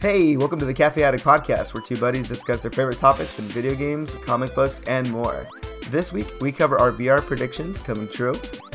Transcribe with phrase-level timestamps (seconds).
[0.00, 3.44] Hey, welcome to the Cafe Addict podcast, where two buddies discuss their favorite topics in
[3.44, 5.46] video games, comic books, and more.
[5.88, 8.32] This week, we cover our VR predictions coming true,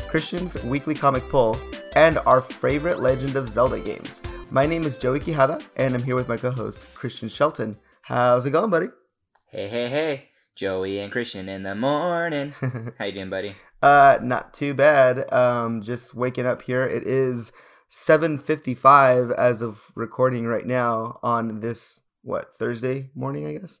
[0.08, 1.58] Christian's weekly comic pull,
[1.96, 4.22] and our favorite Legend of Zelda games.
[4.52, 7.76] My name is Joey Quijada, and I'm here with my co-host Christian Shelton.
[8.02, 8.90] How's it going, buddy?
[9.50, 10.28] Hey, hey, hey.
[10.54, 12.54] Joey and Christian in the morning.
[12.98, 13.56] How you doing, buddy?
[13.82, 15.32] Uh, not too bad.
[15.32, 16.84] Um, just waking up here.
[16.84, 17.50] It is
[17.88, 23.80] 7:55 as of recording right now on this what Thursday morning, I guess.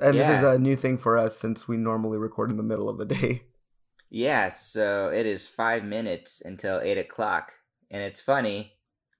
[0.00, 2.88] And this is a new thing for us since we normally record in the middle
[2.88, 3.42] of the day.
[4.08, 7.52] Yeah, so it is five minutes until eight o'clock.
[7.90, 8.72] And it's funny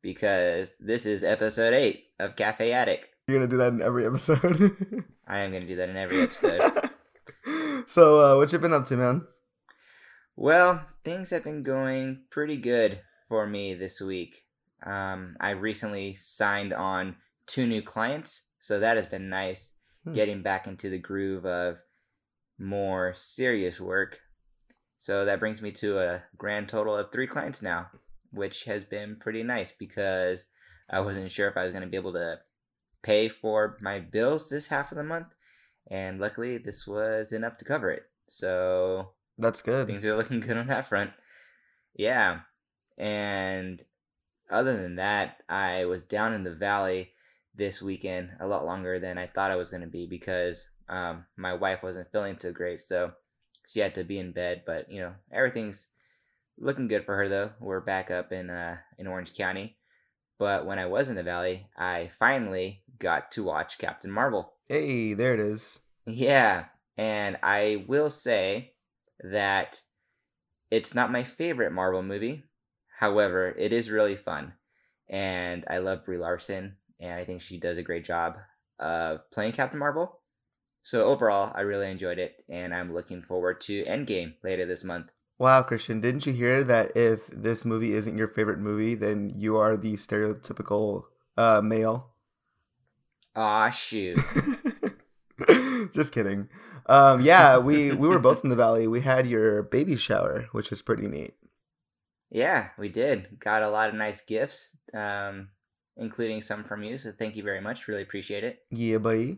[0.03, 3.11] because this is episode eight of Cafe Attic.
[3.27, 4.77] You're gonna do that in every episode.
[5.27, 6.91] I am going to do that in every episode.
[7.87, 9.27] so, uh, what you been up to, man?
[10.37, 13.01] well, things have been going pretty good
[13.33, 14.45] for me this week.
[14.85, 19.71] Um, I recently signed on two new clients, so that has been nice.
[20.05, 20.13] Hmm.
[20.13, 21.79] Getting back into the groove of
[22.59, 24.21] more serious work.
[24.99, 27.87] So that brings me to a grand total of three clients now,
[28.33, 30.45] which has been pretty nice because
[30.91, 32.39] I wasn't sure if I was going to be able to
[33.03, 35.29] pay for my bills this half of the month.
[35.91, 38.03] And luckily, this was enough to cover it.
[38.29, 39.87] So That's good.
[39.87, 41.13] things are looking good on that front.
[41.97, 42.41] Yeah.
[43.03, 43.83] And
[44.49, 47.11] other than that, I was down in the valley
[47.53, 51.27] this weekend a lot longer than I thought I was going to be because um,
[51.37, 52.81] my wife wasn't feeling too great.
[52.81, 53.11] So
[53.67, 54.63] she had to be in bed.
[54.65, 55.89] But, you know, everything's
[56.57, 57.51] looking good for her, though.
[57.59, 59.77] We're back up in, uh, in Orange County.
[60.39, 64.53] But when I was in the valley, I finally got to watch Captain Marvel.
[64.69, 65.81] Hey, there it is.
[66.07, 66.67] Yeah,
[66.97, 68.75] and I will say
[69.25, 69.81] that
[70.71, 72.45] it's not my favorite Marvel movie.
[73.03, 74.53] However, it is really fun,
[75.09, 78.37] and I love Brie Larson, and I think she does a great job
[78.79, 80.21] of playing Captain Marvel.
[80.85, 85.07] So overall, I really enjoyed it, and I'm looking forward to Endgame later this month.
[85.37, 89.57] Wow, Christian, didn't you hear that if this movie isn't your favorite movie, then you
[89.57, 91.03] are the stereotypical
[91.37, 92.13] uh, male?
[93.35, 94.17] Aw, shoot.
[95.93, 96.49] Just kidding.
[96.87, 98.87] Um, yeah, we we were both in the valley.
[98.87, 101.35] We had your baby shower, which was pretty neat.
[102.33, 103.39] Yeah, we did.
[103.39, 105.49] Got a lot of nice gifts, um,
[105.99, 106.97] including some from you.
[106.97, 107.87] So thank you very much.
[107.87, 108.61] Really appreciate it.
[108.71, 109.37] Yeah, buddy.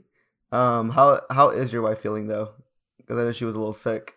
[0.52, 2.52] Um, how how is your wife feeling though?
[2.98, 4.14] Because I know she was a little sick.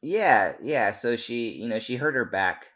[0.00, 0.92] Yeah, yeah.
[0.92, 2.68] So she, you know, she hurt her back,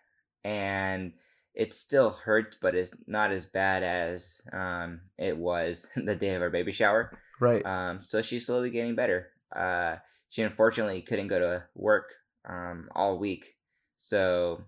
[0.45, 1.15] and
[1.55, 6.43] it still hurts, but it's not as bad as um it was the day of
[6.43, 7.19] our baby shower.
[7.41, 7.65] Right.
[7.65, 9.29] Um, so she's slowly getting better.
[9.57, 9.97] Uh,
[10.29, 12.13] she unfortunately couldn't go to work
[12.47, 13.55] um all week,
[13.97, 14.65] so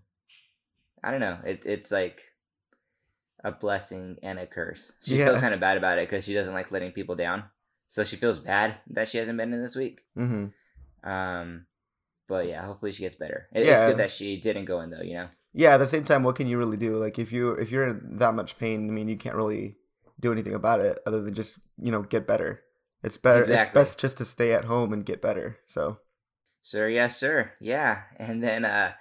[1.02, 1.38] I don't know.
[1.44, 2.22] It it's like
[3.44, 4.92] a blessing and a curse.
[5.02, 5.26] She Yeah.
[5.26, 7.44] feels kind of bad about it because she doesn't like letting people down.
[7.88, 10.00] So she feels bad that she hasn't been in this week.
[10.16, 11.08] mm-hmm.
[11.08, 11.66] Um,
[12.28, 13.48] but yeah, hopefully she gets better.
[13.52, 15.28] It, It's good that she didn't go in though, you know.
[15.52, 15.74] Yeah.
[15.74, 16.96] At the same time, what can you really do?
[16.96, 19.76] Like, if you if you're in that much pain, I mean, you can't really
[20.20, 22.62] do anything about it other than just you know get better.
[23.02, 23.40] It's better.
[23.40, 23.62] Exactly.
[23.62, 25.58] It's best just to stay at home and get better.
[25.66, 25.98] So.
[26.64, 27.50] Sir, yes, sir.
[27.60, 28.92] Yeah, and then uh,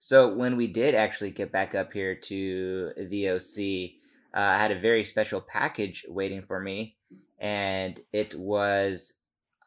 [0.00, 3.92] so when we did actually get back up here to the OC,
[4.34, 6.96] uh, I had a very special package waiting for me,
[7.38, 9.12] and it was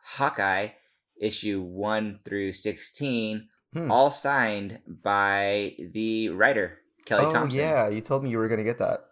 [0.04, 0.70] Hawkeye
[1.22, 3.90] issue one through sixteen, Hmm.
[3.90, 7.60] all signed by the writer Kelly oh Thompson.
[7.60, 9.06] yeah, you told me you were gonna get that.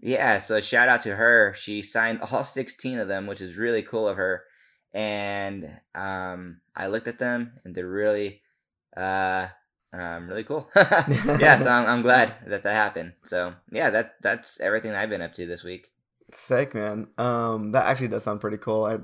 [0.00, 1.54] Yeah, so shout out to her.
[1.56, 4.44] She signed all 16 of them, which is really cool of her.
[4.94, 8.40] And um, I looked at them, and they're really,
[8.96, 9.48] uh,
[10.00, 10.68] um, really cool.
[10.76, 13.12] yeah, so I'm, I'm glad that that happened.
[13.22, 15.90] So yeah, that that's everything I've been up to this week.
[16.32, 17.08] Sick man.
[17.18, 18.84] Um, that actually does sound pretty cool.
[18.84, 18.98] I,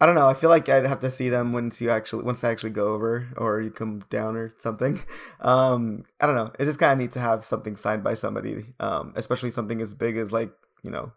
[0.00, 0.28] I don't know.
[0.28, 2.94] I feel like I'd have to see them once you actually once I actually go
[2.94, 5.00] over or you come down or something.
[5.40, 6.50] Um, I don't know.
[6.58, 8.66] It just kind of neat to have something signed by somebody.
[8.80, 10.50] Um, especially something as big as like
[10.82, 11.12] you know,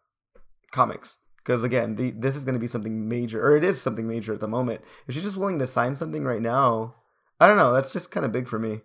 [0.71, 1.17] comics.
[1.37, 4.33] Because again, the, this is going to be something major, or it is something major
[4.33, 4.81] at the moment.
[5.07, 6.95] If she's just willing to sign something right now,
[7.39, 7.73] I don't know.
[7.73, 8.81] That's just kind of big for me.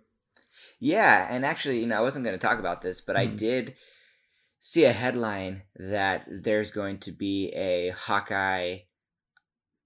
[0.79, 3.35] Yeah, and actually, you know, I wasn't going to talk about this, but I Hmm.
[3.35, 3.75] did
[4.59, 8.83] see a headline that there's going to be a Hawkeye t-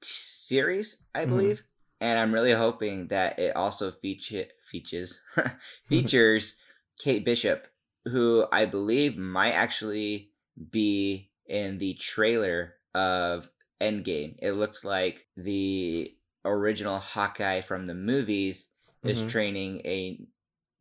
[0.01, 1.29] series, I Mhm.
[1.29, 1.63] believe,
[1.99, 5.21] and I'm really hoping that it also feature features
[5.89, 6.55] features
[6.99, 7.67] Kate Bishop,
[8.05, 10.31] who I believe might actually
[10.71, 13.49] be in the trailer of
[13.81, 14.35] Endgame.
[14.39, 16.15] It looks like the
[16.45, 18.67] original Hawkeye from the movies
[19.03, 19.29] is Mhm.
[19.29, 20.19] training a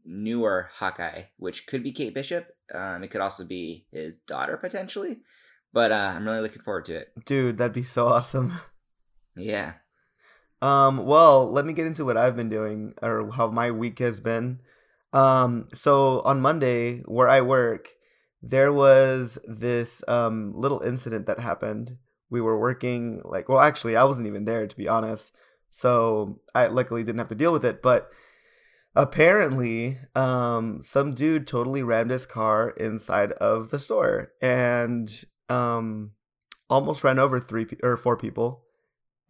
[0.05, 2.49] newer Hawkeye, which could be Kate Bishop.
[2.75, 5.21] Um, it could also be his daughter potentially,
[5.73, 7.13] But uh, I'm really looking forward to it.
[7.25, 8.59] Dude, that'd be so awesome.
[9.37, 9.75] Yeah.
[10.61, 14.21] Um, well, let me get into what I've been doing or how my week has
[14.21, 14.61] been.
[15.13, 17.89] Um, so on Monday, where I work,
[18.43, 21.97] there was this um little incident that happened.
[22.29, 25.33] We were working like well, actually, I wasn't even there to be honest.
[25.69, 28.11] So I luckily didn't have to deal with it, but
[28.97, 36.11] apparently um some dude totally rammed his car inside of the store and um
[36.69, 38.65] almost ran over three pe- or four people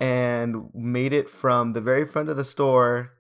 [0.00, 3.12] and made it from the very front of the store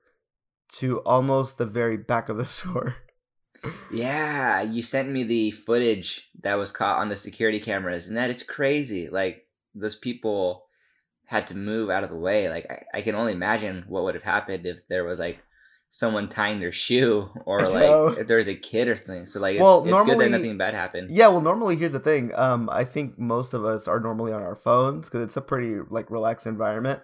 [0.68, 2.96] to almost the very back of the store.
[3.92, 8.30] Yeah, you sent me the footage that was caught on the security cameras, and that
[8.30, 9.08] is crazy.
[9.10, 10.64] Like those people
[11.26, 12.48] had to move out of the way.
[12.48, 15.38] Like I, I can only imagine what would have happened if there was like
[15.90, 19.26] someone tying their shoe or like if there's a kid or something.
[19.26, 21.10] So like it's, Well, it's good that nothing bad happened.
[21.10, 22.32] Yeah, well, normally here's the thing.
[22.34, 25.80] Um, I think most of us are normally on our phones because it's a pretty
[25.90, 27.00] like relaxed environment.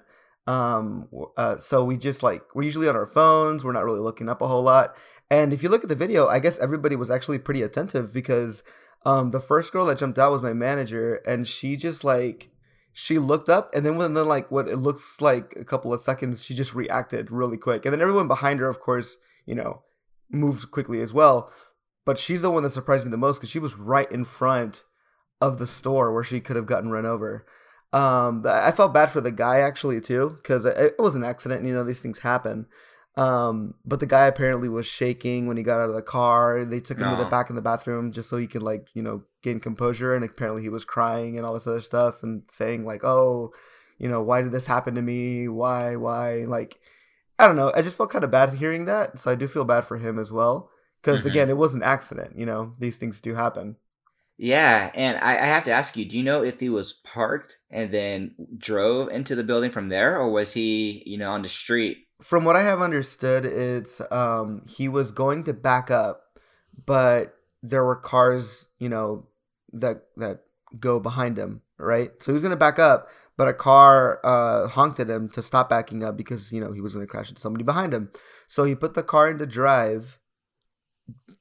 [0.47, 3.65] Um, uh, so we just like we're usually on our phones.
[3.65, 4.97] We're not really looking up a whole lot.
[5.29, 8.63] And if you look at the video, I guess everybody was actually pretty attentive because
[9.05, 12.51] um, the first girl that jumped out was my manager, and she just like
[12.99, 16.43] she looked up, and then within like what it looks like a couple of seconds,
[16.43, 19.83] she just reacted really quick, and then everyone behind her, of course, you know,
[20.31, 21.53] moved quickly as well.
[22.07, 24.83] But she's the one that surprised me the most because she was right in front
[25.43, 27.45] of the store where she could have gotten run over.
[27.93, 31.61] Um, I felt bad for the guy actually too because it, it was an accident.
[31.61, 32.67] And, you know, these things happen.
[33.17, 36.65] Um, but the guy apparently was shaking when he got out of the car.
[36.65, 39.03] They took him to the back in the bathroom just so he could like you
[39.03, 40.15] know gain composure.
[40.15, 43.53] And apparently he was crying and all this other stuff and saying like, "Oh,
[43.99, 45.49] you know, why did this happen to me?
[45.49, 46.79] Why, why?" Like,
[47.39, 47.73] I don't know.
[47.75, 49.19] I just felt kind of bad hearing that.
[49.21, 50.71] So I do feel bad for him as well
[51.01, 51.27] because Mhm.
[51.27, 52.39] again, it was an accident.
[52.39, 53.77] You know, these things do happen.
[54.39, 57.57] Yeah, and I, I have to ask you, do you know if he was parked
[57.71, 61.49] and then drove into the building from there, or was he, you know, on the
[61.49, 61.99] street?
[62.23, 66.23] from what I have understood, it's um he was going to back up,
[66.87, 69.27] but there were cars, you know,
[69.81, 70.41] that that
[70.81, 72.11] go behind him, right?
[72.21, 75.69] So he was gonna back up, but a car uh honked at him to stop
[75.71, 78.11] backing up because you know he was gonna crash into somebody behind him.
[78.47, 80.19] So he put the car into drive,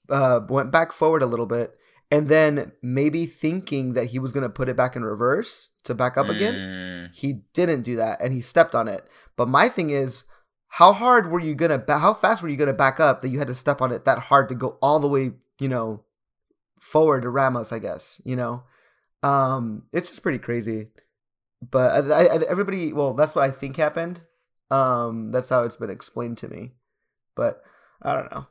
[0.09, 1.75] uh, went back forward a little bit,
[2.11, 6.17] and then maybe thinking that he was gonna put it back in reverse to back
[6.17, 9.89] up again Mm, he didn't do that and he stepped on it but my thing
[9.89, 10.23] is
[10.67, 13.39] how hard were you gonna ba- how fast were you gonna back up that you
[13.39, 16.03] had to step on it that hard to go all the way you know
[16.79, 18.63] forward to ramos i guess you know?
[19.23, 20.89] Um it's just pretty crazy.
[21.61, 24.21] But I, I, everybody well that's what i think happened.
[24.69, 26.73] Um that's how it's been explained to me.
[27.35, 27.61] But
[28.01, 28.47] i don't know.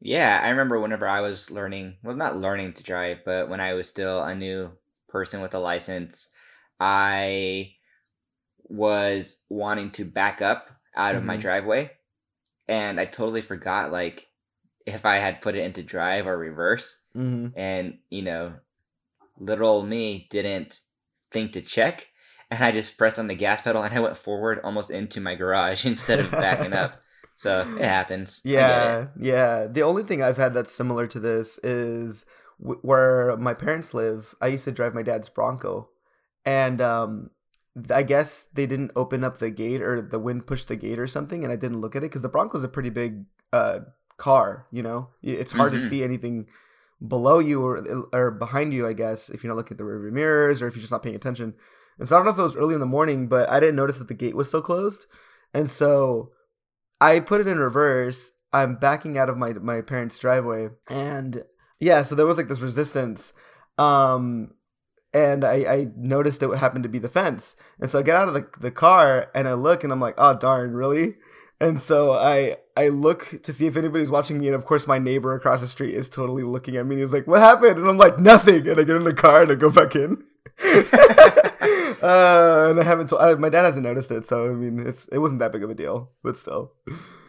[0.00, 3.74] Yeah, I remember whenever I was learning, well, not learning to drive, but when I
[3.74, 4.72] was still a new
[5.08, 6.28] person with a license,
[6.80, 7.74] I
[8.64, 11.40] was wanting to back up out of my Mhm.
[11.40, 11.92] driveway,
[12.68, 14.28] and I totally forgot, like,
[14.86, 18.54] if I had put it into drive or reverse, hmm and, you know,
[19.38, 20.80] little old me didn't
[21.30, 22.08] think to check,
[22.50, 25.34] and I just pressed on the gas pedal and I went forward almost into my
[25.34, 27.02] garage instead of backing up.
[27.36, 28.46] So it happens.
[28.54, 28.98] Get it.
[28.98, 29.66] Yeah, yeah.
[29.66, 32.24] The only thing I've had that's similar to this is
[32.60, 34.34] w- where my parents live.
[34.40, 35.88] I used to drive my dad's Bronco,
[36.44, 37.30] and um,
[37.88, 41.06] I guess they didn't open up the gate or the wind pushed the gate or
[41.06, 43.80] something, and I didn't look at it because the Bronco's a pretty big uh,
[44.16, 44.66] car.
[44.72, 45.78] You know, it's hard Mhm.
[45.78, 46.48] to see anything
[47.06, 48.86] below you or or behind you.
[48.86, 51.02] I guess if you're not looking at the rearview mirrors or if you're just not
[51.02, 51.54] paying attention.
[51.98, 53.76] And so I don't know if it was early in the morning, but I didn't
[53.76, 55.06] notice that the gate was still closed,
[55.52, 56.30] and so
[57.00, 58.30] I put it in reverse.
[58.52, 61.44] I'm backing out of my my parents' driveway, and
[61.80, 63.32] yeah, so there was like this resistance,
[63.76, 64.52] um,
[65.12, 68.28] and I, I noticed it happened to be the fence, and so I get out
[68.28, 71.16] of the the car and I look and I'm like, oh darn, really?
[71.60, 74.98] And so I I look to see if anybody's watching me, and of course my
[74.98, 76.94] neighbor across the street is totally looking at me.
[76.94, 79.42] and He's like, "What happened?" And I'm like, "Nothing." And I get in the car
[79.42, 80.22] and I go back in.
[82.02, 83.22] uh, and I haven't told.
[83.22, 85.70] I, my dad hasn't noticed it, so I mean, it's it wasn't that big of
[85.70, 86.72] a deal, but still,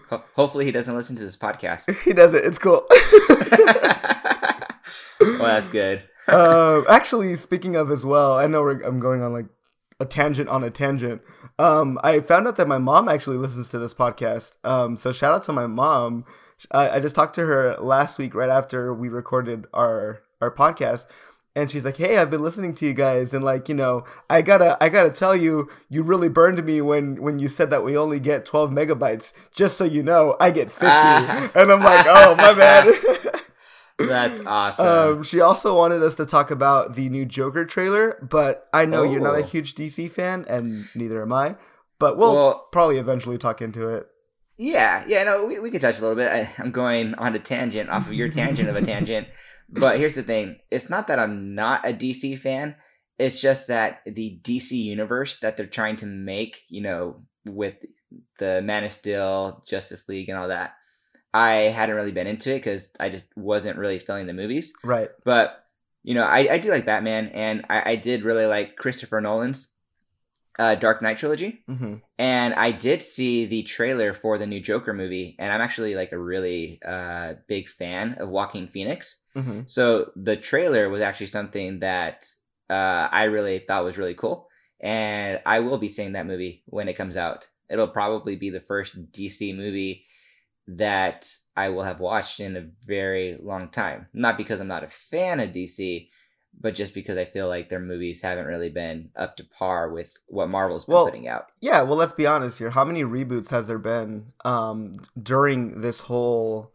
[0.10, 1.94] Ho- hopefully he doesn't listen to this podcast.
[2.04, 2.46] he does it.
[2.46, 2.86] It's cool.
[5.20, 6.04] well, that's good.
[6.28, 9.48] uh, actually, speaking of as well, I know we're, I'm going on like
[10.00, 11.22] a tangent on a tangent.
[11.64, 14.52] Um, I found out that my mom actually listens to this podcast.
[14.66, 16.26] Um, so shout out to my mom.
[16.72, 21.06] I, I just talked to her last week, right after we recorded our our podcast,
[21.56, 24.42] and she's like, "Hey, I've been listening to you guys, and like, you know, I
[24.42, 27.98] gotta I gotta tell you, you really burned me when when you said that we
[27.98, 29.32] only get 12 megabytes.
[29.54, 31.50] Just so you know, I get 50." Ah.
[31.56, 32.94] and I'm like, "Oh, my bad."
[34.00, 34.88] That's awesome.
[35.18, 39.04] Um, she also wanted us to talk about the new Joker trailer, but I know
[39.04, 39.44] you're not a Oh.
[39.44, 41.56] huge DC fan, and neither am I.
[42.00, 44.08] But we'll Well- probably eventually talk into it.
[44.58, 46.32] Yeah, yeah, no, we, we could touch a little bit.
[46.32, 49.28] I, I'm going on a tangent off of your tangent of a tangent.
[49.70, 52.76] But here's the thing it's not that I'm not a DC fan,
[53.18, 57.76] it's just that the DC universe that they're trying to make, you know, with
[58.38, 60.74] the Man of Steel, Justice League, and all that,
[61.34, 64.74] I hadn't really been into it because I just wasn't really feeling the movies.
[64.84, 65.10] Right.
[65.24, 65.66] But,
[66.04, 69.70] you know, I, I do like Batman, and I, I did really like Christopher Nolan's
[70.60, 71.64] uh, Dark Knight trilogy.
[71.68, 75.96] hmm And I did see the trailer for the new Joker movie, and I'm actually
[75.96, 79.18] like a really uh, big fan of Joaquin Phoenix.
[79.34, 82.28] hmm So the trailer was actually something that
[82.70, 84.48] uh, I really thought was really cool,
[84.80, 87.48] and I will be seeing that movie when it comes out.
[87.70, 90.06] It'll probably be the first DC movie
[90.68, 94.08] that I will have watched in a very long time.
[94.14, 96.10] Not because I'm not a fan of DC,
[96.60, 100.12] but just because I feel like their movies haven't really been up to par with
[100.28, 101.48] what Marvel's been Well, putting out.
[101.62, 101.82] Yeah.
[101.82, 102.70] Well, let's be honest here.
[102.70, 106.72] How many reboots has there been um, during this whole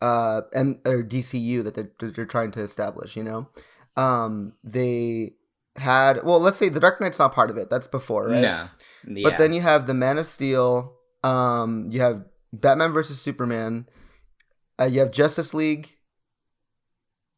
[0.00, 3.16] uh, M- or DCU that they're, they're trying to establish?
[3.16, 3.48] You know,
[3.96, 5.34] um, they
[5.76, 6.24] had.
[6.24, 7.70] Well, let's say the Dark Knight's not part of it.
[7.70, 8.40] That's before, right?
[8.40, 8.68] No.
[9.08, 9.22] Yeah.
[9.22, 10.94] But then you have the Man of Steel.
[11.24, 13.86] Um, you have Batman versus Superman.
[14.80, 15.96] Uh, you have Justice League,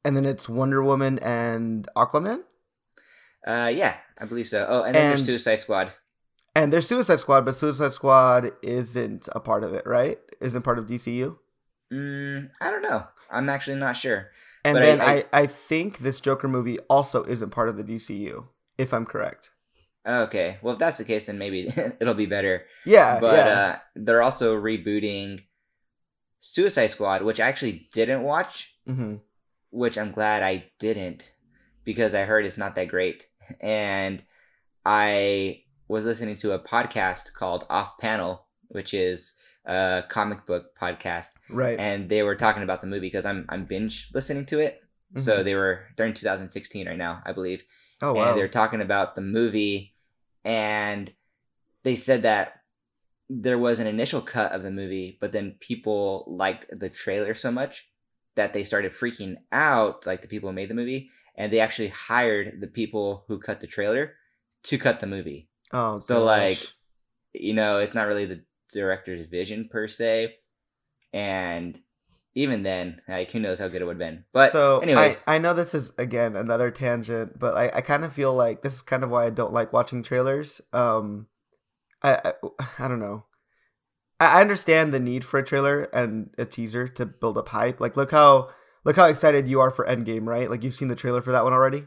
[0.04, 2.40] and then it's Wonder Woman and Aquaman.
[3.46, 4.66] uh, yeah, I believe so.
[4.68, 5.92] Oh, and then And- there's Suicide Squad.
[6.56, 10.18] And there's Suicide Squad, but Suicide Squad isn't a part of it, right?
[10.40, 11.36] Isn't part of DCU.
[11.92, 13.08] Mm, I don't know.
[13.28, 14.28] I'm actually not sure.
[14.64, 17.76] And But I- then I- I, I, think this Joker movie also isn't part of
[17.76, 18.46] the DCU,
[18.78, 19.50] if I'm correct.
[20.06, 21.68] Okay, well if that's the case, then maybe
[22.00, 22.64] it'll be better.
[22.84, 23.52] Yeah, but yeah.
[23.54, 25.40] uh, they're also rebooting
[26.40, 29.16] Suicide Squad, which I actually didn't watch, hmm
[29.70, 31.32] which I'm glad I didn't
[31.84, 33.26] because I heard it's not that great.
[33.60, 34.22] And
[34.86, 39.32] I was listening to a podcast called Off Panel, which is
[39.66, 41.78] a comic book podcast, Right.
[41.78, 44.80] and they were talking about the movie because I'm I'm binge listening to it.
[45.16, 45.44] So Mhm.
[45.44, 47.64] they were they're in 2016 right now, I believe.
[48.02, 48.34] oh and wow.
[48.34, 49.93] they're talking about the movie
[50.44, 51.12] and
[51.82, 52.60] they said that
[53.30, 57.50] there was an initial cut of the movie but then people liked the trailer so
[57.50, 57.88] much
[58.36, 61.88] that they started freaking out like the people who made the movie and they actually
[61.88, 64.12] hired the people who cut the trailer
[64.62, 66.26] to cut the movie Oh, so, gosh.
[66.26, 66.68] like,
[67.32, 70.34] you know it's not really the director's vision per se
[71.12, 71.78] and
[72.34, 75.36] even then like who knows how good it would have been but so anyways I,
[75.36, 78.74] I know this is again another tangent, but I, I kind of feel like this
[78.74, 80.60] is kind of why I don't like watching trailers.
[80.72, 81.28] Um,
[82.02, 82.32] I I,
[82.78, 83.24] I don't know.
[84.20, 87.80] I I understand the need for a trailer and a teaser to build up hype.
[87.80, 88.50] Like, look how
[88.84, 90.50] look how excited you are for Endgame, right?
[90.50, 91.84] Like, you've seen the trailer for that one already.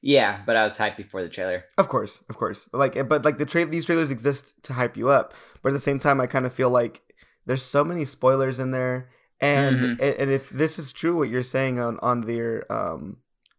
[0.00, 2.68] yeah but i was hyped before the trailer Of course, of course.
[2.72, 5.74] Like, eh, but like the tra- these trailers exist to hype you up, but at
[5.74, 7.02] the same time, I kind of feel like
[7.46, 9.08] there's so many spoilers in there,
[9.40, 10.00] and Mhm.
[10.00, 13.18] and, and if this is true, what you're saying on on their um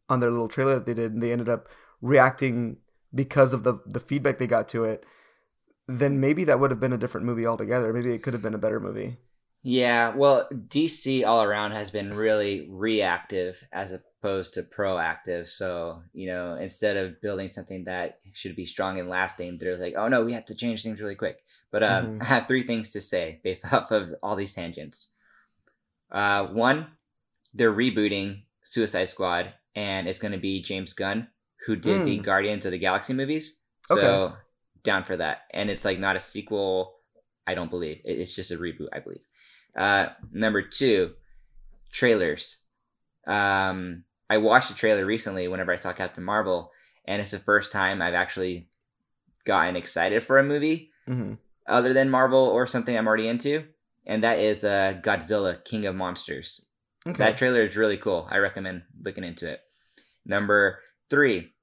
[0.09, 1.67] on their little trailer that they did, and they ended up
[2.01, 2.77] reacting
[3.13, 5.05] because of the the feedback they got to it,
[5.87, 7.93] then maybe that would have been a different movie altogether.
[7.93, 9.17] Maybe it could have been a better movie.
[9.61, 15.47] Yeah, well, DC all around has been really reactive as opposed to proactive.
[15.47, 19.95] So, you know, instead of building something that should be strong and lasting, they're like,
[19.97, 21.43] oh no, we have to change things really quick.
[21.71, 22.17] But um, Mhm.
[22.21, 25.09] I have three things to say based off of all these tangents.
[26.11, 26.87] Uh, one,
[27.53, 31.27] they're rebooting Suicide Squad, and it's going to be James Gunn,
[31.65, 32.23] who did the Mm.
[32.23, 33.59] Guardians of the Galaxy movies.
[33.87, 34.35] So, Okay.
[34.83, 35.41] down for that.
[35.51, 36.99] And it's like not a sequel,
[37.47, 38.01] I don't believe.
[38.05, 39.21] It's just a reboot, I believe.
[39.75, 41.15] Uh, number two,
[41.91, 42.57] trailers.
[43.27, 46.71] Um, I watched a trailer recently whenever I saw Captain Marvel,
[47.05, 48.69] and it's the first time I've actually
[49.45, 51.33] gotten excited for a movie hmm
[51.65, 53.63] other than Marvel or something I'm already into,
[54.09, 56.65] and that is uh, Godzilla King of Monsters.
[57.07, 57.17] Okay.
[57.17, 58.27] That trailer is really cool.
[58.29, 59.61] I recommend looking into it.
[60.25, 61.53] Number three,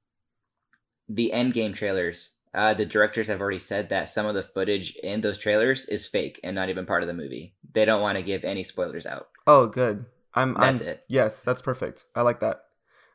[1.08, 2.30] the Endgame trailers.
[2.54, 6.06] Uh, the directors have already said that some of the footage in those trailers is
[6.06, 7.54] fake and not even part of the movie.
[7.74, 9.28] They don't want to give any spoilers out.
[9.46, 10.06] oh, good.
[10.32, 10.54] I'm.
[10.54, 11.04] That's I'm, it.
[11.08, 12.04] Yes, that's perfect.
[12.14, 12.60] I like that.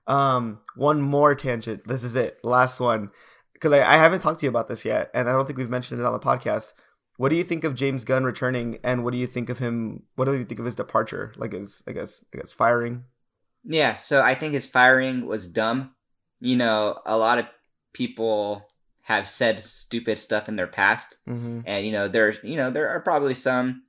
[0.08, 1.88] Um, one more tangent.
[1.88, 2.38] This is it.
[2.44, 3.12] Last one.
[3.54, 5.70] Because I, I haven't talked to you about this yet, and I don't think we've
[5.70, 6.74] mentioned it on the podcast.
[7.22, 10.02] What do you think of James Gunn returning, and what do you think of him?
[10.16, 11.34] What do you think of his departure?
[11.38, 13.04] Like his, I guess, I guess firing.
[13.64, 15.92] Yeah, so I think his firing was dumb.
[16.40, 17.46] You know, a lot of
[17.94, 18.66] people
[19.02, 21.60] have said stupid stuff in their past, Mm-hmm.
[21.68, 23.84] and you know, there's you know, there are probably some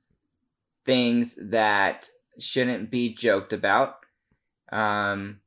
[0.85, 3.95] things that shouldn't be joked about.
[4.71, 5.39] Um,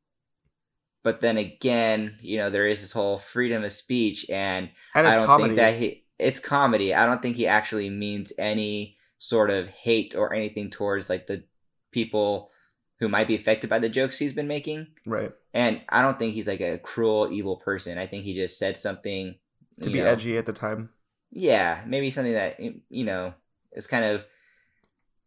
[1.04, 5.18] but then again, you know, there is this whole freedom of speech, and, And I
[5.18, 5.50] don't comedy.
[5.50, 6.94] think that he it's comedy.
[6.94, 11.44] I don't think he actually means any sort of hate or anything towards like the
[11.90, 12.50] people
[12.98, 14.86] who might be affected by the jokes he's been making.
[15.04, 15.32] right.
[15.52, 17.96] And I don't think he's like a cruel, evil person.
[17.96, 19.36] I think he just said something
[19.82, 20.90] To be know, edgy at the time.
[21.30, 23.34] Yeah, maybe something that you know
[23.72, 24.26] is kind of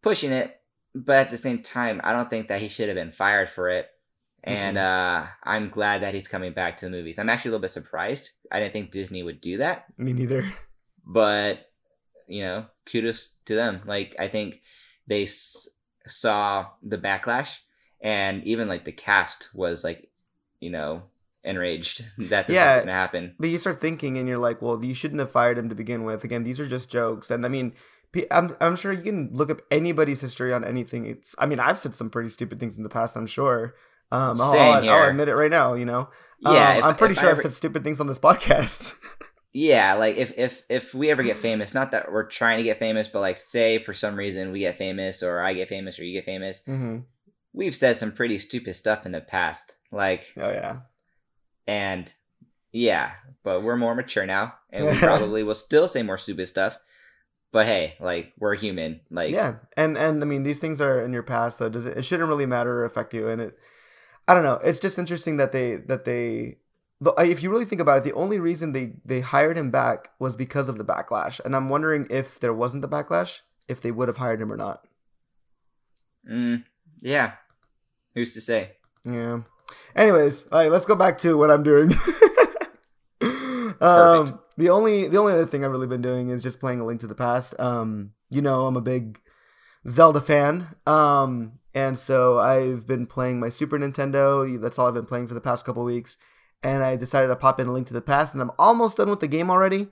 [0.02, 0.60] pushing it,
[0.94, 3.68] but at the same time, I don't think that he should have been fired for
[3.70, 3.88] it.
[4.42, 7.18] And uh, I'm glad that he's coming back to the movies.
[7.18, 8.30] I'm actually a little bit surprised.
[8.50, 10.50] I didn't think Disney would do that, Me neither.
[11.12, 11.66] But
[12.28, 13.82] you know, kudos to them.
[13.86, 14.62] Like I think
[15.08, 15.68] they s-
[16.06, 17.58] saw the backlash,
[18.00, 20.08] and even like the cast was like,
[20.60, 21.02] you know,
[21.42, 22.76] enraged that this Yeah.
[22.76, 23.34] was to happen.
[23.38, 26.04] But you start thinking, and you're like, well, you shouldn't have fired him to begin
[26.04, 26.22] with.
[26.24, 27.74] Again, these are just jokes, and I mean,
[28.30, 31.06] I'm I'm sure you can look up anybody's history on anything.
[31.06, 33.16] It's I mean, I've said some pretty stupid things in the past.
[33.16, 33.74] I'm sure.
[34.12, 34.92] Um, I'll, Same I'll, here.
[34.92, 35.74] I'll admit it right now.
[35.74, 36.10] You know.
[36.40, 38.94] Yeah, Um, if- I'm pretty sure ever- I've said stupid things on this podcast.
[39.52, 42.78] Yeah, like if if if we ever get famous, not that we're trying to get
[42.78, 46.04] famous, but like say for some reason we get famous or I get famous or
[46.04, 46.98] you get famous, hmm
[47.52, 49.74] we've said some pretty stupid stuff in the past.
[49.90, 50.78] Like Oh yeah.
[51.66, 52.12] and
[52.72, 56.78] yeah, but we're more mature now and we probably will still say more stupid stuff.
[57.52, 59.00] But hey, like we're human.
[59.10, 61.98] Like yeah and and i mean these things are in your past so does it,
[61.98, 63.58] it shouldn't really matter or affect you and it
[64.28, 66.58] i don't know it's just interesting that they that they
[67.00, 70.10] the, if you really think about it the only reason they they hired him back
[70.18, 73.90] was because of the backlash and i'm wondering if there wasn't the backlash if they
[73.90, 74.84] would have hired him or not.
[76.28, 76.64] Mm,
[77.00, 77.34] yeah.
[78.14, 78.72] Who's to say?
[79.04, 79.40] yeah.
[79.96, 81.92] Anyways all right let's go back to what i'm doing.
[83.80, 86.84] Um the only the only other thing i've really been doing is just playing a
[86.84, 87.58] link to the past.
[87.58, 89.18] Um you know i'm a big
[89.88, 90.74] zelda fan.
[90.86, 94.60] Um and so i've been playing my super nintendo.
[94.60, 96.18] That's all i've been playing for the past couple weeks
[96.62, 99.10] and i decided to pop in a link to the past and i'm almost done
[99.10, 99.88] with the game already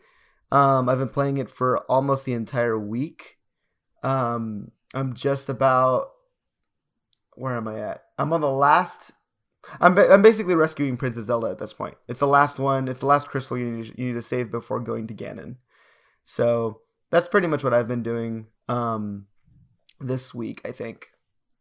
[0.52, 3.38] um i've been playing it for almost the entire week
[4.02, 6.08] um i'm just about
[7.34, 9.12] where am i at i'm on the last
[9.80, 11.96] I'm, ba- I'm basically rescuing Princess Zelda at this point.
[12.06, 12.88] It's the last one.
[12.88, 15.56] It's the last crystal you need, you need to save before going to Ganon.
[16.24, 19.26] So that's pretty much what I've been doing um,
[20.00, 21.08] this week, I think.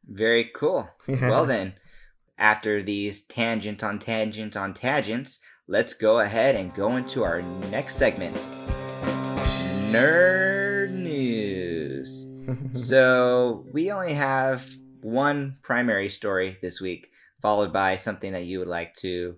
[0.06, 0.90] Very cool.
[1.08, 1.30] Yeah.
[1.30, 1.74] Well then,
[2.38, 7.96] after these tangents on tangents on tangents, let's go ahead and go into our next
[7.96, 8.36] segment.
[9.92, 12.26] Nerd news.
[12.74, 14.66] So we only have
[15.02, 17.10] one primary story this week,
[17.42, 19.36] followed by something that you would like to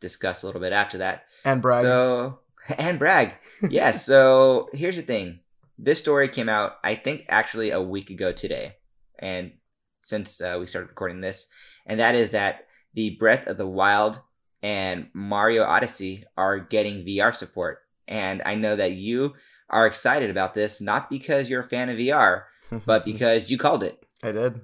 [0.00, 1.24] discuss a little bit after that.
[1.44, 1.82] and brag.
[1.82, 2.40] So
[2.78, 3.34] and brag.
[3.70, 5.40] yeah, so here's the thing.
[5.78, 8.76] This story came out, I think, actually a week ago today,
[9.18, 9.52] and
[10.00, 11.46] since uh, we started recording this,
[11.86, 14.20] and that is that the Breath of the Wild
[14.62, 19.34] and Mario Odyssey are getting VR support, and I know that you
[19.68, 22.44] are excited about this, not because you're a fan of VR,
[22.86, 24.04] but because you called it.
[24.22, 24.60] I did.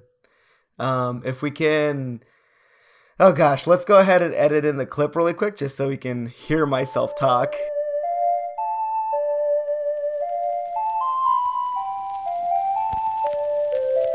[0.79, 2.21] Um, if we can.
[3.19, 5.97] Oh gosh, let's go ahead and edit in the clip really quick just so we
[5.97, 7.55] can hear myself talk.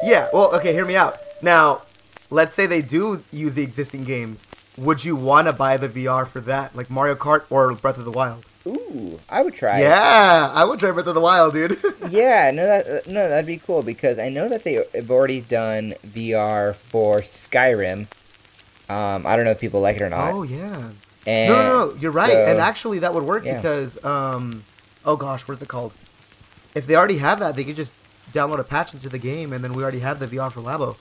[0.03, 1.19] Yeah, well, okay, hear me out.
[1.43, 1.83] Now,
[2.31, 4.47] let's say they do use the existing games.
[4.79, 6.75] Would you want to buy the VR for that?
[6.75, 8.45] Like Mario Kart or Breath of the Wild?
[8.67, 9.81] Ooh, I would try.
[9.81, 11.79] Yeah, I would try Breath of the Wild, dude.
[12.11, 15.95] Yeah, no, that no, that'd be cool because I know that they have already done
[16.07, 18.07] VR for Skyrim.
[18.89, 20.33] Um, I don't know if people like it or not.
[20.33, 20.91] oh, yeah.
[21.27, 22.31] and No, no, no, you're right.
[22.33, 23.57] so- and actually, that would work yeah.
[23.57, 24.65] because, um,
[25.07, 25.93] oh gosh, what's it called?
[26.75, 27.95] If they already have that, they could just
[28.33, 30.97] download a patch into the game, and then we already have the VR for Labo.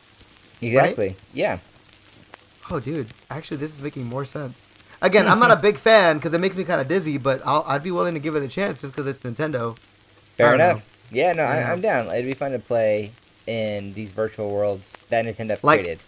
[0.62, 1.60] exactly, yeah,
[2.70, 4.56] Oh, dude, actually, this is making more sense.
[5.02, 7.64] Again, I'm not a big fan because it makes me kind of dizzy, but I'll,
[7.68, 9.78] I'd be willing to give it a chance just because it's Nintendo.
[10.38, 10.78] fair enough.
[10.78, 10.84] know.
[11.12, 11.64] Yeah, no, I.
[11.70, 12.08] I'm down.
[12.08, 13.12] It'd be fun to play
[13.48, 16.00] in these virtual worlds that Nintendo Like- created.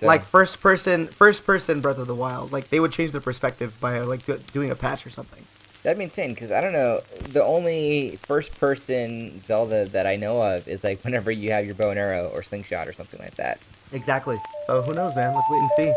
[0.00, 2.50] So- Like first person, first person Breath of the Wild.
[2.50, 4.22] Like they would change their perspective by like
[4.52, 5.44] doing a patch or something.
[5.82, 7.02] That'd be insane because I don't know.
[7.28, 11.90] The only first-person Zelda that I know of is like whenever you have your bow
[11.90, 13.58] and arrow or slingshot or something like that.
[13.92, 14.40] Exactly.
[14.66, 15.34] So who knows, man?
[15.34, 15.92] Let's wait and see.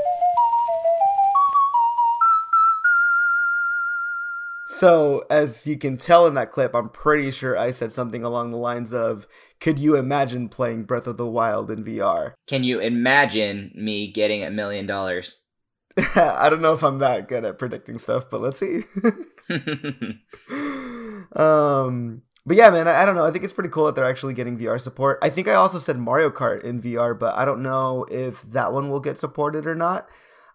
[4.68, 8.52] So, as you can tell in that clip, I'm pretty sure I said something along
[8.52, 9.26] the lines of,
[9.62, 12.34] Could you imagine playing Breath of the Wild in VR?
[12.48, 15.38] Can you imagine me getting a million dollars?
[16.16, 18.82] I don't know if I'm that good at predicting stuff, but let's see.
[21.36, 23.26] um, but yeah, man, I, I, don't know.
[23.26, 25.20] I think it's pretty cool that they're actually getting VR support.
[25.22, 28.74] I think I also said Mario Kart in VR, but I don't know if that
[28.74, 30.08] one will get supported or not.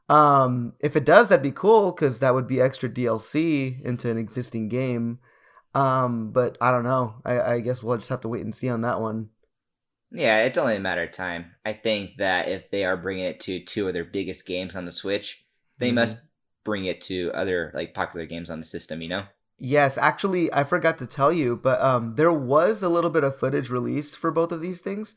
[0.08, 4.18] Um, if it does, that'd be cool because that would be extra DLC into an
[4.18, 5.20] existing game.
[5.74, 7.14] Um, but I don't know.
[7.24, 9.28] I, I guess we'll just have to wait and see on that one.
[10.12, 11.52] Yeah, it's only a matter of time.
[11.64, 14.84] I think that if they are bringing it to two of their biggest games on
[14.84, 15.44] the Switch,
[15.78, 15.96] they mm-hmm.
[15.96, 16.16] must
[16.64, 19.02] bring it to other like popular games on the system.
[19.02, 19.24] You know.
[19.62, 23.38] Yes, actually, I forgot to tell you, but um, there was a little bit of
[23.38, 25.14] footage released for both of these things,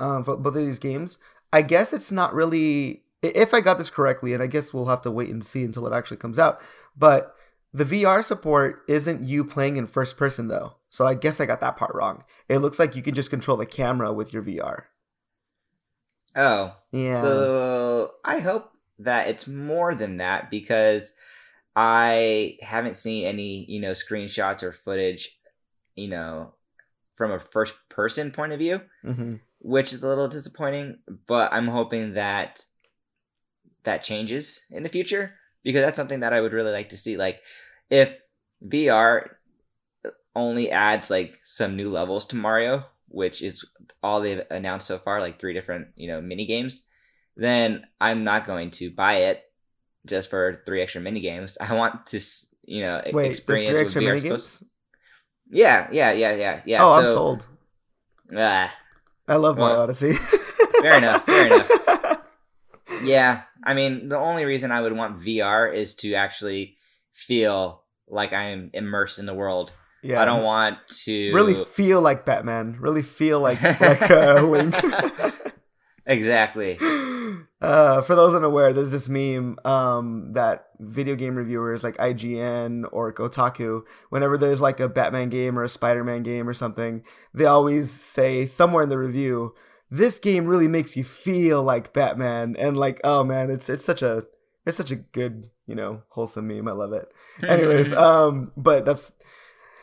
[0.00, 1.18] um, for both of these games.
[1.52, 5.02] I guess it's not really, if I got this correctly, and I guess we'll have
[5.02, 6.62] to wait and see until it actually comes out.
[6.96, 7.36] But
[7.74, 11.60] the VR support isn't you playing in first person though, so I guess I got
[11.60, 12.24] that part wrong.
[12.48, 14.84] It looks like you can just control the camera with your VR.
[16.34, 17.20] Oh, yeah.
[17.20, 18.71] So I hope
[19.04, 21.12] that it's more than that because
[21.74, 25.38] I haven't seen any, you know, screenshots or footage,
[25.94, 26.54] you know,
[27.14, 29.36] from a first person point of view, mm-hmm.
[29.60, 30.98] which is a little disappointing.
[31.26, 32.64] But I'm hoping that
[33.84, 37.16] that changes in the future because that's something that I would really like to see.
[37.16, 37.40] Like,
[37.90, 38.14] if
[38.66, 39.28] VR
[40.34, 43.64] only adds like some new levels to Mario, which is
[44.02, 46.84] all they've announced so far, like three different, you know, mini games,
[47.36, 49.42] then I'm not going to buy it
[50.06, 51.56] just for three extra mini games.
[51.60, 52.20] I want to,
[52.64, 54.64] you know, Wait, experience three extra mini games.
[55.48, 56.84] Yeah, yeah, yeah, yeah, yeah.
[56.84, 57.46] Oh, so, I'm sold.
[58.36, 58.74] Ah,
[59.28, 60.12] I love well, Mario Odyssey.
[60.80, 61.24] fair enough.
[61.26, 61.70] Fair enough.
[63.02, 66.76] Yeah, I mean, the only reason I would want VR is to actually
[67.12, 69.72] feel like I am immersed in the world.
[70.02, 72.76] Yeah, I don't want to really feel like Batman.
[72.78, 74.74] Really feel like like uh, Link.
[76.06, 76.78] exactly.
[77.60, 83.12] Uh, for those unaware, there's this meme um, that video game reviewers like IGN or
[83.12, 87.90] Kotaku, whenever there's like a Batman game or a Spider-Man game or something, they always
[87.90, 89.54] say somewhere in the review,
[89.90, 94.02] "This game really makes you feel like Batman," and like, oh man, it's it's such
[94.02, 94.24] a
[94.66, 96.68] it's such a good you know wholesome meme.
[96.68, 97.08] I love it.
[97.46, 99.12] Anyways, um, but that's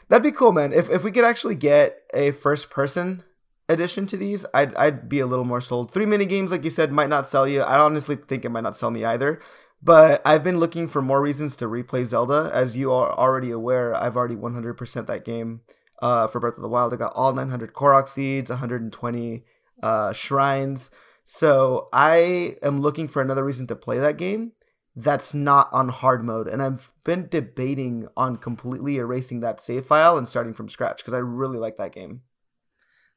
[0.09, 0.73] that'd be cool, man.
[0.73, 3.23] If if we could actually get a first person
[3.69, 5.91] addition to these, I'd I'd be a little more sold.
[5.91, 7.61] Three mini games, like you said, might not sell you.
[7.61, 9.39] I honestly think it might not sell me either.
[9.81, 12.51] But I've been looking for more reasons to replay Zelda.
[12.53, 15.61] As you are already aware, I've already 100% that game
[16.01, 16.93] uh, for Breath of the Wild.
[16.93, 19.45] I got all 900 Korok seeds, 120
[19.81, 20.91] uh, shrines.
[21.23, 24.51] So I am looking for another reason to play that game
[24.95, 26.47] that's not on hard mode.
[26.47, 31.13] And I've been debating on completely erasing that save file and starting from scratch because
[31.13, 32.21] I really like that game.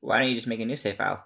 [0.02, 1.24] Why don't you just make a new save file?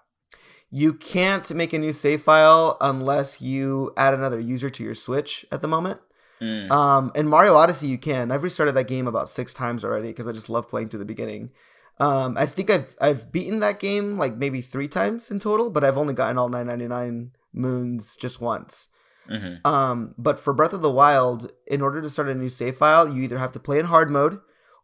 [0.71, 5.47] You can't make a new save file unless you add another user to your Switch
[5.51, 6.01] at the moment.
[6.41, 6.71] Mm.
[6.71, 8.31] Um, in Mario Odyssey, you can.
[8.31, 11.07] I've restarted that game about six times already because I just love playing through the
[11.07, 11.51] beginning.
[11.99, 15.83] Um, I think I've I've beaten that game like maybe three times in total, but
[15.83, 18.91] I've only gotten all 999 moons just once.
[19.31, 19.67] Mm-hmm.
[19.67, 23.09] Um, but for Breath of the Wild, in order to start a new save file,
[23.09, 24.41] you either have to play in hard mode,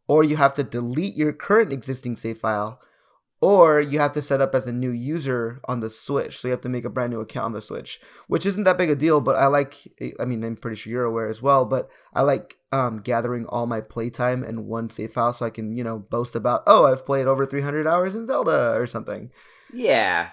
[0.08, 2.80] or you have to delete your current existing save file
[3.42, 6.38] or you have to set up as a new user on the Switch.
[6.38, 8.78] So you have to make a brand new account on the Switch, which isn't that
[8.78, 9.20] big a deal.
[9.20, 9.76] But I like,
[10.20, 11.64] I mean, I'm pretty sure you're aware as well.
[11.64, 15.76] But I like um, gathering all my playtime in one save file, so I can,
[15.76, 19.32] you know, boast about, oh, I've played over 300 hours in Zelda or something.
[19.72, 20.30] Yeah,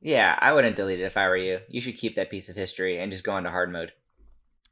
[0.00, 0.38] yeah.
[0.40, 1.60] I wouldn't delete it if I were you.
[1.68, 3.92] You should keep that piece of history and just go into hard mode.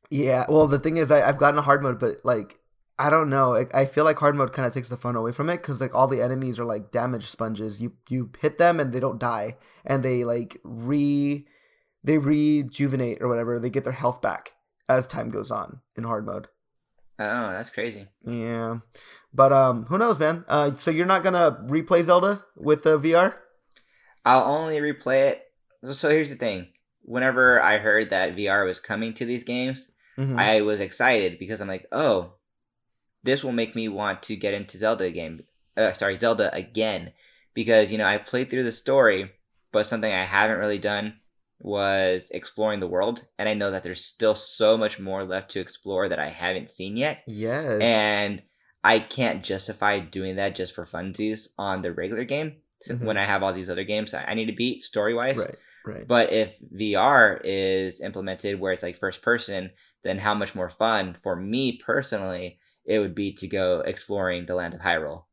[0.08, 0.46] Yeah.
[0.48, 2.58] Well, the thing is, I, I've gotten a hard mode, but like
[2.98, 3.66] I don't know.
[3.74, 5.94] I feel like hard mode kind of takes the fun away from it because like
[5.94, 7.80] all the enemies are like damage sponges.
[7.80, 11.44] You you hit them and they don't die, and they like re
[12.04, 13.58] they rejuvenate or whatever.
[13.58, 14.52] They get their health back
[14.88, 16.46] as time goes on in hard mode.
[17.18, 18.06] Oh, that's crazy.
[18.24, 18.78] Yeah,
[19.32, 20.44] but um, who knows, man?
[20.46, 23.34] Uh, so you're not gonna replay Zelda with the VR?
[24.24, 25.42] I'll only replay it.
[25.90, 26.68] So here's the thing:
[27.02, 30.38] whenever I heard that VR was coming to these games, mm-hmm.
[30.38, 32.34] I was excited because I'm like, oh
[33.24, 35.42] this will make me want to get into Zelda game.
[35.76, 37.12] Uh, sorry, Zelda again,
[37.54, 39.32] because you know I played through the story,
[39.72, 41.14] but something I haven't really done
[41.58, 45.60] was exploring the world, and I know that there's still so much more left to
[45.60, 47.24] explore that I haven't seen yet.
[47.26, 48.42] Yes, and
[48.84, 52.56] I can't justify doing that just for funsies on the regular game
[52.86, 53.04] mm-hmm.
[53.04, 55.38] when I have all these other games I need to beat story wise.
[55.38, 55.56] Right.
[55.86, 56.08] Right.
[56.08, 59.70] But if VR is implemented where it's like first person,
[60.02, 64.54] then how much more fun for me personally it would be to go exploring the
[64.54, 65.24] land of Hyrule.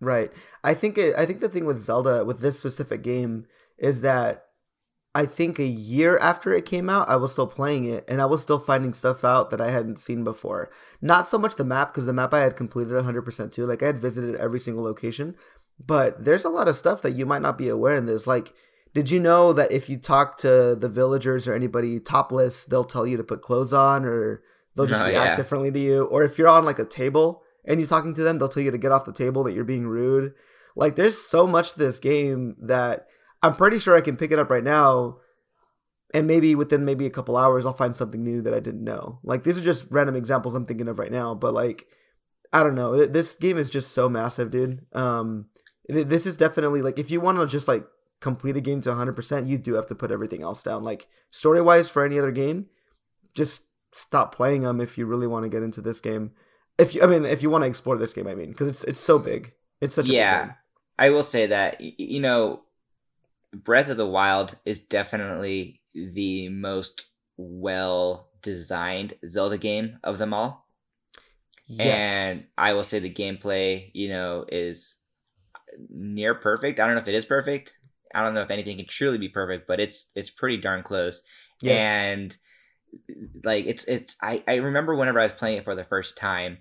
[0.00, 0.30] Right.
[0.62, 3.46] I think it, I think the thing with Zelda with this specific game
[3.78, 4.44] is that
[5.14, 8.26] I think a year after it came out, I was still playing it and I
[8.26, 10.70] was still finding stuff out that I hadn't seen before.
[11.00, 13.64] Not so much the map, because the map I had completed 100% too.
[13.64, 15.34] Like I had visited every single location,
[15.84, 18.26] but there's a lot of stuff that you might not be aware in this.
[18.26, 18.52] Like,
[18.92, 23.06] did you know that if you talk to the villagers or anybody topless, they'll tell
[23.06, 24.42] you to put clothes on or
[24.76, 25.36] they'll just Oh, react yeah.
[25.36, 26.04] differently to you?
[26.04, 28.70] Or if you're on like a table and you're talking to them, they'll tell you
[28.70, 30.32] to get off the table, that you're being rude.
[30.76, 33.06] Like, there's so much to this game that
[33.42, 35.16] I'm pretty sure I can pick it up right now,
[36.14, 39.18] and maybe within maybe a couple hours I'll find something new that I didn't know.
[39.24, 41.86] Like these are just random examples I'm thinking of right now, but like
[42.52, 43.06] I don't know.
[43.06, 44.86] This game is just so massive, dude.
[44.94, 45.46] Um,
[45.88, 47.84] this is definitely like if you want to just like
[48.20, 50.84] complete a game to 100%, you do have to put everything else down.
[50.84, 52.66] Like story wise, for any other game,
[53.34, 53.62] just
[53.96, 56.32] stop playing them if you really want to get into this game.
[56.78, 58.84] If you, I mean, if you want to explore this game, I mean, because it's
[58.84, 59.52] it's so big.
[59.80, 60.56] It's such a yeah, big game.
[60.98, 62.62] I will say that you know,
[63.52, 67.04] Breath of the Wild is definitely the most
[67.36, 70.66] well designed Zelda game of them all.
[71.66, 72.36] Yes.
[72.38, 74.96] And I will say the gameplay, you know, is
[75.90, 76.78] near perfect.
[76.78, 77.76] I don't know if it is perfect.
[78.14, 81.22] I don't know if anything can truly be perfect, but it's it's pretty darn close.
[81.60, 81.80] yes.
[81.80, 82.36] And
[83.44, 86.58] like it's it's I, I remember whenever I was playing it for the first time,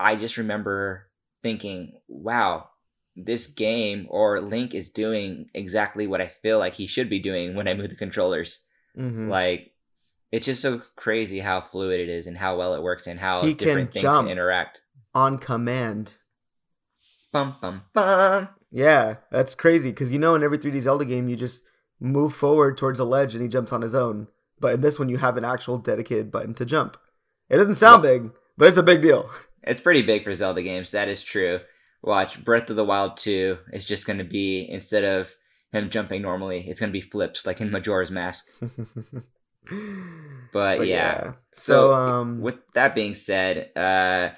[0.00, 1.08] I just remember
[1.42, 2.68] thinking, wow,
[3.16, 7.54] this game or Link is doing exactly what I feel like he should be doing
[7.54, 8.60] when I move the controllers.
[8.98, 9.28] Mhm.
[9.28, 9.72] Like
[10.32, 13.42] it's just so crazy how fluid it is and how well it works and how
[13.42, 14.26] He can different things jump.
[14.26, 14.80] can interact.
[15.14, 16.14] on command.
[17.32, 18.48] Bum bum bum.
[18.70, 21.62] Yeah, that's crazy because you know in every 3D Zelda game you just
[22.00, 24.26] move forward towards a ledge and he jumps on his own.
[24.60, 26.96] But in this one you have an actual dedicated button to jump.
[27.50, 29.30] It doesn't sound big, but it's a big deal.
[29.66, 30.90] It's pretty big for Zelda games.
[30.90, 31.58] That is true.
[32.02, 33.56] Watch Breath of the Wild 2.
[33.72, 35.34] is just going to be, instead of
[35.72, 38.44] him jumping normally, it's going to be flips like in Majora's Mask.
[40.52, 41.32] But, yeah.
[41.54, 44.30] So, So, um With that being said, uh,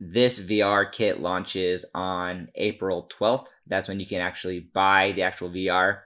[0.00, 3.46] this VR kit launches on April 12th.
[3.66, 6.00] That's when you can actually buy the actual VR.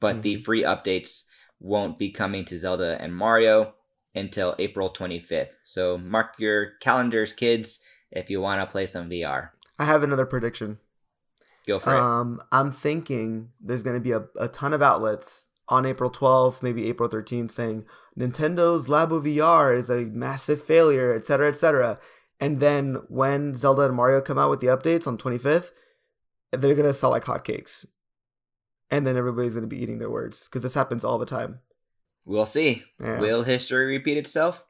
[0.00, 0.44] But the Mhm.
[0.44, 1.24] free updates
[1.60, 3.74] won't be coming to Zelda and Mario
[4.14, 5.52] until April 25th.
[5.62, 9.50] So mark your calendars, kids, if you want to play some VR.
[9.78, 10.78] I have another prediction.
[11.66, 12.00] Go for it.
[12.00, 16.62] Um I'm thinking there's going to be a, a ton of outlets on April 12th,
[16.62, 17.84] maybe April 13th saying
[18.18, 21.98] Nintendo's Labo VR is a massive failure, etc., etc.
[22.40, 25.70] And then when Zelda and Mario come out with the updates on 25th,
[26.50, 27.86] they're going to sell like hotcakes.
[28.90, 31.60] And then everybody's going to be eating their words because this happens all the time.
[32.24, 32.82] We'll see.
[33.00, 33.20] Yeah.
[33.20, 34.64] Will history repeat itself?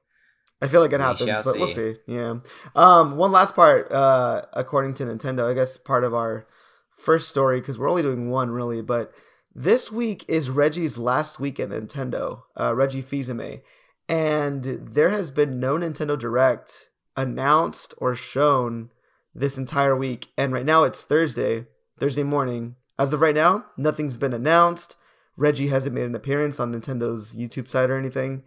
[0.63, 1.95] I feel like it We happens, but we'll see.
[1.95, 2.01] see.
[2.07, 2.35] Yeah.
[2.75, 6.47] Um, one last part, uh, according to Nintendo, I guess part of our
[6.91, 9.13] first story because we're only doing one really, but
[9.55, 12.43] this week is Reggie's last week at Nintendo.
[12.59, 13.63] Uh, Reggie Fils-Aimé,
[14.09, 18.91] and there has been no Nintendo Direct announced or shown
[19.35, 20.29] this entire week.
[20.37, 21.67] And right now it's Thursday,
[21.99, 22.77] Thursday morning.
[23.01, 24.95] As of right now, nothing's been announced.
[25.35, 28.43] Reggie hasn't made an appearance on Nintendo's YouTube site or anything.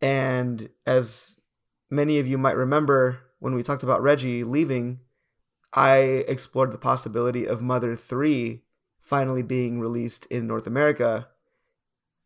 [0.00, 1.40] And as
[1.90, 5.00] many of you might remember, when we talked about Reggie leaving,
[5.72, 5.96] I
[6.28, 8.62] explored the possibility of Mother 3
[9.00, 11.26] finally being released in North America.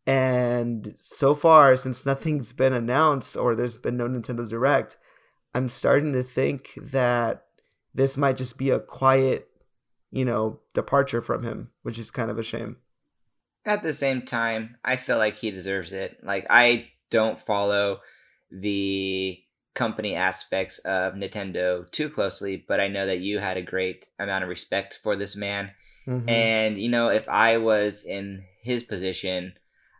[0.05, 4.97] And so far, since nothing's been announced or there's been no Nintendo Direct,
[5.55, 7.45] I'm starting to think that
[7.95, 9.46] this might just be a quiet,
[10.17, 12.77] you know, departure from him, which is kind of a shame.
[13.65, 16.17] At the same time, I feel like he deserves it.
[16.23, 17.99] Like I don't follow
[18.49, 19.39] the
[19.75, 24.43] company aspects of Nintendo too closely, but I know that you had a great amount
[24.43, 25.71] of respect for this man.
[26.07, 26.27] Mhm.
[26.27, 29.53] And you know, if I was in his position,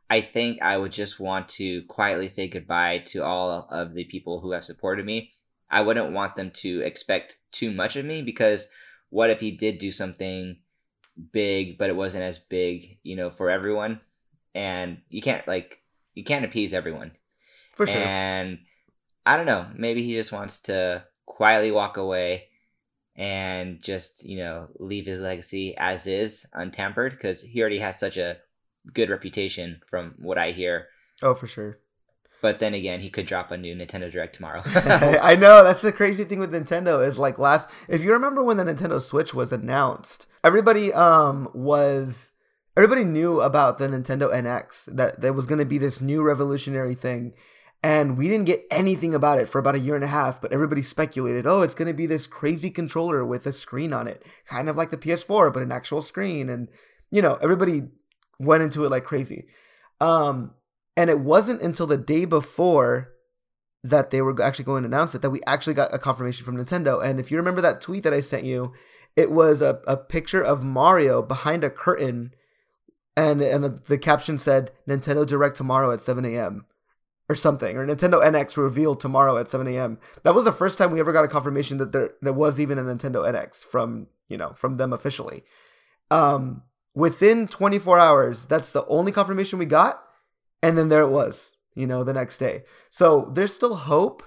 [0.10, 4.40] I think I would just want to quietly say goodbye to all of the people
[4.40, 5.34] who have supported me.
[5.70, 8.68] I wouldn't want them to expect too much of me because
[9.10, 10.58] what if he did do something
[11.32, 14.02] big but it wasn't as big, you know, for everyone?
[14.54, 15.82] And you can't like
[16.14, 17.12] you can't appease everyone.
[17.74, 18.02] For sure.
[18.02, 18.60] And
[19.26, 22.48] I don't know, maybe he just wants to quietly walk away
[23.16, 28.18] and just, you know, leave his legacy as is, untampered, because he already has such
[28.18, 28.38] a
[28.94, 30.88] good reputation from what I hear.
[31.22, 31.80] oh, for sure.
[32.42, 34.62] But then again, he could drop a new Nintendo Direct tomorrow.
[34.66, 38.58] I know that's the crazy thing with Nintendo is like last if you remember when
[38.58, 42.32] the Nintendo Switch was announced, everybody um was
[42.76, 46.94] everybody knew about the Nintendo NX that there was going to be this new revolutionary
[46.94, 47.34] thing
[47.84, 50.52] and we didn't get anything about it for about a year and a half but
[50.52, 54.24] everybody speculated oh it's going to be this crazy controller with a screen on it
[54.46, 56.70] kind of like the PS4 but an actual screen and
[57.12, 57.84] you know everybody
[58.40, 59.46] went into it like crazy
[60.00, 60.52] Um,
[60.98, 63.14] and it wasn't until the day before
[63.84, 66.58] that they were actually going to announce it that we actually got a confirmation from
[66.58, 67.02] Nintendo.
[67.02, 68.74] And if you remember that tweet that I sent you,
[69.16, 72.34] it was a, a picture of Mario behind a curtain,
[73.16, 76.66] and and the, the caption said Nintendo Direct tomorrow at 7 a.m.
[77.30, 80.00] or something, or Nintendo NX revealed tomorrow at 7 a.m.
[80.24, 82.78] That was the first time we ever got a confirmation that there there was even
[82.78, 85.44] a Nintendo NX from you know from them officially.
[86.10, 90.07] Um, within 24 hours, that's the only confirmation we got,
[90.62, 92.64] and then there it was, you know, the next day.
[92.90, 94.24] So there's still hope,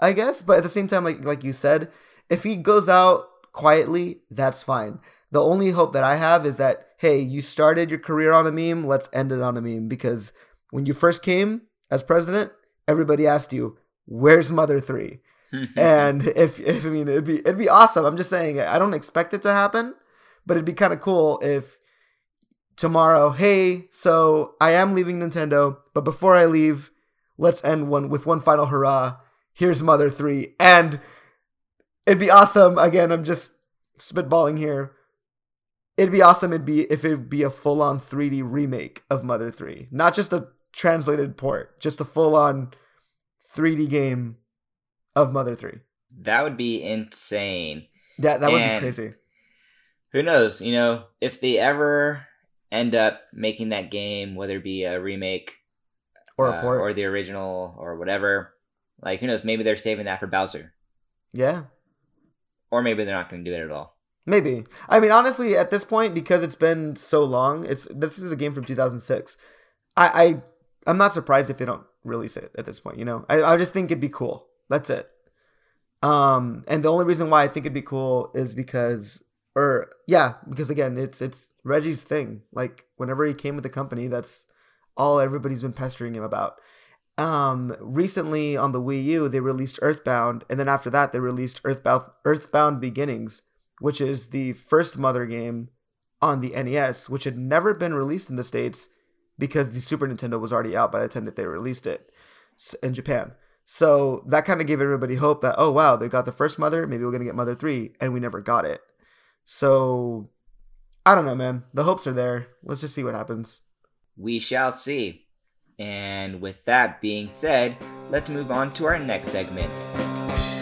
[0.00, 1.90] I guess, but at the same time, like like you said,
[2.30, 5.00] if he goes out quietly, that's fine.
[5.30, 8.52] The only hope that I have is that hey, you started your career on a
[8.52, 10.32] meme, let's end it on a meme because
[10.70, 12.50] when you first came as president,
[12.88, 15.20] everybody asked you, "Where's Mother 3?"
[15.76, 18.04] and if, if I mean it'd be it'd be awesome.
[18.04, 19.94] I'm just saying I don't expect it to happen,
[20.46, 21.78] but it'd be kind of cool if
[22.76, 26.90] tomorrow, hey, so I am leaving Nintendo, but before I leave,
[27.38, 29.16] let's end one with one final hurrah.
[29.52, 31.00] Here's Mother 3 and
[32.06, 32.76] it'd be awesome.
[32.78, 33.52] Again, I'm just
[33.98, 34.92] spitballing here.
[35.96, 39.88] It'd be awesome it'd be if it'd be a full-on 3D remake of Mother 3,
[39.92, 42.74] not just a translated port, just a full-on
[43.54, 44.36] 3D game
[45.14, 45.78] of Mother 3.
[46.22, 47.86] That would be insane.
[48.18, 49.14] That that would And- be crazy.
[50.12, 50.60] Who knows?
[50.60, 52.26] You know, if they ever
[52.72, 55.52] end up making that game, whether it be a remake
[56.36, 56.80] Or uh, a port.
[56.80, 58.54] or the original or whatever,
[59.02, 59.44] like who knows?
[59.44, 60.72] Maybe they're saving that for Bowser,
[61.32, 61.64] yeah.
[62.70, 63.96] or maybe they're not going to do it at all.
[64.26, 64.64] Maybe.
[64.88, 68.36] I mean, honestly, at this point, because it's been so long, it's this is a
[68.36, 69.36] game from 2006.
[69.96, 70.42] I, I
[70.90, 72.98] I'm not surprised if they don't release it at this point.
[72.98, 74.46] You know, I, I just think it'd be cool.
[74.70, 75.08] That's it.
[76.02, 79.22] Um, and the only reason why I think it'd be cool is because,
[79.54, 82.42] or yeah, because again, it's it's Reggie's thing.
[82.52, 84.46] Like whenever he came with the company, that's
[84.96, 86.60] all everybody's been pestering him about.
[87.16, 91.60] Um, recently on the Wii U, they released Earthbound, and then after that, they released
[91.64, 93.42] Earthbound Earthbound Beginnings,
[93.78, 95.68] which is the first Mother game
[96.20, 98.88] on the NES, which had never been released in the States
[99.38, 102.10] because the Super Nintendo was already out by the time that they released it
[102.82, 103.32] in Japan.
[103.64, 106.86] So that kind of gave everybody hope that, oh, wow, they got the first Mother,
[106.86, 108.80] maybe we're to get Mother 3, and we never got it.
[109.44, 110.30] So
[111.06, 111.64] I don't know, man.
[111.74, 112.48] The hopes are there.
[112.62, 113.60] Let's just see what happens.
[114.16, 115.26] We shall see.
[115.78, 117.76] And with that being said,
[118.10, 119.70] let's move on to our next segment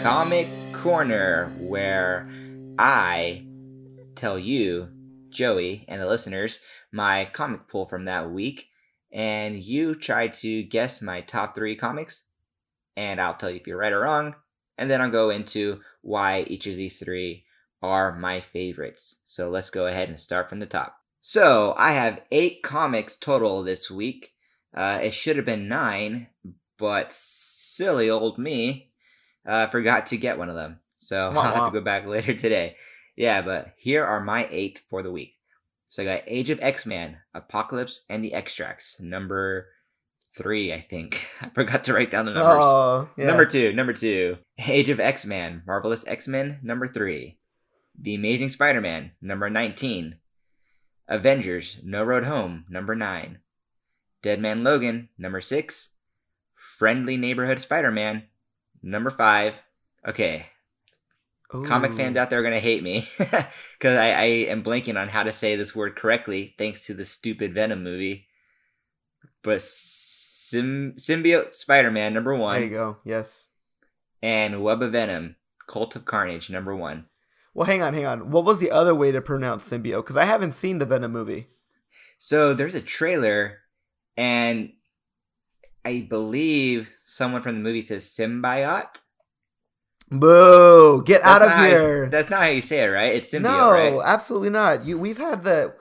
[0.01, 2.27] Comic Corner, where
[2.77, 3.45] I
[4.15, 4.89] tell you,
[5.29, 6.59] Joey, and the listeners,
[6.91, 8.67] my comic pull from that week,
[9.13, 12.25] and you try to guess my top three comics,
[12.97, 14.35] and I'll tell you if you're right or wrong,
[14.77, 17.45] and then I'll go into why each of these three
[17.83, 19.21] are my favorites.
[19.25, 20.95] So let's go ahead and start from the top.
[21.21, 24.31] So I have eight comics total this week.
[24.73, 26.27] Uh, it should have been nine,
[26.79, 28.89] but silly old me
[29.45, 30.79] uh, forgot to get one of them.
[30.97, 31.65] So Wah, I'll have wah.
[31.69, 32.77] to go back later today.
[33.15, 35.35] Yeah, but here are my eight for the week.
[35.89, 38.99] So I got Age of X Man, Apocalypse, and the X-Tracts.
[38.99, 39.67] Number
[40.35, 41.27] three, I think.
[41.41, 42.55] I forgot to write down the numbers.
[42.57, 43.27] Oh, yeah.
[43.27, 47.37] Number two, number two, Age of X Man, Marvelous X Men, number three,
[47.99, 50.17] The Amazing Spider Man, number 19,
[51.07, 53.39] Avengers, No Road Home, number nine,
[54.21, 55.89] Dead Man Logan, number six,
[56.53, 58.23] Friendly Neighborhood Spider Man,
[58.81, 59.61] number five.
[60.07, 60.47] Okay,
[61.65, 65.07] comic fans out there are going to hate me because I, I am blanking on
[65.07, 68.27] how to say this word correctly thanks to the stupid Venom movie.
[69.43, 72.97] But Sim- Symbiote Spider Man, number one There you go.
[73.05, 73.49] Yes.
[74.21, 75.35] and Web of Venom,
[75.67, 77.05] Cult of Carnage, number one.
[77.53, 78.31] Well, hang on, hang on.
[78.31, 79.97] What was the other way to pronounce symbiote?
[79.97, 81.47] Because I haven't seen the Venom movie.
[82.17, 83.59] So there's a trailer,
[84.17, 84.71] and
[85.85, 88.97] I believe someone from the movie says symbiote.
[90.09, 91.03] Boo!
[91.05, 92.09] Get out of not how you- here.
[92.09, 93.15] that's not how you say it, right?
[93.15, 94.01] It's symbiote, no, right?
[94.05, 94.85] absolutely not.
[94.85, 95.73] You, we've had the.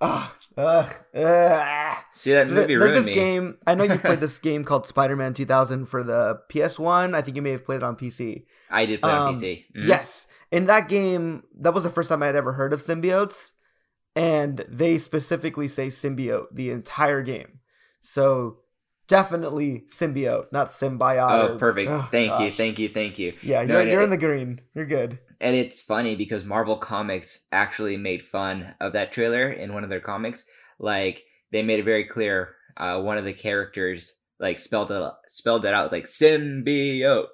[0.00, 1.96] Ugh, ugh, ugh.
[2.14, 3.14] See that movie There's this me.
[3.14, 3.56] game.
[3.66, 7.14] I know you played this game called Spider-Man 2000 for the PS1.
[7.14, 8.44] I think you may have played it on PC.
[8.70, 9.64] I did play on Um, PC.
[9.74, 9.88] Mhm.
[9.88, 10.28] Yes.
[10.50, 13.52] In that game, that was the first time I had ever heard of symbiotes,
[14.16, 17.60] and they specifically say symbiote the entire game.
[18.00, 18.58] So
[19.06, 21.50] definitely symbiote, not symbiote.
[21.50, 21.90] Oh, perfect.
[21.90, 23.34] Ugh, thank you, thank you, thank you.
[23.42, 24.60] Yeah, No, you're, you're in the green.
[24.74, 25.18] You're good.
[25.40, 29.90] And it's funny because Marvel Comics actually made fun of that trailer in one of
[29.90, 30.44] their comics.
[30.78, 32.54] Like they made it very clear.
[32.76, 37.26] Uh, one of the characters like spelled it spelled it out like symbiote.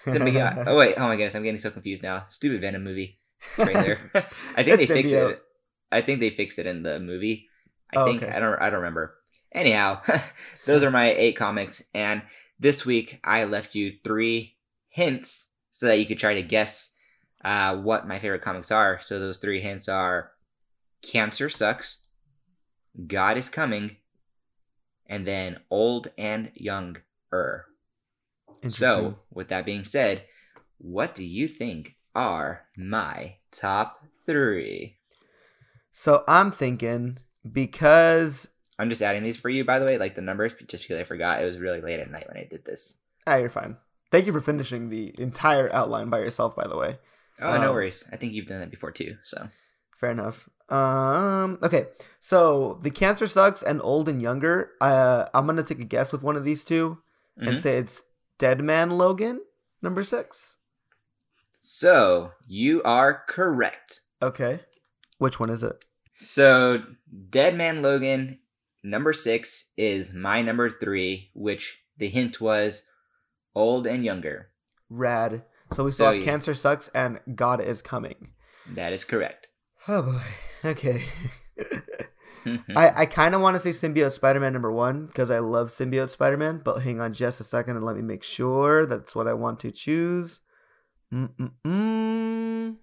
[0.06, 0.64] Symbiote.
[0.66, 2.24] oh wait, oh my goodness, I'm getting so confused now.
[2.28, 3.18] Stupid Venom movie
[3.54, 3.98] trailer.
[4.56, 5.32] I think they fixed symbiote.
[5.32, 5.42] it.
[5.90, 7.48] I think they fixed it in the movie.
[7.92, 8.32] I Oh, think okay.
[8.32, 9.16] I don't I don't remember.
[9.52, 10.00] Anyhow,
[10.66, 12.22] those are my eight comics, and
[12.60, 14.56] this week I left you three
[14.88, 16.92] hints so that you could try to guess
[17.44, 18.98] uh, what my favorite comics are.
[19.00, 20.32] So those three hints are
[21.02, 22.04] Cancer Sucks,
[23.06, 23.96] God is Coming,
[25.06, 27.66] and then Old and Younger.
[28.68, 30.24] So, with that being said,
[30.78, 34.96] what do you think are my top three?
[35.90, 37.18] So I'm thinking
[37.50, 38.48] because
[38.78, 41.04] I'm just adding these for you, by the way, like the numbers, just because I
[41.04, 41.42] forgot.
[41.42, 42.98] It was really late at night when I did this.
[43.26, 43.76] ah, you're fine.
[44.10, 46.98] Thank you for finishing the entire outline by yourself, by the way.
[47.40, 48.04] Oh, no Um, worries.
[48.12, 49.16] I think you've done that before too.
[49.24, 49.48] So
[49.98, 50.48] Fair enough.
[50.70, 51.58] Um.
[51.62, 51.86] Okay.
[52.20, 54.70] So the cancer sucks and old and younger.
[54.80, 56.98] Uh, I'm gonna take a guess with one of these 2
[57.38, 57.58] and Mhm.
[57.58, 58.02] say it's
[58.38, 59.40] Dead Man Logan
[59.82, 60.56] number six.
[61.60, 64.00] so you are correct.
[64.22, 64.60] Okay.
[65.18, 65.84] Which one is it?
[66.14, 66.82] So
[67.30, 68.38] Dead Man Logan
[68.82, 72.84] number six is my number three, which the hint was
[73.54, 74.50] old and younger.
[74.88, 75.44] Rad.
[75.72, 78.32] So we still So have you- cancer sucks and God is coming.
[78.74, 79.48] That is correct.
[79.86, 80.22] Oh boy.
[80.70, 81.04] Okay.
[82.76, 85.68] I, I kind of want to say Symbiote Spider Man number one because I love
[85.68, 89.14] Symbiote Spider Man, but hang on just a second and let me make sure that's
[89.14, 90.40] what I want to choose.
[91.12, 92.76] Mm-mm-mm.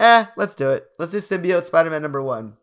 [0.00, 0.86] Eh, let's do it.
[0.98, 2.54] Let's do Symbiote Spider Man number one.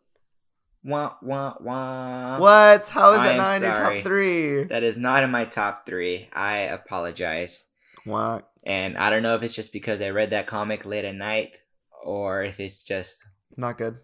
[0.84, 2.40] wah wah wah.
[2.40, 2.88] What?
[2.90, 4.64] How is I that not in your top three?
[4.64, 6.28] That is not in my top three.
[6.34, 7.68] I apologize.
[8.06, 8.50] What?
[8.64, 11.58] And I don't know if it's just because I read that comic late at night
[12.04, 13.98] or if it's just Not good.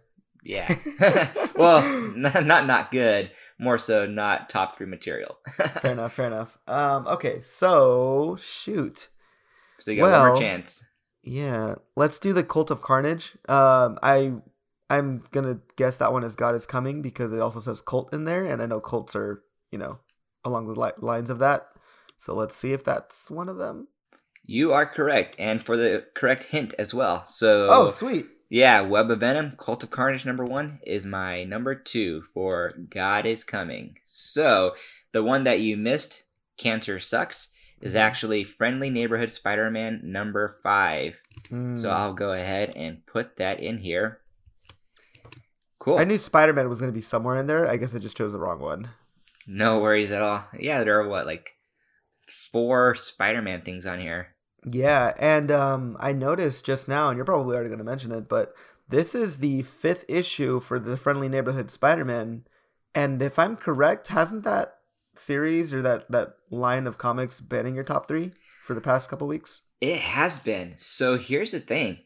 [0.48, 0.76] Yeah.
[1.56, 1.82] well,
[2.16, 3.32] not, not not good.
[3.60, 5.38] More so, not top three material.
[5.82, 6.14] Fair enough.
[6.14, 6.58] Fair enough.
[6.68, 7.08] Um.
[7.08, 7.42] Okay.
[7.42, 9.10] So shoot.
[9.80, 10.86] so you got one more chance.
[11.24, 13.36] Yeah, let's do the Cult of Carnage.
[13.50, 14.34] Um, I
[14.90, 18.24] I'm gonna guess that one is God is coming because it also says cult in
[18.24, 20.00] there, and I know cults are you know
[20.46, 21.68] along the li- lines of that.
[22.18, 23.90] So let's see if that's one of them.
[24.46, 27.26] You are correct, and for the correct hint as well.
[27.26, 28.28] So, Oh, sweet.
[28.50, 33.26] Yeah, Web of Venom, Cult of Carnage number one is my number two for God
[33.26, 33.98] is Coming.
[34.06, 34.76] So,
[35.12, 36.24] the one that you missed,
[36.58, 37.50] Cancer Sucks,
[37.82, 38.00] is Mhm.
[38.00, 41.22] actually Friendly Neighborhood Spider Man number five.
[41.50, 41.90] So, Mm.
[41.90, 44.22] I'll go ahead and put that in here.
[45.80, 45.98] Cool.
[45.98, 47.70] I knew Spider Man was gonna be somewhere in there.
[47.70, 48.90] I guess I just chose the wrong one.
[49.46, 50.46] No worries at all.
[50.60, 51.52] Yeah, there are what, like
[52.52, 54.36] four Spider Man things on here.
[54.70, 58.54] Yeah, and um, I noticed just now, and you're probably already gonna mention it, but
[58.90, 62.46] this is the fifth issue for the Friendly Neighborhood Spider Man,
[62.96, 64.76] and if I'm correct, hasn't that
[65.16, 68.32] series or that that line of comics been in your top three
[68.64, 69.64] for the past couple weeks?
[69.82, 70.76] It has been.
[70.78, 72.00] So here's the thing.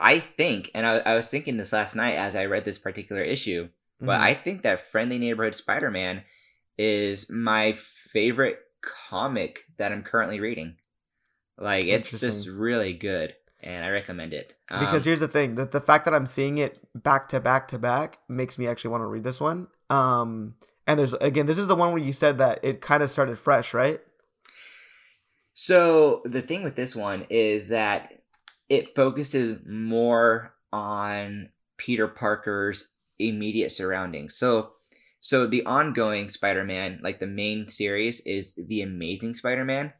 [0.00, 3.22] I think, and I, I was thinking this last night as I read this particular
[3.22, 3.68] issue,
[4.00, 4.22] but Mhm.
[4.22, 6.24] I think that Friendly Neighborhood Spider Man
[6.76, 10.76] is my favorite comic that I'm currently reading.
[11.58, 14.54] Like, it's just really good, and I recommend it.
[14.70, 17.68] Um, because here's the thing that the fact that I'm seeing it back to back
[17.68, 19.68] to back makes me actually want to read this one.
[19.90, 20.54] Um,
[20.86, 23.38] and there's again, this is the one where you said that it kind of started
[23.38, 24.00] fresh, right?
[25.54, 28.12] So the thing with this one is that
[28.68, 32.88] it focuses more on Peter Parker's
[33.18, 34.36] immediate surroundings.
[34.36, 34.72] So
[35.20, 39.94] so the ongoing Spider-Man, like the main series is The Amazing Spider-Man.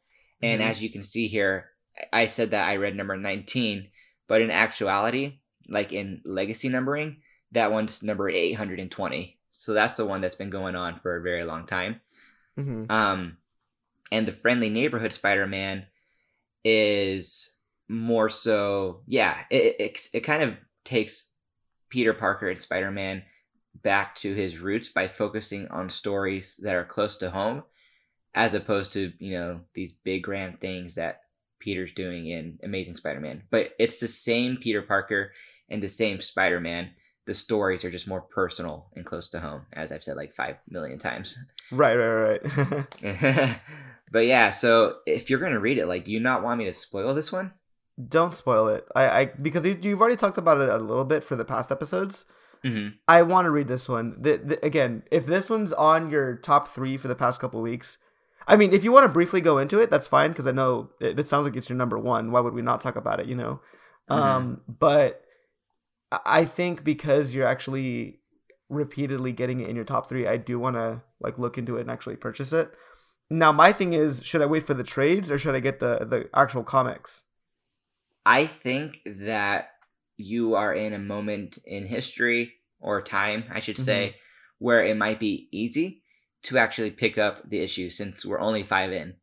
[0.44, 0.66] And Mhm.
[0.70, 1.70] as you can see here,
[2.12, 3.90] I said that I read number 19,
[4.28, 7.22] but in actuality, like in legacy numbering,
[7.52, 9.38] that one's number 820.
[9.52, 12.00] So that's the one that's been going on for a very long time.
[12.58, 12.90] Mm-hmm.
[12.90, 13.38] Um,
[14.12, 15.86] and the friendly neighborhood Spider-Man
[16.64, 17.52] is
[17.88, 21.30] more so, yeah, it, it, it kind of takes
[21.88, 23.22] Peter Parker and Spider-Man
[23.82, 27.62] back to his roots by focusing on stories that are close to home,
[28.34, 31.22] as opposed to you know these big grand things that
[31.60, 33.42] Peter's doing in Amazing Spider-Man.
[33.50, 35.32] But it's the same Peter Parker
[35.68, 36.90] and the same Spider-Man.
[37.26, 40.56] The stories are just more personal and close to home, as I've said like five
[40.68, 41.38] million times.
[41.72, 42.40] Right, right,
[43.02, 43.58] right.
[44.12, 46.74] but yeah, so if you're gonna read it, like, do you not want me to
[46.74, 47.52] spoil this one?
[48.08, 48.86] Don't spoil it.
[48.94, 51.70] I, I because you- you've already talked about it a little bit for the past
[51.70, 52.24] episodes.
[52.64, 52.96] Mm-hmm.
[53.06, 54.16] I want to read this one.
[54.18, 57.98] The, the, again, if this one's on your top three for the past couple weeks,
[58.46, 60.90] I mean, if you want to briefly go into it, that's fine because I know
[61.00, 62.30] it, it sounds like it's your number one.
[62.30, 63.26] Why would we not talk about it?
[63.26, 63.60] You know,
[64.10, 64.16] Mhm.
[64.16, 65.24] um, but
[66.12, 68.20] I- think because you're actually
[68.68, 71.82] repeatedly getting it in your top three, I do want to like look into it
[71.82, 72.70] and actually purchase it.
[73.30, 76.04] Now, my thing is, should I wait for the trades or should I get the
[76.04, 77.24] the actual comics?
[78.26, 79.70] I think that
[80.16, 84.16] you are in a moment in history or time, I should say,
[84.58, 86.03] where it might be easy
[86.44, 89.14] to actually pick up the issue since we're only five in.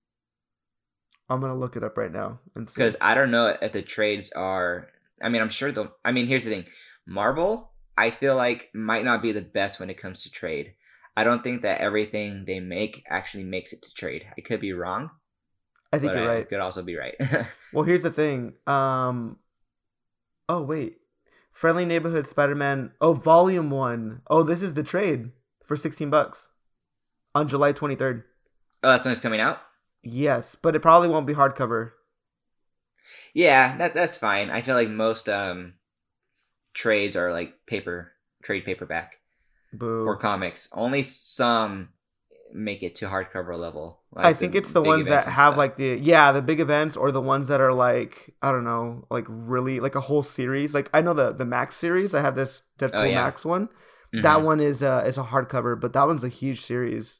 [1.29, 2.39] I'm gonna look it up right now.
[2.55, 4.89] Because I don't know if the trades are.
[5.21, 5.91] I mean, I'm sure the.
[6.03, 6.65] I mean, here's the thing
[7.05, 10.73] Marvel, I feel like, might not be the best when it comes to trade.
[11.15, 14.25] I don't think that everything they make actually makes it to trade.
[14.37, 15.09] I could be wrong.
[15.93, 16.49] I think you're I right.
[16.49, 17.15] could also be right.
[17.73, 18.53] Well, here's the thing.
[18.67, 19.37] Um,
[20.49, 20.97] oh wait,
[21.53, 22.91] Friendly Neighborhood Spider-Man.
[22.99, 24.21] Oh, Volume One.
[24.27, 25.31] Oh, this is the trade
[25.65, 26.49] for 16 bucks
[27.35, 28.23] on July 23rd.
[28.83, 29.61] oh, that's when it's coming out?
[30.03, 31.91] Yes, but it probably won't be hardcover.
[33.33, 34.49] Yeah, that that's fine.
[34.49, 35.73] I feel like most um
[36.73, 38.11] trades are like paper
[38.43, 39.19] trade paperback
[39.73, 40.03] Boo.
[40.03, 40.69] for comics.
[40.73, 41.89] Only some
[42.53, 43.99] make it to hardcover level.
[44.15, 45.57] I like think it's the ones that have stuff.
[45.57, 49.05] like the yeah the big events or the ones that are like I don't know
[49.09, 50.73] like really like a whole series.
[50.73, 52.13] Like I know the the Max series.
[52.13, 53.23] I have this Deadpool Oh, yeah.
[53.23, 53.69] Max one.
[54.19, 54.43] That Mhm.
[54.43, 57.19] one is uh is a hardcover, but that one's a huge series.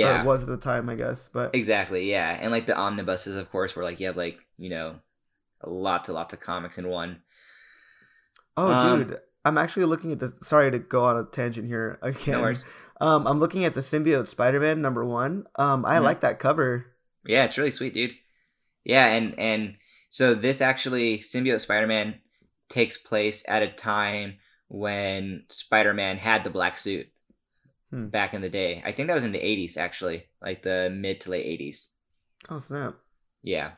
[0.00, 1.30] Or yeah, it was at the time, I guess.
[1.32, 2.10] But exactly.
[2.10, 4.96] Yeah, and like the omnibuses, of course, were like you have like you know
[5.66, 7.22] lots and lots of comics in one.
[8.56, 10.32] oh, Um, dude, I'm actually looking at this.
[10.42, 12.34] Sorry to go on a tangent here again.
[12.34, 12.64] No worries.
[13.00, 15.46] Um, I'm looking at the symbiote Spider-Man number one.
[15.56, 16.04] Um, I Mhm.
[16.04, 16.86] like that cover.
[17.24, 18.14] Yeah, it's really sweet, dude.
[18.84, 19.76] Yeah, and and
[20.10, 22.20] so this actually symbiote Spider-Man
[22.68, 24.38] takes place at a time
[24.70, 27.08] when Spider-Man had the black suit
[27.90, 28.06] Hmm.
[28.06, 28.80] back in the day.
[28.86, 31.88] I think that was in the 80s actually, like the mid to late 80s.
[32.48, 32.94] Oh snap!
[33.42, 33.72] Yeah.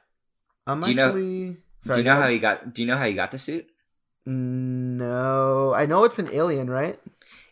[0.66, 1.56] I'm Do you know- actually.
[1.80, 3.66] Sorry, do you know how he got do you know how he got the suit?
[4.26, 6.98] No, I know it's an alien, right?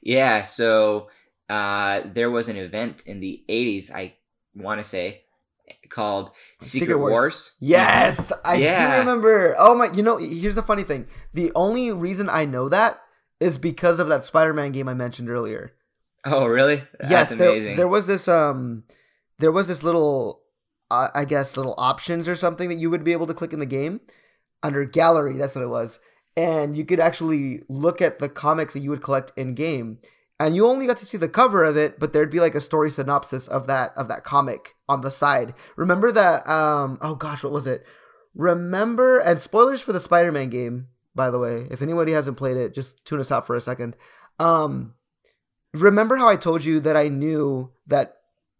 [0.03, 1.09] Yeah, so
[1.49, 4.15] uh there was an event in the 80s, I
[4.55, 5.23] want to say,
[5.89, 6.31] called
[6.61, 7.53] Secret, Wars.
[7.59, 8.93] Yes, I Yeah.
[8.95, 9.57] do remember.
[9.59, 9.91] Oh my!
[9.93, 11.07] You know, here's the funny thing.
[11.33, 13.01] The only reason I know that
[13.41, 15.73] is because of that Spider-Man game I mentioned earlier.
[16.25, 16.85] Oh, really?
[17.09, 17.77] yes, there, amazing.
[17.77, 18.85] there was this um,
[19.39, 20.43] there was this little,
[20.91, 23.59] uh, I guess, little options or something that you would be able to click in
[23.59, 24.01] the game
[24.63, 25.37] under gallery.
[25.37, 25.99] That's what it was,
[26.37, 29.99] and you could actually look at the comics that you would collect in game.
[30.39, 32.63] And you only got to see the cover of it, but there'd be like a
[32.63, 35.53] story synopsis of that of that comic on the side.
[35.77, 36.49] Remember that?
[36.49, 37.85] Um, oh gosh, what was it?
[38.35, 39.19] Remember?
[39.19, 41.67] And spoilers for the Spider-Man game, by the way.
[41.71, 43.97] If anybody hasn't played it, just tune us out for a second.
[44.39, 44.95] Um,
[45.75, 48.17] remember how I told you that I knew that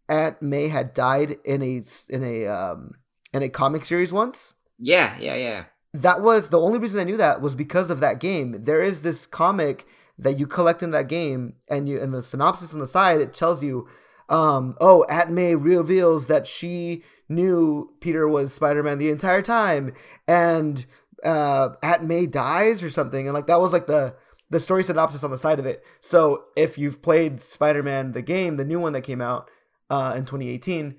[0.09, 2.91] Aunt May had died in a in a um
[3.33, 4.55] in a comic series once?
[4.77, 5.63] Yeah, yeah, yeah.
[5.93, 8.63] That was the only reason I knew that was because of that game.
[8.63, 9.85] There is this comic
[10.17, 13.33] that you collect in that game, and you and the synopsis on the side it
[13.33, 13.87] tells you,
[14.29, 19.93] um, oh, Aunt May reveals that she knew Peter was Spider Man the entire time,
[20.27, 20.85] and
[21.23, 24.15] uh, Aunt May dies or something, and like that was like the
[24.49, 25.83] the story synopsis on the side of it.
[25.99, 29.49] So if you've played Spider Man the game, the new one that came out
[29.89, 30.95] uh, in 2018,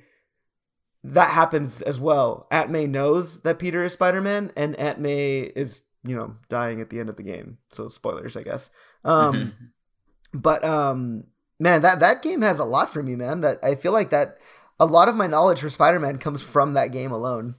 [1.04, 2.46] that happens as well.
[2.50, 6.80] Aunt May knows that Peter is Spider Man, and Aunt May is you know dying
[6.80, 7.58] at the end of the game.
[7.70, 8.70] So spoilers, I guess.
[9.04, 9.54] Um,
[10.34, 11.24] but um,
[11.58, 13.42] man, that that game has a lot for me, man.
[13.42, 14.38] That I feel like that
[14.78, 17.56] a lot of my knowledge for Spider Man comes from that game alone.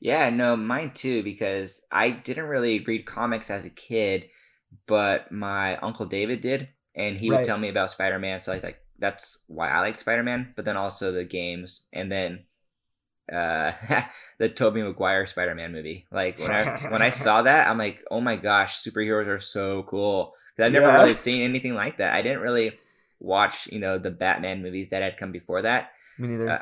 [0.00, 4.30] Yeah, no, mine too, because I didn't really read comics as a kid,
[4.86, 8.40] but my uncle David did, and he would tell me about Spider Man.
[8.40, 12.10] So I like that's why I like Spider Man, but then also the games, and
[12.10, 12.46] then
[13.32, 13.72] uh
[14.38, 16.06] the Tobey Maguire Spider Man movie.
[16.12, 19.84] Like when I when I saw that, I'm like, oh my gosh, superheroes are so
[19.84, 20.34] cool.
[20.56, 20.92] 'Cause I've never Yeah.
[20.92, 22.14] really seen anything like that.
[22.14, 22.78] I didn't really
[23.20, 25.92] watch, you know, the Batman movies that had come before that.
[26.18, 26.50] Me neither.
[26.50, 26.60] Uh,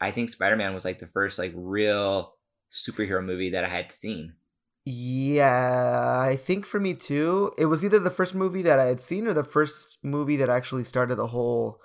[0.00, 2.34] I think Spider Man was like the first like real
[2.72, 4.34] superhero movie that I had seen.
[4.86, 9.00] Yeah, I think for me too, it was either the first movie that I had
[9.00, 11.80] seen or the first movie that actually started the whole,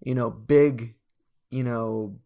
[0.00, 0.94] you know, big,
[1.50, 2.18] you know,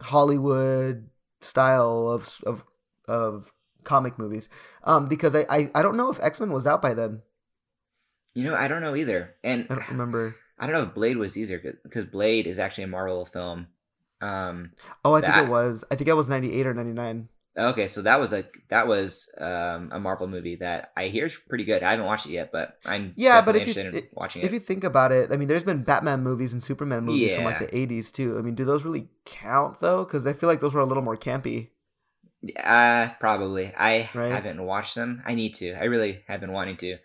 [0.00, 1.08] Hollywood
[1.40, 2.64] style of of
[3.06, 3.52] of
[3.84, 4.48] comic movies.
[4.84, 7.22] Um, because I I, I don't know if X Men was out by then.
[8.34, 10.34] You know, I don't know either, and I don't remember.
[10.58, 13.68] I don't know if Blade was either because Blade is actually a Marvel film.
[14.20, 14.72] Um,
[15.04, 15.84] Oh, I think That- it was.
[15.90, 17.28] I think it was ninety eight or ninety nine.
[17.58, 21.36] Okay, so that was a that was um, a Marvel movie that I hear is
[21.36, 21.82] pretty good.
[21.82, 24.48] I haven't watched it yet, but I'm Yeah, but if you- interested in watching If
[24.48, 24.52] it.
[24.54, 27.58] you think about it, I mean, there's been Batman movies and Superman movies from like
[27.58, 28.38] the '80s too.
[28.38, 30.04] I mean, do those really count though?
[30.04, 31.68] Because I feel like those were a little more campy.
[32.62, 33.72] Uh, probably.
[33.76, 34.30] I Right.
[34.30, 35.22] haven't watched them.
[35.26, 35.74] I need to.
[35.74, 36.98] I really have been wanting to.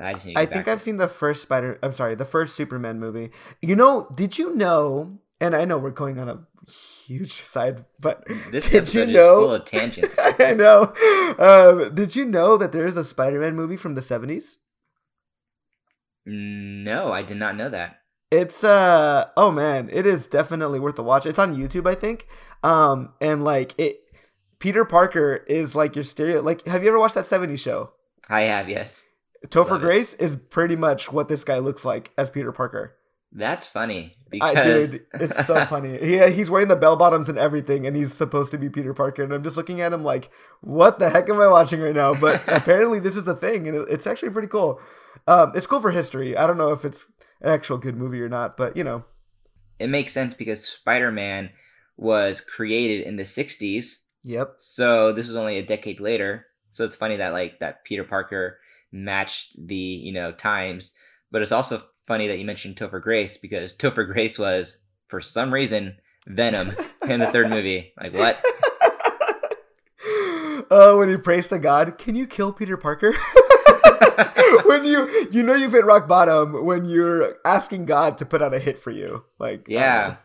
[0.00, 1.78] I just need to I think I've seen the first Spider.
[1.82, 3.30] I'm sorry, the first Superman movie.
[3.60, 5.18] You know, did you know?
[5.42, 6.38] And I know we're going on a
[7.06, 9.40] huge side, but This did you episode is know?
[9.40, 10.18] full of tangents.
[10.18, 10.94] I know.
[11.38, 14.56] Um, did you know that there is a Spider-Man movie from the 70s?
[16.24, 17.98] no, I did not know that.
[18.30, 21.26] It's uh oh man, it is definitely worth a watch.
[21.26, 22.26] It's on YouTube, I think.
[22.62, 23.98] Um and like it
[24.58, 27.90] Peter Parker is like your stereo like have you ever watched that 70s show?
[28.28, 29.04] I have, yes.
[29.48, 29.80] Topher Love.
[29.82, 32.94] Grace is pretty much what this guy looks like as Peter Parker.
[33.34, 35.96] That's funny I, because dude, it's so funny.
[35.98, 39.22] He, he's wearing the bell bottoms and everything, and he's supposed to be Peter Parker.
[39.22, 40.30] And I'm just looking at him like,
[40.60, 42.14] what the heck am I watching right now?
[42.14, 44.80] But apparently, this is a thing, and it- it's actually pretty cool.
[45.26, 46.36] Um, it's cool for history.
[46.36, 47.06] I don't know if it's
[47.40, 49.04] an actual good movie or not, but you know,
[49.78, 51.50] it makes sense because Spider-Man
[51.96, 54.54] was created in the 60s yep.
[54.58, 56.46] So this was only a decade later.
[56.70, 58.58] So it's funny that like that Peter Parker
[58.90, 60.92] matched the you know times,
[61.30, 64.78] but it's also funny that you mentioned Topher Grace because Topher Grace was
[65.08, 65.96] for some reason
[66.26, 66.74] Venom
[67.08, 67.92] in the third movie.
[68.00, 68.42] Like what?
[70.74, 73.12] Oh, when he prays to God, can you kill Peter Parker?
[74.64, 78.54] when you you know you've hit rock bottom when you're asking God to put out
[78.54, 79.22] a hit for you.
[79.38, 79.68] Like.
[79.68, 80.16] Yeah.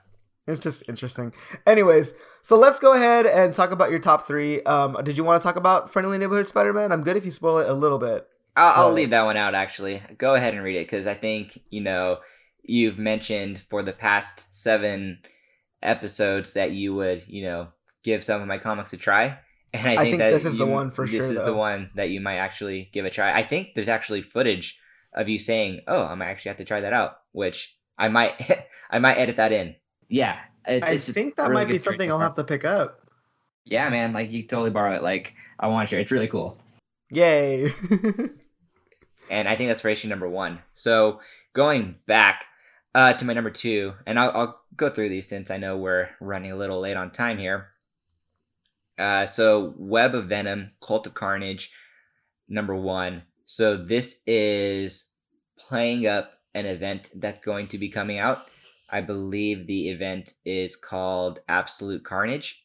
[0.48, 1.34] It's just interesting.
[1.66, 4.64] Anyways, so let's go ahead and talk about your top three.
[4.64, 6.94] Um, did you want to talk about Friendly Neighborhood Spider-Man?
[6.94, 8.26] I'm good if you spoil it a little bit.
[8.58, 9.54] I'll, I'll leave that one out.
[9.54, 12.18] Actually, go ahead and read it because I think you know
[12.64, 15.20] you've mentioned for the past seven
[15.84, 17.68] episodes that you would you know
[18.04, 19.38] give some of my comics a try.
[19.74, 21.54] And I I think, think that this is the one for this sure, is the
[21.54, 23.38] one that you might actually give a try.
[23.38, 24.80] I think there's actually footage
[25.14, 28.68] of you saying, "Oh, I might actually have to try that out," which I might
[28.90, 29.76] I might edit that in.
[30.10, 33.02] Yeah, it, I think that really might be something I'll have to pick up.
[33.66, 35.04] Yeah, man, like you totally borrow it.
[35.04, 36.00] Like I want to share.
[36.00, 36.58] It's really cool.
[37.12, 37.72] Yay!
[39.30, 40.60] and I think that's for issue number one.
[40.74, 41.20] So
[41.54, 42.46] going back
[42.96, 46.10] uh, to my number two, and I'll, I'll go through these since I know we're
[46.20, 47.70] running a little late on time here.
[48.98, 51.72] Uh, so Web of Venom, Cult of Carnage,
[52.50, 53.24] number one.
[53.46, 55.08] So this is
[55.58, 58.48] playing up an event that's going to be coming out.
[58.90, 62.64] I believe the event is called Absolute Carnage,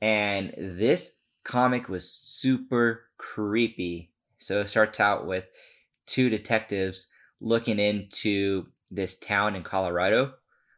[0.00, 4.10] and this comic was super creepy.
[4.38, 5.44] So it starts out with
[6.10, 7.08] two detectives
[7.40, 10.34] looking into this town in Colorado,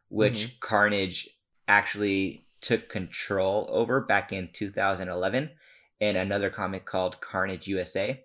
[0.09, 1.27] which Carnage
[1.67, 5.49] actually took control over back in 2011
[5.99, 8.23] in another comic called Carnage USA.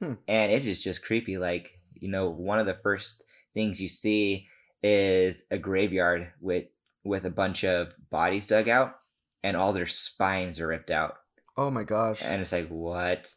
[0.00, 0.14] Hmm.
[0.26, 1.38] And it is just creepy.
[1.38, 3.22] Like, you know, one of the first
[3.54, 4.48] things you see
[4.82, 6.64] is a graveyard with
[7.04, 8.96] with a bunch of bodies dug out
[9.42, 11.16] and all their spines are ripped out
[11.56, 12.20] oh my gosh!
[12.22, 13.32] and it's like what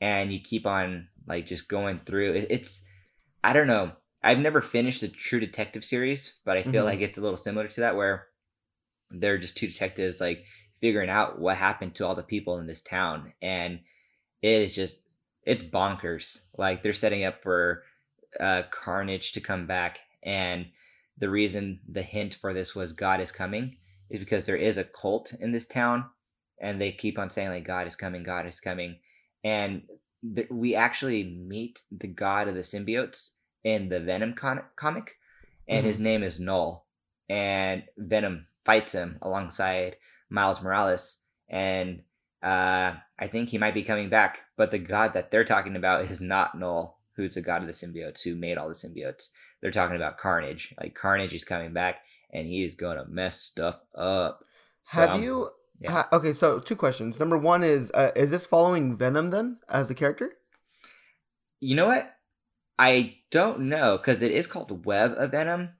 [0.00, 2.84] and you keep on like just going through it, it's
[3.44, 3.92] i don't know.
[4.22, 6.86] I've never finished the true detective series but i feel Mhm.
[6.86, 8.26] like it's a little similar to that where
[9.10, 10.44] they're just two detectives like
[10.80, 13.32] figuring out what happened to all the people in this town.
[13.42, 13.80] And
[14.42, 15.00] it is just
[15.44, 16.42] it's bonkers.
[16.56, 17.82] Like they're setting up for
[18.38, 19.98] uh carnage to come back.
[20.22, 20.66] And
[21.16, 23.76] the reason the hint for this was god is coming
[24.10, 26.04] is because there is a cult in this town.
[26.60, 28.98] And they keep on saying like god is coming god is coming.
[29.42, 29.82] And
[30.34, 33.30] th- we actually meet the god of the symbiotes
[33.64, 35.16] in the venom con- comic
[35.68, 36.86] and his name is null.
[37.28, 39.96] And venom fights him alongside
[40.30, 42.02] miles morales and
[42.42, 46.10] uh, i think he might be coming back but the god that they're talking about
[46.10, 49.30] is not null who's the god of the symbiotes who made all the symbiotes.
[49.60, 50.72] They're talking about carnage.
[50.80, 51.96] Like carnage is coming back
[52.32, 54.44] and he is gonna mess stuff up.
[54.84, 55.50] So Have I'm- you?
[55.80, 56.06] Yeah.
[56.12, 57.18] okay, so two questions.
[57.18, 60.32] Number one is: uh, Is this following Venom then as the character?
[61.60, 62.14] You know what?
[62.78, 65.70] I don't know because it is called Web of Venom,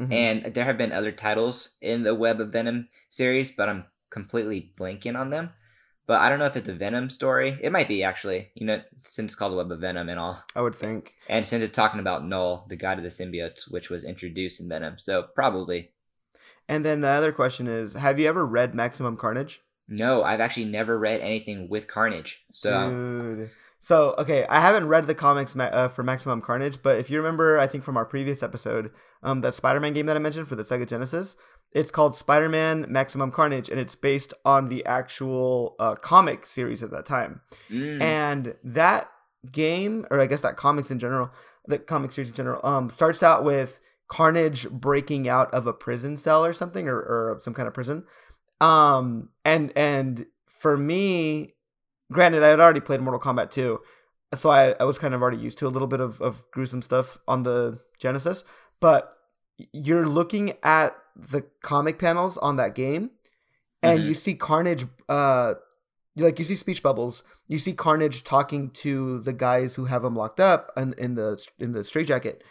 [0.00, 0.12] Mhm.
[0.12, 4.72] and there have been other titles in the Web of Venom series, but I'm completely
[4.78, 5.50] blanking on them.
[6.06, 7.58] But I don't know if it's a Venom story.
[7.60, 8.52] It might be actually.
[8.54, 11.14] You know, since it's called the Web of Venom and all, I would think.
[11.28, 14.68] and since it's talking about Null, the god of the symbiotes, which was introduced in
[14.68, 15.90] Venom, so probably.
[16.68, 19.60] And then the other question is: Have you ever read Maximum Carnage?
[19.88, 22.44] No, I've actually never read anything with Carnage.
[22.52, 23.50] So Dude.
[23.78, 27.18] So okay, I haven't read the comics ma- uh, for Maximum Carnage, but if you
[27.18, 28.90] remember, I think from our previous episode,
[29.22, 31.36] um, that Spider-Man game that I mentioned for the Sega Genesis,
[31.72, 36.90] it's called Spider-Man Maximum Carnage, and it's based on the actual uh, comic series at
[36.90, 37.42] that time.
[37.70, 39.10] mm, And that
[39.52, 41.30] game, or I guess that comics in general,
[41.66, 43.78] the comic series in general, um, starts out with
[44.08, 48.04] Carnage breaking out of a prison cell or something, or, or some kind of prison.
[48.60, 51.54] Um, and and for me,
[52.12, 53.80] granted, I had already played Mortal Kombat 2,
[54.34, 56.82] so I, I was kind of already used to a little bit of, of gruesome
[56.82, 58.44] stuff on the Genesis.
[58.80, 59.12] But
[59.72, 63.10] you're looking at the comic panels on that game,
[63.82, 64.06] and Mhm.
[64.06, 64.86] you see Carnage.
[65.08, 65.54] Uh,
[66.18, 67.22] like you see speech bubbles.
[67.46, 71.44] You see Carnage talking to the guys who have him locked up in, in the
[71.58, 72.42] in the straitjacket,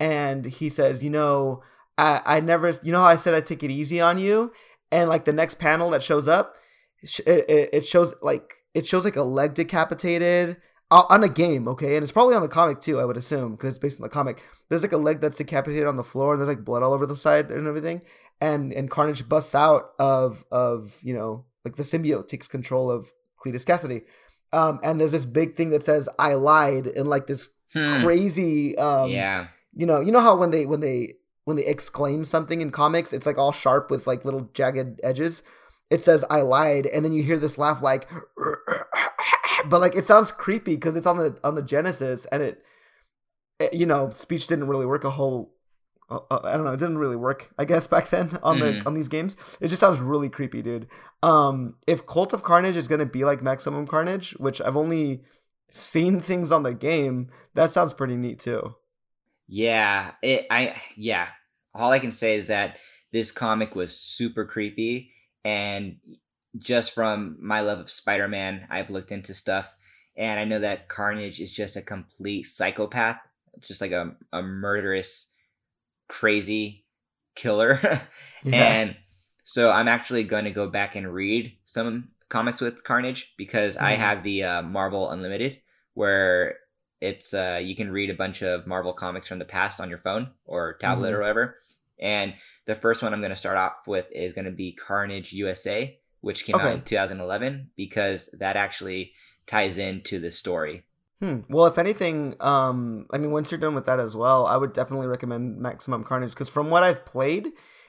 [0.00, 1.62] and he says, "You know,
[1.98, 4.52] I, I never, you know how I said I take it easy on you,
[4.90, 6.56] and like the next panel that shows up,
[7.02, 10.56] it, it, it shows like it shows like a leg decapitated
[10.90, 12.98] on a game, okay, and it's probably on the comic too.
[12.98, 14.42] I would assume because it's based on the comic.
[14.68, 17.06] There's like a leg that's decapitated on the floor, and there's like blood all over
[17.06, 18.02] the side and everything,
[18.40, 23.12] and and Carnage busts out of of you know like the symbiote takes control of
[23.44, 24.02] Cletus Cassidy,
[24.52, 28.02] um, and there's this big thing that says "I lied" in like this Hmm.
[28.02, 29.46] crazy, um, yeah.
[29.74, 31.14] You know, you know how when they when they
[31.44, 35.42] when they exclaim something in comics, it's like all sharp with like little jagged edges.
[35.90, 38.08] It says "I lied," and then you hear this laugh like,
[39.68, 42.62] but like it sounds creepy because it's on the on the Genesis, and it,
[43.58, 45.54] it- you know, speech didn't really work a whole.
[46.08, 46.72] Uh, uh, I don't know.
[46.72, 48.80] It didn't really work, I guess, back then on Mhm.
[48.80, 49.36] the on these games.
[49.60, 50.88] It just sounds really creepy, dude.
[51.22, 55.22] Um, if Cult of Carnage is gonna be like Maximum Carnage, which I've only
[55.70, 58.74] seen things on the game, that sounds pretty neat too.
[59.50, 61.28] Yeah, it I yeah.
[61.74, 62.78] All I can say is that
[63.12, 65.12] this comic was super creepy
[65.44, 65.98] and
[66.58, 69.72] just from my love of Spider-Man, I've looked into stuff
[70.16, 73.20] and I know that Carnage is just a complete psychopath,
[73.60, 75.32] just like a a murderous
[76.08, 76.84] crazy
[77.34, 77.80] killer.
[78.52, 78.96] And
[79.44, 83.92] so I'm actually going to go back and read some comics with Carnage because I
[83.92, 83.98] Mhm.
[83.98, 85.60] have the uh, Marvel Unlimited
[85.94, 86.58] where
[87.00, 89.98] it's uh, you can read a bunch of Marvel comics from the past on your
[89.98, 91.14] phone or tablet Mhm.
[91.16, 91.56] or whatever.
[91.98, 92.34] And
[92.66, 95.98] the first one I'm going to start off with is going to be Carnage USA,
[96.20, 99.12] which came out in 2011 because that actually
[99.46, 100.84] ties into the story.
[101.20, 101.40] Hmm.
[101.50, 104.72] Well, if anything, um, I mean, once you're done with that as well, I would
[104.72, 107.48] definitely recommend Maximum Carnage because from what I've played,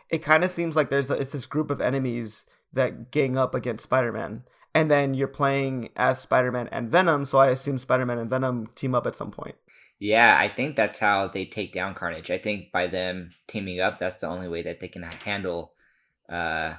[0.10, 2.44] it kind of seems like there's a, it's this group of enemies
[2.74, 4.44] that gang up against Spider-Man,
[4.74, 7.26] and then you're playing as Spider-Man and Venom.
[7.26, 9.56] So I assume Spider-Man and Venom team up at some point.
[10.00, 12.32] Yeah, I think that's how they take down Carnage.
[12.32, 15.74] I think by them teaming up, that's the only way that they can handle
[16.28, 16.74] uh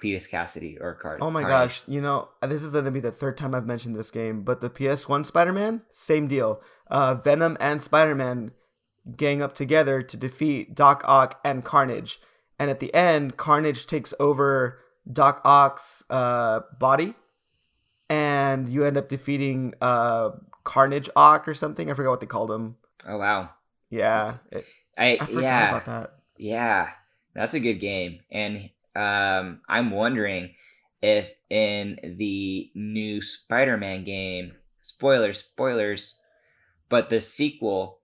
[0.00, 1.22] Cletus Kasady or Carnage.
[1.22, 1.80] Oh my Carnage.
[1.80, 4.60] gosh, you know, this is gonna be the third time I've mentioned this game, but
[4.60, 6.60] the PS1 Spider-Man, same deal.
[6.90, 8.52] Uh, Venom and Spider-Man
[9.16, 12.20] gang up together to defeat Doc Ock and Carnage,
[12.58, 14.78] and at the end, Carnage takes over
[15.10, 17.14] Doc Ock's uh, body,
[18.08, 20.30] and you end up defeating uh,
[20.64, 21.90] Carnage Ock or something.
[21.90, 22.76] I forgot what they called him.
[23.06, 23.50] Oh wow.
[23.90, 25.68] Yeah, it, I, I forgot yeah.
[25.68, 26.14] about that.
[26.36, 26.90] Yeah.
[27.34, 28.20] That's a good game.
[28.30, 30.54] And um I'm wondering
[31.02, 34.52] if in the new Spider-Man game,
[34.82, 36.20] spoilers, spoilers,
[36.88, 38.00] but the sequel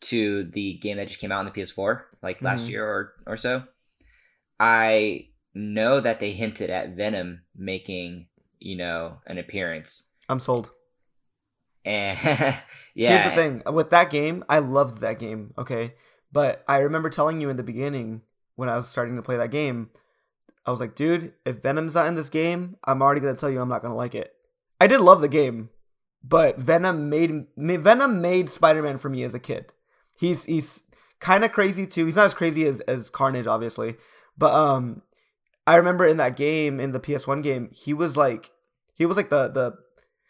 [0.00, 2.70] to the game that just came out on the PS4 like last Mhm.
[2.70, 3.64] year or or so,
[4.60, 8.28] I know that they hinted at Venom making,
[8.60, 10.04] you know, an appearance.
[10.28, 10.70] I'm sold.
[11.84, 12.18] And
[12.94, 13.22] yeah.
[13.22, 15.94] Here's the thing with that game, I loved that game, okay?
[16.30, 18.22] But I remember telling you in the beginning
[18.56, 19.90] when I was starting to play that game,
[20.66, 23.60] I was like, dude, if Venom's not in this game, I'm already gonna tell you
[23.60, 24.34] I'm not gonna like it.
[24.80, 25.70] I did love the game,
[26.22, 29.72] but Venom made Venom made Spider-Man for me as a kid.
[30.14, 30.82] He's he's
[31.20, 32.04] kind of crazy too.
[32.04, 33.96] He's not as crazy as as Carnage, obviously,
[34.36, 35.02] but um,
[35.68, 38.52] I remember in that game, in the PS1 game, he was like,
[38.94, 39.72] he was like the the